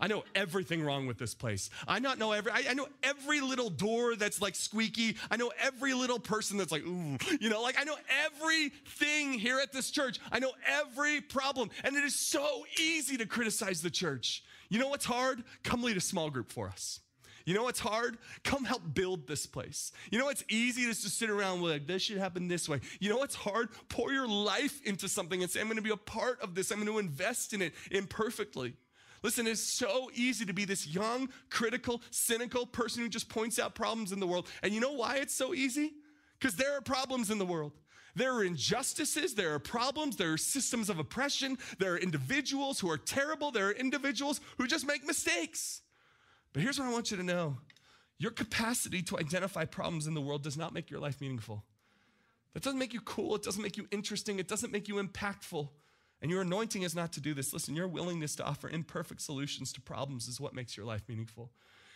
I 0.02 0.08
know 0.08 0.24
everything 0.34 0.84
wrong 0.84 1.06
with 1.06 1.20
this 1.20 1.36
place. 1.36 1.70
I 1.88 2.00
not 2.00 2.18
know 2.18 2.32
every 2.32 2.52
I, 2.52 2.64
I, 2.72 2.74
know 2.74 2.88
every 3.04 3.40
little 3.40 3.70
door 3.70 4.16
that's 4.16 4.42
like 4.42 4.56
squeaky. 4.56 5.16
I 5.30 5.38
know 5.38 5.52
every 5.62 5.94
little 5.94 6.18
person 6.18 6.58
that's 6.58 6.72
like, 6.72 6.84
ooh, 6.84 7.18
you 7.40 7.50
know, 7.50 7.62
like 7.62 7.80
I 7.80 7.84
know 7.84 7.96
everything 8.26 9.34
here 9.34 9.60
at 9.60 9.72
this 9.72 9.92
church. 9.92 10.20
I 10.32 10.40
know 10.40 10.54
every 10.68 11.22
problem. 11.22 11.70
And 11.84 11.96
it 11.96 12.04
is 12.04 12.16
so 12.16 12.66
easy 12.80 13.16
to 13.18 13.28
criticize 13.28 13.84
the 13.84 13.92
church. 13.92 14.44
You 14.70 14.80
know 14.80 14.88
what's 14.88 15.06
hard? 15.06 15.44
Come 15.64 15.84
lead 15.84 15.98
a 15.98 16.02
small 16.02 16.32
group 16.32 16.52
for 16.52 16.68
us. 16.68 17.00
You 17.46 17.54
know 17.54 17.64
what's 17.64 17.80
hard? 17.80 18.18
Come 18.44 18.66
help 18.66 18.82
build 18.94 19.28
this 19.28 19.46
place. 19.46 19.92
You 20.12 20.20
know 20.20 20.26
what's 20.26 20.44
easy 20.50 20.84
is 20.84 21.02
to 21.04 21.10
sit 21.10 21.30
around 21.30 21.62
with 21.62 21.72
like, 21.72 21.88
this 21.88 22.04
should 22.04 22.18
happen 22.18 22.48
this 22.48 22.68
way. 22.68 22.80
You 23.00 23.10
know 23.10 23.18
what's 23.18 23.36
hard? 23.36 23.70
Pour 23.90 24.12
your 24.12 24.28
life 24.28 24.82
into 24.84 25.08
something 25.08 25.42
and 25.42 25.52
say, 25.52 25.60
I'm 25.60 25.68
going 25.68 25.78
to 25.78 25.84
be 25.84 25.92
a 25.92 25.98
part 25.98 26.40
of 26.42 26.56
this. 26.56 26.72
I'm 26.72 26.78
going 26.78 26.92
to 26.92 27.00
invest 27.00 27.54
in 27.54 27.62
it 27.62 27.74
imperfectly. 27.92 28.74
Listen, 29.24 29.46
it's 29.46 29.62
so 29.62 30.10
easy 30.16 30.46
to 30.46 30.54
be 30.54 30.66
this 30.66 30.88
young, 30.88 31.30
critical, 31.50 32.02
cynical 32.10 32.66
person 32.66 33.04
who 33.04 33.10
just 33.10 33.30
points 33.30 33.60
out 33.60 33.76
problems 33.76 34.12
in 34.12 34.20
the 34.20 34.28
world. 34.28 34.48
And 34.64 34.74
you 34.74 34.80
know 34.80 34.94
why 34.94 35.18
it's 35.18 35.34
so 35.34 35.54
easy? 35.54 35.94
Because 36.40 36.56
there 36.56 36.76
are 36.76 36.82
problems 36.82 37.30
in 37.30 37.38
the 37.38 37.46
world. 37.46 37.74
There 38.16 38.34
are 38.34 38.44
injustices, 38.44 39.36
there 39.36 39.54
are 39.54 39.60
problems, 39.60 40.18
there 40.18 40.34
are 40.34 40.38
systems 40.38 40.90
of 40.90 41.00
oppression, 41.00 41.58
there 41.80 41.94
are 41.94 41.98
individuals 41.98 42.80
who 42.80 42.90
are 42.90 42.98
terrible, 42.98 43.52
there 43.52 43.68
are 43.68 43.72
individuals 43.72 44.42
who 44.58 44.68
just 44.68 44.86
make 44.86 45.06
mistakes. 45.06 45.82
But 46.52 46.62
here's 46.62 46.78
what 46.78 46.90
I 46.90 46.92
want 46.92 47.12
you 47.12 47.18
to 47.18 47.24
know 47.24 47.58
your 48.18 48.32
capacity 48.32 49.02
to 49.04 49.18
identify 49.18 49.66
problems 49.66 50.06
in 50.06 50.14
the 50.14 50.22
world 50.22 50.44
does 50.44 50.58
not 50.58 50.74
make 50.74 50.92
your 50.92 51.00
life 51.00 51.22
meaningful. 51.22 51.64
That 52.54 52.62
doesn't 52.62 52.78
make 52.78 52.94
you 52.94 53.02
cool, 53.02 53.36
it 53.36 53.44
doesn't 53.44 53.62
make 53.64 53.78
you 53.78 53.88
interesting, 53.92 54.40
it 54.40 54.48
doesn't 54.48 54.72
make 54.72 54.88
you 54.88 54.96
impactful. 54.96 55.70
And 56.22 56.30
your 56.30 56.42
anointing 56.42 56.84
is 56.84 56.96
not 56.96 57.12
to 57.14 57.22
do 57.22 57.34
this. 57.34 57.52
Listen, 57.52 57.76
your 57.76 57.88
willingness 57.88 58.36
to 58.36 58.46
offer 58.46 58.70
imperfect 58.70 59.22
solutions 59.22 59.74
to 59.74 59.82
problems 59.82 60.28
is 60.28 60.40
what 60.40 60.54
makes 60.54 60.78
your 60.78 60.86
life 60.86 61.02
meaningful. 61.08 61.52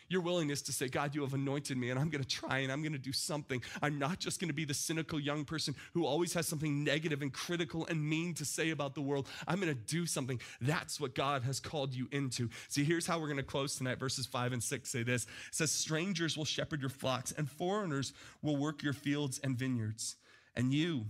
Your 0.08 0.22
willingness 0.22 0.62
to 0.64 0.72
say, 0.72 0.88
God, 0.88 1.16
you 1.16 1.22
have 1.22 1.34
anointed 1.34 1.78
me 1.78 1.90
and 1.90 2.00
I'm 2.00 2.10
going 2.10 2.24
to 2.24 2.28
try 2.28 2.60
and 2.60 2.72
I'm 2.72 2.82
going 2.82 2.94
to 2.94 3.00
do 3.00 3.12
something. 3.12 3.62
I'm 3.82 3.98
not 3.98 4.20
just 4.20 4.40
going 4.40 4.50
to 4.50 4.54
be 4.54 4.66
the 4.66 4.74
cynical 4.74 5.20
young 5.20 5.46
person 5.46 5.76
who 5.94 6.06
always 6.06 6.34
has 6.34 6.48
something 6.48 6.84
negative 6.84 7.24
and 7.24 7.34
critical 7.34 7.88
and 7.88 8.08
mean 8.08 8.36
to 8.36 8.46
say 8.46 8.70
about 8.70 8.94
the 8.94 9.02
world. 9.02 9.28
I'm 9.48 9.60
going 9.60 9.74
to 9.74 9.82
do 9.82 10.06
something. 10.06 10.40
That's 10.62 11.00
what 11.00 11.16
God 11.16 11.44
has 11.44 11.60
called 11.60 11.96
you 11.96 12.08
into. 12.12 12.50
See, 12.68 12.84
here's 12.84 13.08
how 13.08 13.20
we're 13.20 13.28
going 13.28 13.38
to 13.38 13.44
close 13.44 13.76
tonight. 13.76 13.98
Verses 13.98 14.28
five 14.28 14.54
and 14.54 14.62
six 14.62 14.92
say 14.92 15.02
this 15.02 15.24
it 15.24 15.30
says, 15.56 15.72
Strangers 15.72 16.38
will 16.38 16.46
shepherd 16.46 16.82
your 16.82 16.90
flocks 16.90 17.32
and 17.32 17.50
foreigners 17.50 18.14
will 18.44 18.58
work 18.58 18.84
your 18.84 18.94
fields 18.94 19.40
and 19.44 19.58
vineyards. 19.58 20.18
And 20.56 20.72
you, 20.72 21.06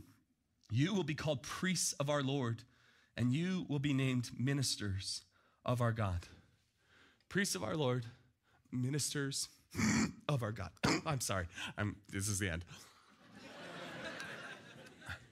you 0.72 0.94
will 0.94 1.04
be 1.04 1.16
called 1.16 1.44
priests 1.44 1.94
of 1.94 2.10
our 2.10 2.24
Lord 2.24 2.64
and 3.18 3.34
you 3.34 3.66
will 3.70 3.80
be 3.80 3.94
named 3.94 4.32
ministers 4.38 5.22
of 5.66 5.82
our 5.82 5.92
God. 5.92 6.28
Priests 7.30 7.56
of 7.56 7.64
our 7.64 7.76
Lord, 7.76 8.06
ministers 8.72 9.50
of 10.30 10.44
our 10.44 10.52
God. 10.52 10.70
I'm 11.06 11.22
sorry. 11.22 11.46
I'm 11.78 11.96
this 12.12 12.28
is 12.28 12.40
the 12.40 12.50
end. 12.50 12.66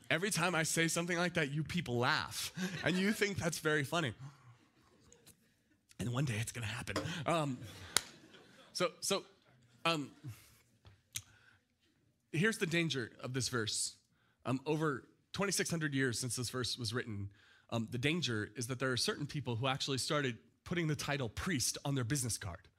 Every 0.09 0.29
time 0.29 0.53
I 0.53 0.63
say 0.63 0.87
something 0.87 1.17
like 1.17 1.35
that, 1.35 1.51
you 1.51 1.63
people 1.63 1.97
laugh 1.97 2.53
and 2.83 2.95
you 2.95 3.11
think 3.13 3.37
that's 3.37 3.59
very 3.59 3.83
funny. 3.83 4.13
And 5.99 6.13
one 6.13 6.25
day 6.25 6.35
it's 6.39 6.51
to 6.51 6.61
happen. 6.61 6.95
Um, 7.25 7.57
so, 8.73 8.89
so, 8.99 9.23
um, 9.85 10.11
here's 12.31 12.57
the 12.57 12.65
danger 12.65 13.11
of 13.23 13.33
this 13.33 13.49
verse. 13.49 13.95
Um, 14.45 14.59
over 14.65 15.03
2,600 15.33 15.93
years 15.93 16.19
since 16.19 16.35
this 16.35 16.49
verse 16.49 16.77
was 16.77 16.93
written, 16.93 17.29
um, 17.73 17.87
the 17.91 17.97
danger 17.97 18.51
is 18.55 18.67
that 18.67 18.79
there 18.79 18.91
are 18.91 18.97
certain 18.97 19.25
people 19.25 19.55
who 19.55 19.67
actually 19.67 19.97
started 19.97 20.37
putting 20.63 20.87
the 20.87 20.95
title 20.95 21.27
priest 21.27 21.77
on 21.83 21.95
their 21.95 22.03
business 22.03 22.37
card 22.37 22.69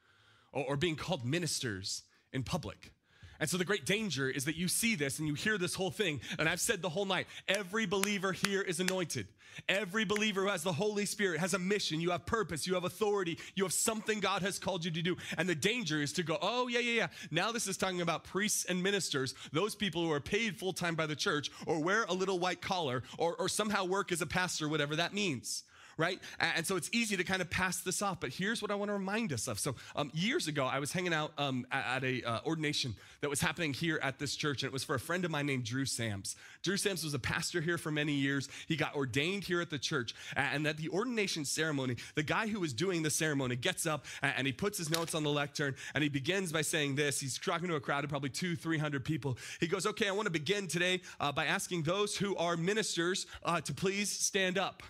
or, 0.53 0.65
or 0.69 0.77
being 0.77 0.95
called 0.95 1.25
ministers 1.27 2.05
in 2.33 2.45
public. 2.45 2.93
And 3.41 3.49
so 3.49 3.57
the 3.57 3.65
great 3.65 3.85
danger 3.85 4.29
is 4.29 4.45
that 4.45 4.57
you 4.57 4.69
see 4.69 4.95
this 4.95 5.19
and 5.19 5.29
you 5.29 5.35
hear 5.35 5.59
this 5.59 5.75
whole 5.75 5.91
thing. 5.91 6.21
And 6.39 6.49
I've 6.49 6.61
said 6.61 6.83
the 6.83 6.89
whole 6.89 7.05
night 7.05 7.27
every 7.49 7.87
believer 7.87 8.33
here 8.33 8.63
is 8.63 8.81
anointed. 8.81 9.27
Every 9.69 10.05
believer 10.05 10.43
who 10.43 10.49
has 10.49 10.63
the 10.63 10.73
Holy 10.73 11.07
Spirit 11.07 11.41
has 11.41 11.55
a 11.55 11.59
mission. 11.59 12.01
You 12.01 12.11
have 12.11 12.27
purpose. 12.27 12.67
You 12.67 12.75
have 12.75 12.85
authority. 12.85 13.39
You 13.55 13.65
have 13.65 13.73
something 13.73 14.21
God 14.21 14.43
has 14.43 14.59
called 14.59 14.85
you 14.85 14.91
to 14.91 15.03
do. 15.03 15.17
And 15.39 15.49
the 15.49 15.55
danger 15.55 16.03
is 16.03 16.13
to 16.15 16.23
go, 16.23 16.39
oh, 16.43 16.69
yeah, 16.69 16.81
yeah, 16.81 16.93
yeah. 16.93 17.07
Now 17.31 17.53
this 17.53 17.67
is 17.67 17.77
talking 17.77 18.01
about 18.01 18.25
priests 18.25 18.65
and 18.65 18.83
ministers, 18.83 19.35
those 19.53 19.75
people 19.75 20.03
who 20.03 20.13
are 20.13 20.21
paid 20.21 20.57
full 20.57 20.73
time 20.73 20.95
by 20.95 21.07
the 21.07 21.17
church 21.17 21.51
or 21.67 21.81
wear 21.81 22.05
a 22.05 22.13
little 22.13 22.39
white 22.39 22.61
collar 22.61 23.03
or, 23.19 23.37
or 23.37 23.49
somehow 23.49 23.85
work 23.85 24.13
as 24.13 24.21
a 24.21 24.27
pastor, 24.27 24.69
whatever 24.69 24.97
that 24.97 25.15
means 25.15 25.65
right? 25.97 26.21
And 26.41 26.67
so 26.67 26.77
it's 26.77 26.91
easy 26.93 27.17
to 27.17 27.25
kind 27.25 27.41
of 27.41 27.51
pass 27.51 27.81
this 27.81 28.03
off. 28.03 28.21
But 28.21 28.31
here's 28.31 28.63
what 28.63 28.71
I 28.71 28.75
want 28.75 28.89
to 28.89 28.95
remind 28.95 29.33
us 29.33 29.49
of. 29.49 29.59
So 29.59 29.75
um, 29.97 30.11
years 30.15 30.49
ago, 30.49 30.67
I 30.67 30.79
was 30.79 30.93
hanging 30.93 31.15
out 31.15 31.33
um, 31.39 31.67
at, 31.71 32.05
a 32.05 32.23
uh, 32.23 32.41
ordination 32.45 32.95
that 33.21 33.31
was 33.31 33.41
happening 33.41 33.73
here 33.73 33.99
at 34.03 34.19
this 34.19 34.37
church, 34.37 34.63
and 34.63 34.69
it 34.69 34.73
was 34.73 34.85
for 34.85 34.95
a 34.95 35.01
friend 35.01 35.25
of 35.25 35.31
mine 35.31 35.47
named 35.47 35.65
Drew 35.65 35.85
Sams. 35.85 36.37
Drew 36.63 36.77
Sams 36.77 37.05
was 37.05 37.15
a 37.15 37.19
pastor 37.19 37.61
here 37.61 37.79
for 37.79 37.91
many 37.91 38.13
years. 38.13 38.49
He 38.67 38.77
got 38.77 38.95
ordained 38.97 39.45
here 39.45 39.61
at 39.61 39.71
the 39.71 39.79
church, 39.79 40.15
and 40.37 40.67
at 40.67 40.77
the 40.77 40.89
ordination 40.89 41.45
ceremony, 41.45 41.97
the 42.15 42.23
guy 42.23 42.47
who 42.49 42.61
was 42.61 42.73
doing 42.73 43.03
the 43.03 43.11
ceremony 43.11 43.57
gets 43.57 43.87
up 43.87 44.05
and 44.23 44.47
he 44.47 44.53
puts 44.53 44.79
his 44.79 44.91
notes 44.91 45.15
on 45.15 45.23
the 45.23 45.31
lectern, 45.31 45.75
and 45.95 46.03
he 46.03 46.09
begins 46.09 46.53
by 46.53 46.63
saying 46.63 46.97
this. 46.97 47.21
He's 47.21 47.39
talking 47.39 47.69
to 47.69 47.77
a 47.77 47.81
crowd 47.81 48.05
of 48.05 48.11
probably 48.11 48.31
two, 48.31 48.57
three 48.57 48.79
hundred 48.79 49.05
people. 49.05 49.39
He 49.61 49.67
goes, 49.67 49.87
"Okay, 49.87 50.09
I 50.09 50.13
want 50.13 50.27
to 50.27 50.33
begin 50.33 50.67
today 50.67 51.03
uh, 51.21 51.33
by 51.33 51.47
asking 51.47 51.83
those 51.83 52.17
who 52.17 52.37
are 52.37 52.57
ministers 52.57 53.27
uh, 53.45 53.61
to 53.63 53.73
please 53.75 54.11
stand 54.11 54.59
up." 54.59 54.83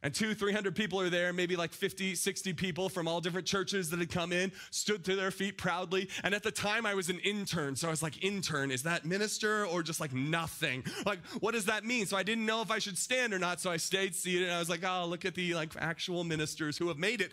And 0.00 0.14
two, 0.14 0.32
300 0.32 0.76
people 0.76 1.00
are 1.00 1.10
there, 1.10 1.32
maybe 1.32 1.56
like 1.56 1.72
50, 1.72 2.14
60 2.14 2.52
people 2.52 2.88
from 2.88 3.08
all 3.08 3.20
different 3.20 3.48
churches 3.48 3.90
that 3.90 3.98
had 3.98 4.10
come 4.10 4.32
in, 4.32 4.52
stood 4.70 5.04
to 5.06 5.16
their 5.16 5.32
feet 5.32 5.58
proudly. 5.58 6.08
And 6.22 6.34
at 6.34 6.44
the 6.44 6.52
time, 6.52 6.86
I 6.86 6.94
was 6.94 7.08
an 7.08 7.18
intern. 7.18 7.74
So 7.74 7.88
I 7.88 7.90
was 7.90 8.00
like, 8.00 8.22
intern, 8.22 8.70
is 8.70 8.84
that 8.84 9.04
minister 9.04 9.66
or 9.66 9.82
just 9.82 9.98
like 9.98 10.12
nothing? 10.12 10.84
Like, 11.04 11.18
what 11.40 11.54
does 11.54 11.64
that 11.64 11.84
mean? 11.84 12.06
So 12.06 12.16
I 12.16 12.22
didn't 12.22 12.46
know 12.46 12.62
if 12.62 12.70
I 12.70 12.78
should 12.78 12.96
stand 12.96 13.34
or 13.34 13.40
not. 13.40 13.60
So 13.60 13.70
I 13.70 13.76
stayed 13.76 14.14
seated 14.14 14.44
and 14.48 14.56
I 14.56 14.60
was 14.60 14.68
like, 14.68 14.84
oh, 14.84 15.06
look 15.06 15.24
at 15.24 15.34
the 15.34 15.54
like 15.54 15.72
actual 15.78 16.22
ministers 16.22 16.78
who 16.78 16.86
have 16.88 16.98
made 16.98 17.20
it. 17.20 17.32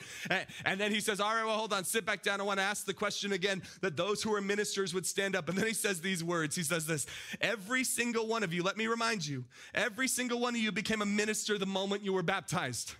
And 0.65 0.79
then 0.79 0.91
he 0.91 1.01
says, 1.01 1.19
all 1.19 1.35
right, 1.35 1.45
well, 1.45 1.57
hold 1.57 1.73
on, 1.73 1.83
sit 1.83 2.05
back 2.05 2.23
down. 2.23 2.39
I 2.39 2.43
want 2.45 2.59
to 2.59 2.63
ask 2.63 2.85
the 2.85 2.93
question 2.93 3.33
again 3.33 3.61
that 3.81 3.95
those 3.95 4.23
who 4.23 4.33
are 4.33 4.41
ministers 4.41 4.93
would 4.93 5.05
stand 5.05 5.35
up. 5.35 5.49
And 5.49 5.57
then 5.57 5.67
he 5.67 5.73
says 5.73 6.01
these 6.01 6.23
words. 6.23 6.55
He 6.55 6.63
says 6.63 6.87
this 6.87 7.05
Every 7.41 7.83
single 7.83 8.27
one 8.27 8.41
of 8.41 8.53
you, 8.53 8.63
let 8.63 8.77
me 8.77 8.87
remind 8.87 9.27
you, 9.27 9.45
every 9.75 10.07
single 10.07 10.39
one 10.39 10.55
of 10.55 10.61
you 10.61 10.71
became 10.71 11.01
a 11.03 11.05
minister 11.05 11.57
the 11.57 11.65
moment 11.67 12.03
you 12.03 12.13
were 12.13 12.23
baptized 12.23 12.54
baptized. 12.55 12.95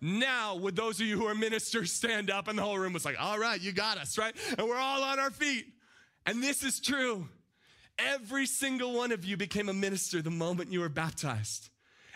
Now, 0.00 0.56
would 0.56 0.76
those 0.76 1.00
of 1.00 1.06
you 1.06 1.18
who 1.18 1.26
are 1.26 1.34
ministers 1.34 1.92
stand 1.92 2.30
up? 2.30 2.48
And 2.48 2.58
the 2.58 2.62
whole 2.62 2.78
room 2.78 2.92
was 2.92 3.04
like, 3.04 3.16
all 3.20 3.38
right, 3.38 3.60
you 3.60 3.72
got 3.72 3.98
us, 3.98 4.16
right? 4.16 4.34
And 4.56 4.68
we're 4.68 4.76
all 4.76 5.02
on 5.02 5.18
our 5.18 5.30
feet. 5.30 5.66
And 6.26 6.42
this 6.42 6.62
is 6.62 6.80
true. 6.80 7.28
Every 7.98 8.46
single 8.46 8.92
one 8.92 9.10
of 9.10 9.24
you 9.24 9.36
became 9.36 9.68
a 9.68 9.72
minister 9.72 10.22
the 10.22 10.30
moment 10.30 10.72
you 10.72 10.80
were 10.80 10.88
baptized. 10.88 11.70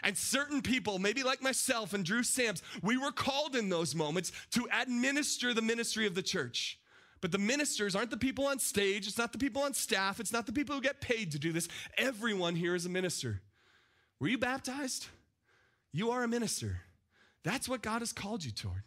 And 0.05 0.17
certain 0.17 0.63
people, 0.63 0.99
maybe 0.99 1.23
like 1.23 1.43
myself 1.43 1.93
and 1.93 2.05
Drew 2.05 2.23
Sams, 2.23 2.63
we 2.83 2.97
were 2.97 3.13
called 3.13 3.57
in 3.57 3.69
those 3.69 3.95
moments 3.95 4.33
to 4.53 4.69
administer 4.73 5.55
the 5.55 5.63
ministry 5.63 6.07
of 6.07 6.15
the 6.15 6.23
church. 6.23 6.79
But 7.21 7.31
the 7.31 7.39
ministers 7.39 7.95
aren't 7.95 8.11
the 8.11 8.17
people 8.17 8.47
on 8.47 8.59
stage, 8.59 9.07
it's 9.07 9.19
not 9.19 9.31
the 9.31 9.39
people 9.39 9.63
on 9.63 9.75
staff, 9.75 10.19
it's 10.19 10.33
not 10.33 10.47
the 10.47 10.53
people 10.53 10.75
who 10.75 10.83
get 10.83 11.01
paid 11.01 11.31
to 11.33 11.39
do 11.39 11.53
this. 11.53 11.69
Everyone 11.97 12.57
here 12.57 12.75
is 12.75 12.85
a 12.85 12.89
minister. 12.89 13.43
Were 14.19 14.27
you 14.27 14.39
baptized? 14.39 15.07
You 15.93 16.11
are 16.11 16.23
a 16.23 16.29
minister. 16.29 16.81
That's 17.45 17.69
what 17.69 17.83
God 17.83 18.01
has 18.01 18.13
called 18.13 18.45
you 18.45 18.51
toward. 18.51 18.85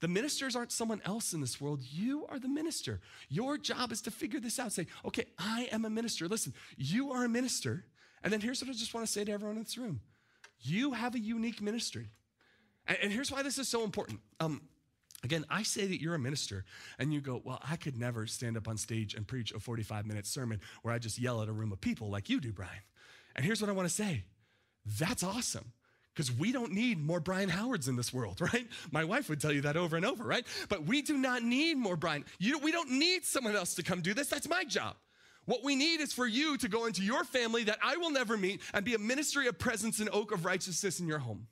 The 0.00 0.08
ministers 0.08 0.56
aren't 0.56 0.72
someone 0.72 1.00
else 1.04 1.32
in 1.32 1.40
this 1.40 1.60
world. 1.60 1.80
You 1.82 2.26
are 2.28 2.38
the 2.38 2.48
minister. 2.48 3.00
Your 3.28 3.56
job 3.56 3.92
is 3.92 4.02
to 4.02 4.10
figure 4.10 4.40
this 4.40 4.58
out. 4.58 4.72
Say, 4.72 4.88
okay, 5.04 5.26
I 5.38 5.68
am 5.70 5.84
a 5.84 5.90
minister. 5.90 6.26
Listen, 6.26 6.52
you 6.76 7.12
are 7.12 7.24
a 7.24 7.28
minister. 7.28 7.84
And 8.24 8.32
then 8.32 8.40
here's 8.40 8.60
what 8.60 8.68
I 8.68 8.72
just 8.72 8.92
want 8.94 9.06
to 9.06 9.12
say 9.12 9.24
to 9.24 9.32
everyone 9.32 9.56
in 9.56 9.62
this 9.62 9.78
room 9.78 10.00
you 10.60 10.92
have 10.92 11.14
a 11.14 11.18
unique 11.18 11.60
ministry. 11.60 12.10
And, 12.86 13.12
here's 13.12 13.30
why 13.30 13.42
this 13.42 13.58
is 13.58 13.68
so 13.68 13.84
important. 13.84 14.20
Um, 14.40 14.62
Again, 15.24 15.44
I 15.48 15.62
say 15.62 15.86
that 15.86 16.00
you're 16.00 16.16
a 16.16 16.18
minister, 16.18 16.64
and 16.98 17.14
you 17.14 17.20
go, 17.20 17.40
Well, 17.44 17.60
I 17.68 17.76
could 17.76 17.96
never 17.96 18.26
stand 18.26 18.56
up 18.56 18.66
on 18.66 18.76
stage 18.76 19.14
and 19.14 19.26
preach 19.26 19.52
a 19.52 19.60
45 19.60 20.04
minute 20.04 20.26
sermon 20.26 20.60
where 20.82 20.92
I 20.92 20.98
just 20.98 21.16
yell 21.16 21.42
at 21.42 21.48
a 21.48 21.52
room 21.52 21.70
of 21.70 21.80
people 21.80 22.10
like 22.10 22.28
you 22.28 22.40
do, 22.40 22.52
Brian. 22.52 22.82
And 23.36 23.44
here's 23.44 23.60
what 23.60 23.70
I 23.70 23.72
want 23.72 23.88
to 23.88 23.94
say 23.94 24.24
that's 24.98 25.22
awesome 25.22 25.72
because 26.14 26.30
we 26.32 26.52
don't 26.52 26.72
need 26.72 27.00
more 27.00 27.20
Brian 27.20 27.48
Howards 27.48 27.88
in 27.88 27.96
this 27.96 28.12
world, 28.12 28.40
right? 28.52 28.66
My 28.90 29.04
wife 29.04 29.28
would 29.28 29.40
tell 29.40 29.52
you 29.52 29.62
that 29.62 29.76
over 29.76 29.96
and 29.96 30.04
over, 30.04 30.24
right? 30.24 30.46
But 30.68 30.84
we 30.84 31.02
do 31.02 31.16
not 31.16 31.42
need 31.42 31.76
more 31.76 31.96
Brian. 31.96 32.24
You, 32.38 32.58
we 32.58 32.72
don't 32.72 32.90
need 32.90 33.24
someone 33.24 33.56
else 33.56 33.74
to 33.74 33.82
come 33.82 34.00
do 34.00 34.14
this. 34.14 34.28
That's 34.28 34.48
my 34.48 34.64
job. 34.64 34.96
What 35.44 35.64
we 35.64 35.74
need 35.74 36.00
is 36.00 36.12
for 36.12 36.26
you 36.26 36.56
to 36.58 36.68
go 36.68 36.86
into 36.86 37.02
your 37.02 37.24
family 37.24 37.64
that 37.64 37.78
I 37.82 37.96
will 37.96 38.10
never 38.10 38.36
meet 38.36 38.60
and 38.72 38.84
be 38.84 38.94
a 38.94 38.98
ministry 38.98 39.48
of 39.48 39.58
presence 39.58 39.98
and 39.98 40.08
oak 40.12 40.30
of 40.30 40.44
righteousness 40.44 41.00
in 41.00 41.08
your 41.08 41.18
home. 41.18 41.48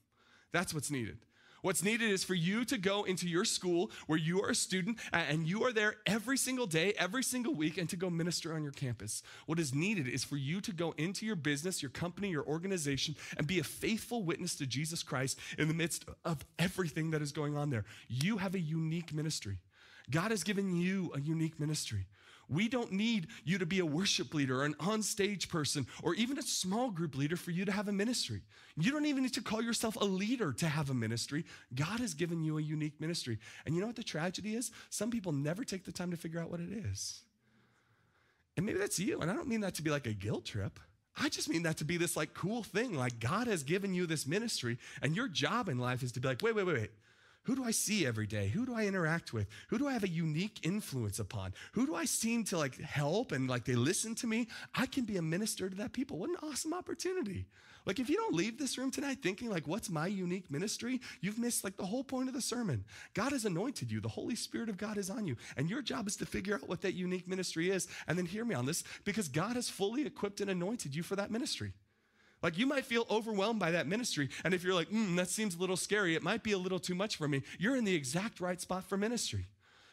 That's 0.53 0.73
what's 0.73 0.91
needed. 0.91 1.19
What's 1.63 1.83
needed 1.83 2.11
is 2.11 2.25
for 2.25 2.35
you 2.35 2.65
to 2.65 2.79
go 2.79 3.05
into 3.05 3.29
your 3.29 3.45
school 3.45 3.91
where 4.07 4.19
you 4.19 4.43
are 4.43 4.51
a 4.51 4.55
student 4.55 4.99
and 5.13 5.47
you 5.47 5.65
are 5.65 5.73
there 5.73 5.97
every 6.07 6.37
single 6.37 6.67
day, 6.67 6.95
every 6.99 7.23
single 7.23 7.55
week, 7.55 7.79
and 7.79 7.89
to 7.91 7.97
go 7.97 8.09
minister 8.11 8.55
on 8.55 8.63
your 8.63 8.73
campus. 8.73 9.23
What 9.47 9.59
is 9.59 9.75
needed 9.75 10.09
is 10.09 10.25
for 10.25 10.37
you 10.37 10.61
to 10.63 10.73
go 10.73 10.95
into 10.97 11.27
your 11.27 11.37
business, 11.37 11.83
your 11.83 11.91
company, 11.91 12.31
your 12.31 12.45
organization, 12.45 13.17
and 13.37 13.47
be 13.47 13.59
a 13.59 13.65
faithful 13.65 14.23
witness 14.23 14.55
to 14.57 14.67
Jesus 14.67 15.03
Christ 15.03 15.39
in 15.59 15.69
the 15.69 15.75
midst 15.75 16.05
of 16.25 16.45
everything 16.59 17.11
that 17.11 17.23
is 17.23 17.33
going 17.33 17.57
on 17.57 17.71
there. 17.71 17.85
You 18.09 18.39
have 18.39 18.55
a 18.55 18.61
unique 18.61 19.13
ministry. 19.13 19.59
God 20.11 20.31
has 20.31 20.43
given 20.43 20.75
you 20.75 21.13
a 21.15 21.21
unique 21.21 21.61
ministry. 21.61 22.07
We 22.51 22.69
don't 22.69 22.93
need 22.93 23.29
you 23.45 23.59
to 23.59 23.67
be 23.67 23.79
a 23.79 23.87
worship 23.87 24.35
leader 24.35 24.61
or 24.61 24.65
an 24.65 24.75
on-stage 24.81 25.49
person 25.49 25.87
or 26.03 26.15
even 26.15 26.37
a 26.37 26.43
small 26.43 26.91
group 26.91 27.17
leader 27.17 27.37
for 27.37 27.53
you 27.53 27.65
to 27.65 27.73
have 27.73 27.87
a 27.87 27.93
ministry. 27.93 28.43
You 28.77 28.91
don't 28.91 29.07
even 29.07 29.23
need 29.23 29.35
to 29.35 29.43
call 29.43 29.63
yourself 29.63 29.97
a 29.97 30.05
leader 30.05 30.53
to 30.55 30.67
have 30.67 30.91
a 30.91 30.95
ministry. 30.95 31.45
God 31.75 32.01
has 32.01 32.13
given 32.13 32.43
you 32.43 32.59
a 32.59 32.63
unique 32.63 33.01
ministry. 33.01 33.39
And 33.65 33.75
you 33.75 33.81
know 33.81 33.87
what 33.87 33.97
the 33.97 34.03
tragedy 34.03 34.57
is? 34.57 34.73
Some 34.91 35.11
people 35.11 35.31
never 35.31 35.65
take 35.65 35.85
the 35.85 35.93
time 35.93 36.11
to 36.11 36.17
figure 36.17 36.41
out 36.41 36.51
what 36.51 36.61
it 36.61 36.73
is. 36.73 37.23
And 38.57 38.67
maybe 38.67 38.79
that's 38.79 38.99
you. 38.99 39.21
And 39.21 39.31
I 39.31 39.35
don't 39.35 39.49
mean 39.49 39.61
that 39.61 39.75
to 39.77 39.83
be 39.83 39.91
like 39.91 40.07
a 40.07 40.13
guilt 40.13 40.45
trip. 40.45 40.81
I 41.17 41.29
just 41.29 41.49
mean 41.49 41.63
that 41.65 41.77
to 41.79 41.85
be 41.85 41.97
this 41.97 42.17
like 42.17 42.35
cool 42.35 42.63
thing. 42.63 42.95
Like 42.95 43.21
God 43.21 43.47
has 43.47 43.63
given 43.63 43.95
you 43.95 44.07
this 44.07 44.27
ministry, 44.27 44.79
and 45.03 45.15
your 45.15 45.29
job 45.29 45.69
in 45.69 45.79
life 45.79 46.03
is 46.03 46.13
to 46.13 46.21
be 46.21 46.29
like, 46.29 46.43
wait, 46.43 46.55
wait, 46.55 46.67
wait, 46.67 46.77
wait. 46.77 46.91
Who 47.45 47.57
do 47.57 47.65
I 47.65 47.71
see 47.71 48.07
every 48.07 48.27
day? 48.27 48.49
Who 48.49 48.67
do 48.67 48.75
I 48.75 48.87
interact 48.87 49.33
with? 49.33 49.49
Who 49.69 49.79
do 49.79 49.89
I 49.89 49.93
have 49.95 50.05
a 50.05 50.09
unique 50.09 50.61
influence 50.63 51.19
upon? 51.19 51.55
Who 51.73 51.87
do 51.87 51.95
I 51.95 52.05
seem 52.05 52.45
to 52.45 52.59
like 52.59 52.79
help 52.79 53.33
and 53.33 53.49
like 53.49 53.65
they 53.65 53.75
listen 53.75 54.15
to 54.17 54.27
me? 54.27 54.49
I 54.75 54.85
can 54.87 55.05
be 55.05 55.17
a 55.17 55.23
minister 55.23 55.71
to 55.71 55.77
that 55.77 55.95
people. 55.95 56.19
What 56.19 56.31
an 56.31 56.37
awesome 56.43 56.75
opportunity. 56.75 57.47
Like 57.87 57.99
if 57.99 58.11
you 58.11 58.17
don't 58.17 58.35
leave 58.35 58.59
this 58.59 58.77
room 58.77 58.91
tonight 58.91 59.19
thinking 59.23 59.49
like 59.49 59.67
what's 59.67 59.89
my 59.89 60.07
unique 60.07 60.51
ministry, 60.51 61.01
you've 61.23 61.39
missed 61.39 61.65
like 61.65 61.79
the 61.79 61.87
whole 61.87 62.05
point 62.05 62.29
of 62.29 62.35
the 62.35 62.43
sermon. 62.43 62.85
God 63.15 63.33
has 63.33 63.47
anointed 63.47 63.91
you. 63.91 64.01
The 64.01 64.09
Holy 64.09 64.37
Spirit 64.37 64.69
of 64.69 64.77
God 64.77 64.99
is 64.99 65.09
on 65.09 65.27
you. 65.27 65.37
And 65.57 65.71
your 65.71 65.81
job 65.81 66.07
is 66.09 66.17
to 66.17 66.27
figure 66.27 66.55
out 66.55 66.69
what 66.69 66.83
that 66.83 66.93
unique 66.95 67.27
ministry 67.27 67.71
is 67.71 67.89
and 68.07 68.19
then 68.19 68.27
hear 68.27 68.45
me 68.45 68.55
on 68.55 68.67
this 68.67 68.85
because 69.05 69.29
God 69.29 69.57
has 69.57 69.71
fully 69.71 70.05
equipped 70.07 70.43
and 70.43 70.51
anointed 70.51 70.95
you 70.95 71.03
for 71.03 71.17
that 71.17 71.31
ministry. 71.31 71.73
Like 72.43 72.57
you 72.59 72.67
might 72.67 72.87
feel 72.87 73.07
overwhelmed 73.11 73.61
by 73.61 73.71
that 73.73 73.87
ministry. 73.87 74.31
And 74.45 74.55
if 74.55 74.65
you're 74.65 74.75
like, 74.75 74.91
mm, 74.91 75.17
that 75.17 75.29
seems 75.29 75.55
a 75.55 75.59
little 75.59 75.77
scary, 75.77 76.15
it 76.15 76.23
might 76.23 76.43
be 76.43 76.53
a 76.53 76.59
little 76.59 76.79
too 76.79 76.95
much 76.95 77.17
for 77.17 77.29
me, 77.29 77.43
you're 77.59 77.77
in 77.77 77.85
the 77.85 77.95
exact 77.95 78.41
right 78.41 78.61
spot 78.61 78.85
for 78.85 78.97
ministry. 78.97 79.47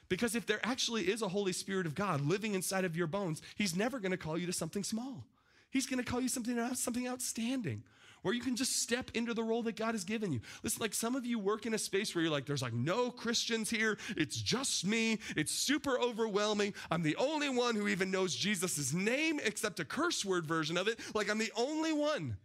Because 0.09 0.35
if 0.35 0.45
there 0.45 0.61
actually 0.63 1.03
is 1.03 1.21
a 1.21 1.27
Holy 1.27 1.51
Spirit 1.51 1.85
of 1.85 1.93
God 1.93 2.21
living 2.21 2.53
inside 2.53 2.85
of 2.85 2.95
your 2.95 3.07
bones, 3.07 3.41
He's 3.55 3.75
never 3.75 3.99
gonna 3.99 4.17
call 4.17 4.37
you 4.37 4.45
to 4.45 4.53
something 4.53 4.83
small. 4.83 5.25
He's 5.69 5.85
gonna 5.85 6.03
call 6.03 6.21
you 6.21 6.29
something, 6.29 6.75
something 6.75 7.07
outstanding 7.07 7.83
where 8.27 8.35
you 8.35 8.41
can 8.41 8.57
just 8.57 8.81
step 8.81 9.09
into 9.13 9.33
the 9.33 9.41
role 9.41 9.63
that 9.63 9.77
God 9.77 9.93
has 9.93 10.03
given 10.03 10.33
you. 10.33 10.41
Listen, 10.61 10.81
like 10.81 10.93
some 10.93 11.15
of 11.15 11.25
you 11.25 11.39
work 11.39 11.65
in 11.65 11.73
a 11.73 11.77
space 11.77 12.13
where 12.13 12.21
you're 12.21 12.29
like, 12.29 12.45
there's 12.45 12.61
like 12.61 12.73
no 12.73 13.09
Christians 13.09 13.69
here. 13.69 13.97
It's 14.17 14.35
just 14.35 14.85
me. 14.85 15.19
It's 15.37 15.53
super 15.53 15.97
overwhelming. 15.97 16.73
I'm 16.91 17.03
the 17.03 17.15
only 17.15 17.47
one 17.47 17.77
who 17.77 17.87
even 17.87 18.11
knows 18.11 18.35
Jesus' 18.35 18.91
name 18.91 19.39
except 19.45 19.79
a 19.79 19.85
curse 19.85 20.25
word 20.25 20.45
version 20.45 20.75
of 20.75 20.89
it. 20.89 20.99
Like 21.15 21.29
I'm 21.29 21.37
the 21.37 21.53
only 21.55 21.93
one. 21.93 22.35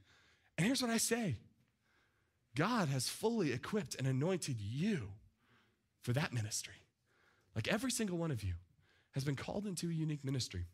And 0.56 0.64
here's 0.64 0.80
what 0.80 0.92
I 0.92 0.98
say 0.98 1.34
God 2.54 2.86
has 2.86 3.08
fully 3.08 3.52
equipped 3.52 3.96
and 3.96 4.06
anointed 4.06 4.60
you 4.60 5.08
for 6.00 6.12
that 6.12 6.32
ministry. 6.32 6.76
Like 7.56 7.66
every 7.66 7.90
single 7.90 8.18
one 8.18 8.30
of 8.30 8.44
you 8.44 8.52
has 9.14 9.24
been 9.24 9.34
called 9.34 9.66
into 9.66 9.88
a 9.88 9.92
unique 9.92 10.24
ministry. 10.24 10.66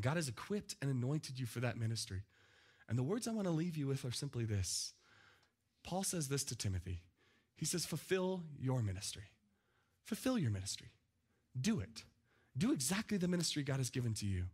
God 0.00 0.14
has 0.14 0.28
equipped 0.28 0.76
and 0.80 0.88
anointed 0.88 1.40
you 1.40 1.46
for 1.46 1.58
that 1.58 1.76
ministry. 1.76 2.22
And 2.88 2.96
the 2.96 3.02
words 3.02 3.26
I 3.26 3.32
want 3.32 3.46
to 3.46 3.52
leave 3.52 3.76
you 3.76 3.86
with 3.86 4.04
are 4.04 4.12
simply 4.12 4.44
this 4.44 4.92
Paul 5.84 6.02
says 6.02 6.28
this 6.28 6.44
to 6.44 6.56
Timothy. 6.56 7.02
He 7.56 7.64
says, 7.64 7.86
Fulfill 7.86 8.42
your 8.58 8.82
ministry. 8.82 9.24
Fulfill 10.04 10.38
your 10.38 10.50
ministry. 10.50 10.88
Do 11.58 11.80
it. 11.80 12.04
Do 12.56 12.72
exactly 12.72 13.18
the 13.18 13.28
ministry 13.28 13.62
God 13.62 13.78
has 13.78 13.90
given 13.90 14.14
to 14.14 14.26
you. 14.26 14.44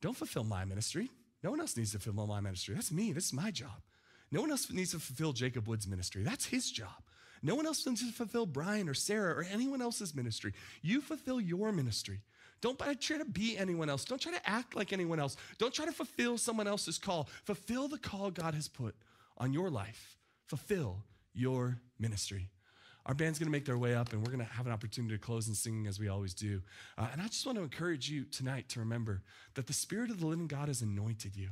Don't 0.00 0.16
fulfill 0.16 0.44
my 0.44 0.64
ministry. 0.64 1.10
No 1.42 1.50
one 1.50 1.60
else 1.60 1.76
needs 1.76 1.92
to 1.92 1.98
fulfill 1.98 2.26
my 2.26 2.40
ministry. 2.40 2.74
That's 2.74 2.92
me. 2.92 3.12
This 3.12 3.26
is 3.26 3.32
my 3.32 3.50
job. 3.50 3.82
No 4.30 4.40
one 4.40 4.50
else 4.50 4.70
needs 4.70 4.92
to 4.92 4.98
fulfill 4.98 5.32
Jacob 5.32 5.68
Wood's 5.68 5.86
ministry. 5.86 6.22
That's 6.22 6.46
his 6.46 6.70
job. 6.70 7.02
No 7.42 7.54
one 7.54 7.66
else 7.66 7.86
needs 7.86 8.00
to 8.00 8.12
fulfill 8.12 8.46
Brian 8.46 8.88
or 8.88 8.94
Sarah 8.94 9.34
or 9.34 9.46
anyone 9.50 9.82
else's 9.82 10.14
ministry. 10.14 10.54
You 10.82 11.00
fulfill 11.00 11.40
your 11.40 11.72
ministry. 11.72 12.20
Don't 12.64 12.78
try 12.98 13.18
to 13.18 13.26
be 13.26 13.58
anyone 13.58 13.90
else. 13.90 14.06
Don't 14.06 14.18
try 14.18 14.32
to 14.32 14.48
act 14.48 14.74
like 14.74 14.94
anyone 14.94 15.20
else. 15.20 15.36
Don't 15.58 15.74
try 15.74 15.84
to 15.84 15.92
fulfill 15.92 16.38
someone 16.38 16.66
else's 16.66 16.96
call. 16.96 17.28
Fulfill 17.42 17.88
the 17.88 17.98
call 17.98 18.30
God 18.30 18.54
has 18.54 18.68
put 18.68 18.94
on 19.36 19.52
your 19.52 19.68
life. 19.68 20.16
Fulfill 20.46 21.04
your 21.34 21.78
ministry. 21.98 22.48
Our 23.04 23.12
band's 23.12 23.38
gonna 23.38 23.50
make 23.50 23.66
their 23.66 23.76
way 23.76 23.94
up, 23.94 24.14
and 24.14 24.24
we're 24.24 24.30
gonna 24.30 24.44
have 24.44 24.64
an 24.64 24.72
opportunity 24.72 25.14
to 25.14 25.18
close 25.18 25.46
in 25.46 25.54
singing 25.54 25.86
as 25.86 26.00
we 26.00 26.08
always 26.08 26.32
do. 26.32 26.62
Uh, 26.96 27.08
and 27.12 27.20
I 27.20 27.26
just 27.26 27.44
want 27.44 27.58
to 27.58 27.64
encourage 27.64 28.08
you 28.08 28.24
tonight 28.24 28.70
to 28.70 28.80
remember 28.80 29.20
that 29.56 29.66
the 29.66 29.74
Spirit 29.74 30.08
of 30.08 30.20
the 30.20 30.26
living 30.26 30.46
God 30.46 30.68
has 30.68 30.80
anointed 30.80 31.36
you. 31.36 31.50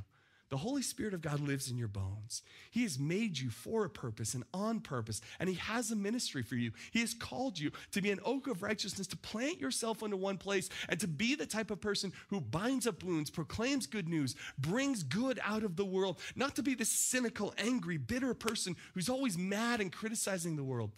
The 0.53 0.57
Holy 0.57 0.83
Spirit 0.83 1.15
of 1.15 1.21
God 1.21 1.39
lives 1.39 1.71
in 1.71 1.79
your 1.79 1.87
bones. 1.87 2.43
He 2.69 2.83
has 2.83 2.99
made 2.99 3.39
you 3.39 3.49
for 3.49 3.85
a 3.85 3.89
purpose 3.89 4.35
and 4.35 4.43
on 4.53 4.81
purpose, 4.81 5.19
and 5.39 5.49
He 5.49 5.55
has 5.55 5.89
a 5.89 5.95
ministry 5.95 6.43
for 6.43 6.53
you. 6.53 6.73
He 6.91 6.99
has 6.99 7.15
called 7.15 7.57
you 7.57 7.71
to 7.91 8.03
be 8.03 8.11
an 8.11 8.19
oak 8.23 8.45
of 8.45 8.61
righteousness, 8.61 9.07
to 9.07 9.17
plant 9.17 9.59
yourself 9.59 10.03
into 10.03 10.15
one 10.15 10.37
place, 10.37 10.69
and 10.89 10.99
to 10.99 11.07
be 11.07 11.33
the 11.33 11.47
type 11.47 11.71
of 11.71 11.81
person 11.81 12.13
who 12.27 12.39
binds 12.39 12.85
up 12.85 13.03
wounds, 13.03 13.31
proclaims 13.31 13.87
good 13.87 14.07
news, 14.07 14.35
brings 14.59 15.01
good 15.01 15.39
out 15.43 15.63
of 15.63 15.75
the 15.75 15.85
world, 15.85 16.19
not 16.35 16.55
to 16.57 16.61
be 16.61 16.75
this 16.75 16.91
cynical, 16.91 17.51
angry, 17.57 17.97
bitter 17.97 18.35
person 18.35 18.75
who's 18.93 19.09
always 19.09 19.35
mad 19.35 19.81
and 19.81 19.91
criticizing 19.91 20.55
the 20.55 20.63
world, 20.63 20.91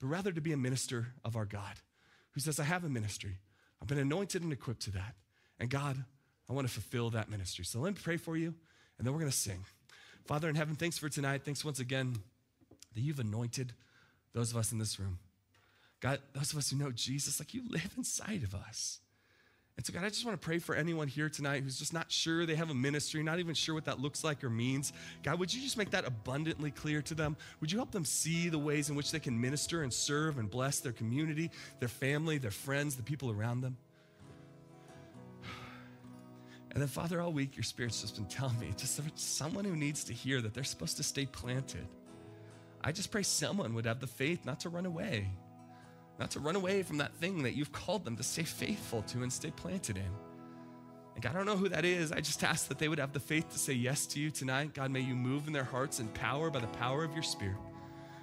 but 0.00 0.06
rather 0.06 0.32
to 0.32 0.40
be 0.40 0.54
a 0.54 0.56
minister 0.56 1.08
of 1.22 1.36
our 1.36 1.44
God 1.44 1.80
who 2.30 2.40
says, 2.40 2.58
I 2.58 2.64
have 2.64 2.84
a 2.84 2.88
ministry. 2.88 3.40
I've 3.78 3.88
been 3.88 3.98
anointed 3.98 4.42
and 4.42 4.54
equipped 4.54 4.84
to 4.84 4.92
that. 4.92 5.16
And 5.60 5.68
God, 5.68 6.02
I 6.48 6.54
want 6.54 6.66
to 6.66 6.72
fulfill 6.72 7.10
that 7.10 7.28
ministry. 7.28 7.66
So 7.66 7.78
let 7.78 7.92
me 7.92 8.00
pray 8.02 8.16
for 8.16 8.38
you 8.38 8.54
and 8.98 9.06
then 9.06 9.12
we're 9.12 9.20
going 9.20 9.30
to 9.30 9.36
sing. 9.36 9.64
Father 10.24 10.48
in 10.48 10.54
heaven, 10.54 10.76
thanks 10.76 10.98
for 10.98 11.08
tonight. 11.08 11.42
Thanks 11.44 11.64
once 11.64 11.80
again 11.80 12.16
that 12.94 13.00
you've 13.00 13.18
anointed 13.18 13.72
those 14.32 14.50
of 14.50 14.56
us 14.56 14.72
in 14.72 14.78
this 14.78 14.98
room. 14.98 15.18
God, 16.00 16.20
those 16.34 16.52
of 16.52 16.58
us 16.58 16.70
who 16.70 16.76
know 16.76 16.90
Jesus, 16.90 17.38
like 17.38 17.54
you 17.54 17.62
live 17.68 17.92
inside 17.96 18.42
of 18.42 18.54
us. 18.54 19.00
And 19.76 19.86
so, 19.86 19.92
God, 19.92 20.04
I 20.04 20.10
just 20.10 20.24
want 20.26 20.38
to 20.38 20.44
pray 20.44 20.58
for 20.58 20.74
anyone 20.74 21.08
here 21.08 21.30
tonight 21.30 21.62
who's 21.62 21.78
just 21.78 21.94
not 21.94 22.12
sure 22.12 22.44
they 22.44 22.56
have 22.56 22.70
a 22.70 22.74
ministry, 22.74 23.22
not 23.22 23.38
even 23.38 23.54
sure 23.54 23.74
what 23.74 23.86
that 23.86 24.00
looks 24.00 24.22
like 24.22 24.44
or 24.44 24.50
means. 24.50 24.92
God, 25.22 25.38
would 25.38 25.52
you 25.52 25.62
just 25.62 25.78
make 25.78 25.90
that 25.90 26.06
abundantly 26.06 26.70
clear 26.70 27.00
to 27.02 27.14
them? 27.14 27.36
Would 27.60 27.72
you 27.72 27.78
help 27.78 27.90
them 27.90 28.04
see 28.04 28.50
the 28.50 28.58
ways 28.58 28.90
in 28.90 28.96
which 28.96 29.10
they 29.12 29.18
can 29.18 29.40
minister 29.40 29.82
and 29.82 29.92
serve 29.92 30.38
and 30.38 30.50
bless 30.50 30.80
their 30.80 30.92
community, 30.92 31.50
their 31.78 31.88
family, 31.88 32.36
their 32.36 32.50
friends, 32.50 32.96
the 32.96 33.02
people 33.02 33.30
around 33.30 33.62
them? 33.62 33.78
And 36.72 36.80
then, 36.80 36.88
Father, 36.88 37.20
all 37.20 37.32
week 37.32 37.54
your 37.54 37.64
Spirit's 37.64 38.00
just 38.00 38.16
been 38.16 38.24
telling 38.24 38.58
me 38.58 38.72
just 38.76 39.00
someone 39.16 39.64
who 39.64 39.76
needs 39.76 40.04
to 40.04 40.14
hear 40.14 40.40
that 40.40 40.54
they're 40.54 40.64
supposed 40.64 40.96
to 40.96 41.02
stay 41.02 41.26
planted. 41.26 41.86
I 42.82 42.92
just 42.92 43.10
pray 43.10 43.22
someone 43.22 43.74
would 43.74 43.84
have 43.84 44.00
the 44.00 44.06
faith 44.06 44.46
not 44.46 44.60
to 44.60 44.70
run 44.70 44.86
away, 44.86 45.28
not 46.18 46.30
to 46.32 46.40
run 46.40 46.56
away 46.56 46.82
from 46.82 46.98
that 46.98 47.14
thing 47.14 47.42
that 47.42 47.54
you've 47.54 47.72
called 47.72 48.04
them 48.04 48.16
to 48.16 48.22
stay 48.22 48.42
faithful 48.42 49.02
to 49.02 49.22
and 49.22 49.32
stay 49.32 49.50
planted 49.50 49.98
in. 49.98 50.10
God, 51.20 51.34
I 51.34 51.34
don't 51.34 51.46
know 51.46 51.58
who 51.58 51.68
that 51.68 51.84
is. 51.84 52.10
I 52.10 52.20
just 52.20 52.42
ask 52.42 52.68
that 52.68 52.78
they 52.78 52.88
would 52.88 52.98
have 52.98 53.12
the 53.12 53.20
faith 53.20 53.50
to 53.50 53.58
say 53.58 53.74
yes 53.74 54.06
to 54.06 54.20
you 54.20 54.30
tonight. 54.30 54.72
God, 54.72 54.90
may 54.90 55.00
you 55.00 55.14
move 55.14 55.46
in 55.46 55.52
their 55.52 55.62
hearts 55.62 56.00
in 56.00 56.08
power 56.08 56.50
by 56.50 56.60
the 56.60 56.66
power 56.68 57.04
of 57.04 57.12
your 57.12 57.22
Spirit. 57.22 57.58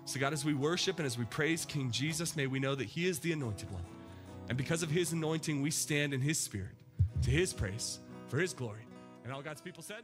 So, 0.05 0.19
God, 0.19 0.33
as 0.33 0.43
we 0.43 0.55
worship 0.55 0.97
and 0.97 1.05
as 1.05 1.17
we 1.17 1.25
praise 1.25 1.65
King 1.65 1.91
Jesus, 1.91 2.35
may 2.35 2.47
we 2.47 2.59
know 2.59 2.73
that 2.73 2.85
He 2.85 3.07
is 3.07 3.19
the 3.19 3.31
anointed 3.31 3.69
one. 3.69 3.85
And 4.49 4.57
because 4.57 4.81
of 4.81 4.89
His 4.89 5.13
anointing, 5.13 5.61
we 5.61 5.69
stand 5.69 6.15
in 6.15 6.19
His 6.19 6.39
Spirit 6.39 6.71
to 7.21 7.29
His 7.29 7.53
praise 7.53 7.99
for 8.29 8.37
his 8.37 8.53
glory. 8.53 8.85
And 9.23 9.33
all 9.33 9.41
God's 9.41 9.61
people 9.61 9.83
said, 9.83 10.03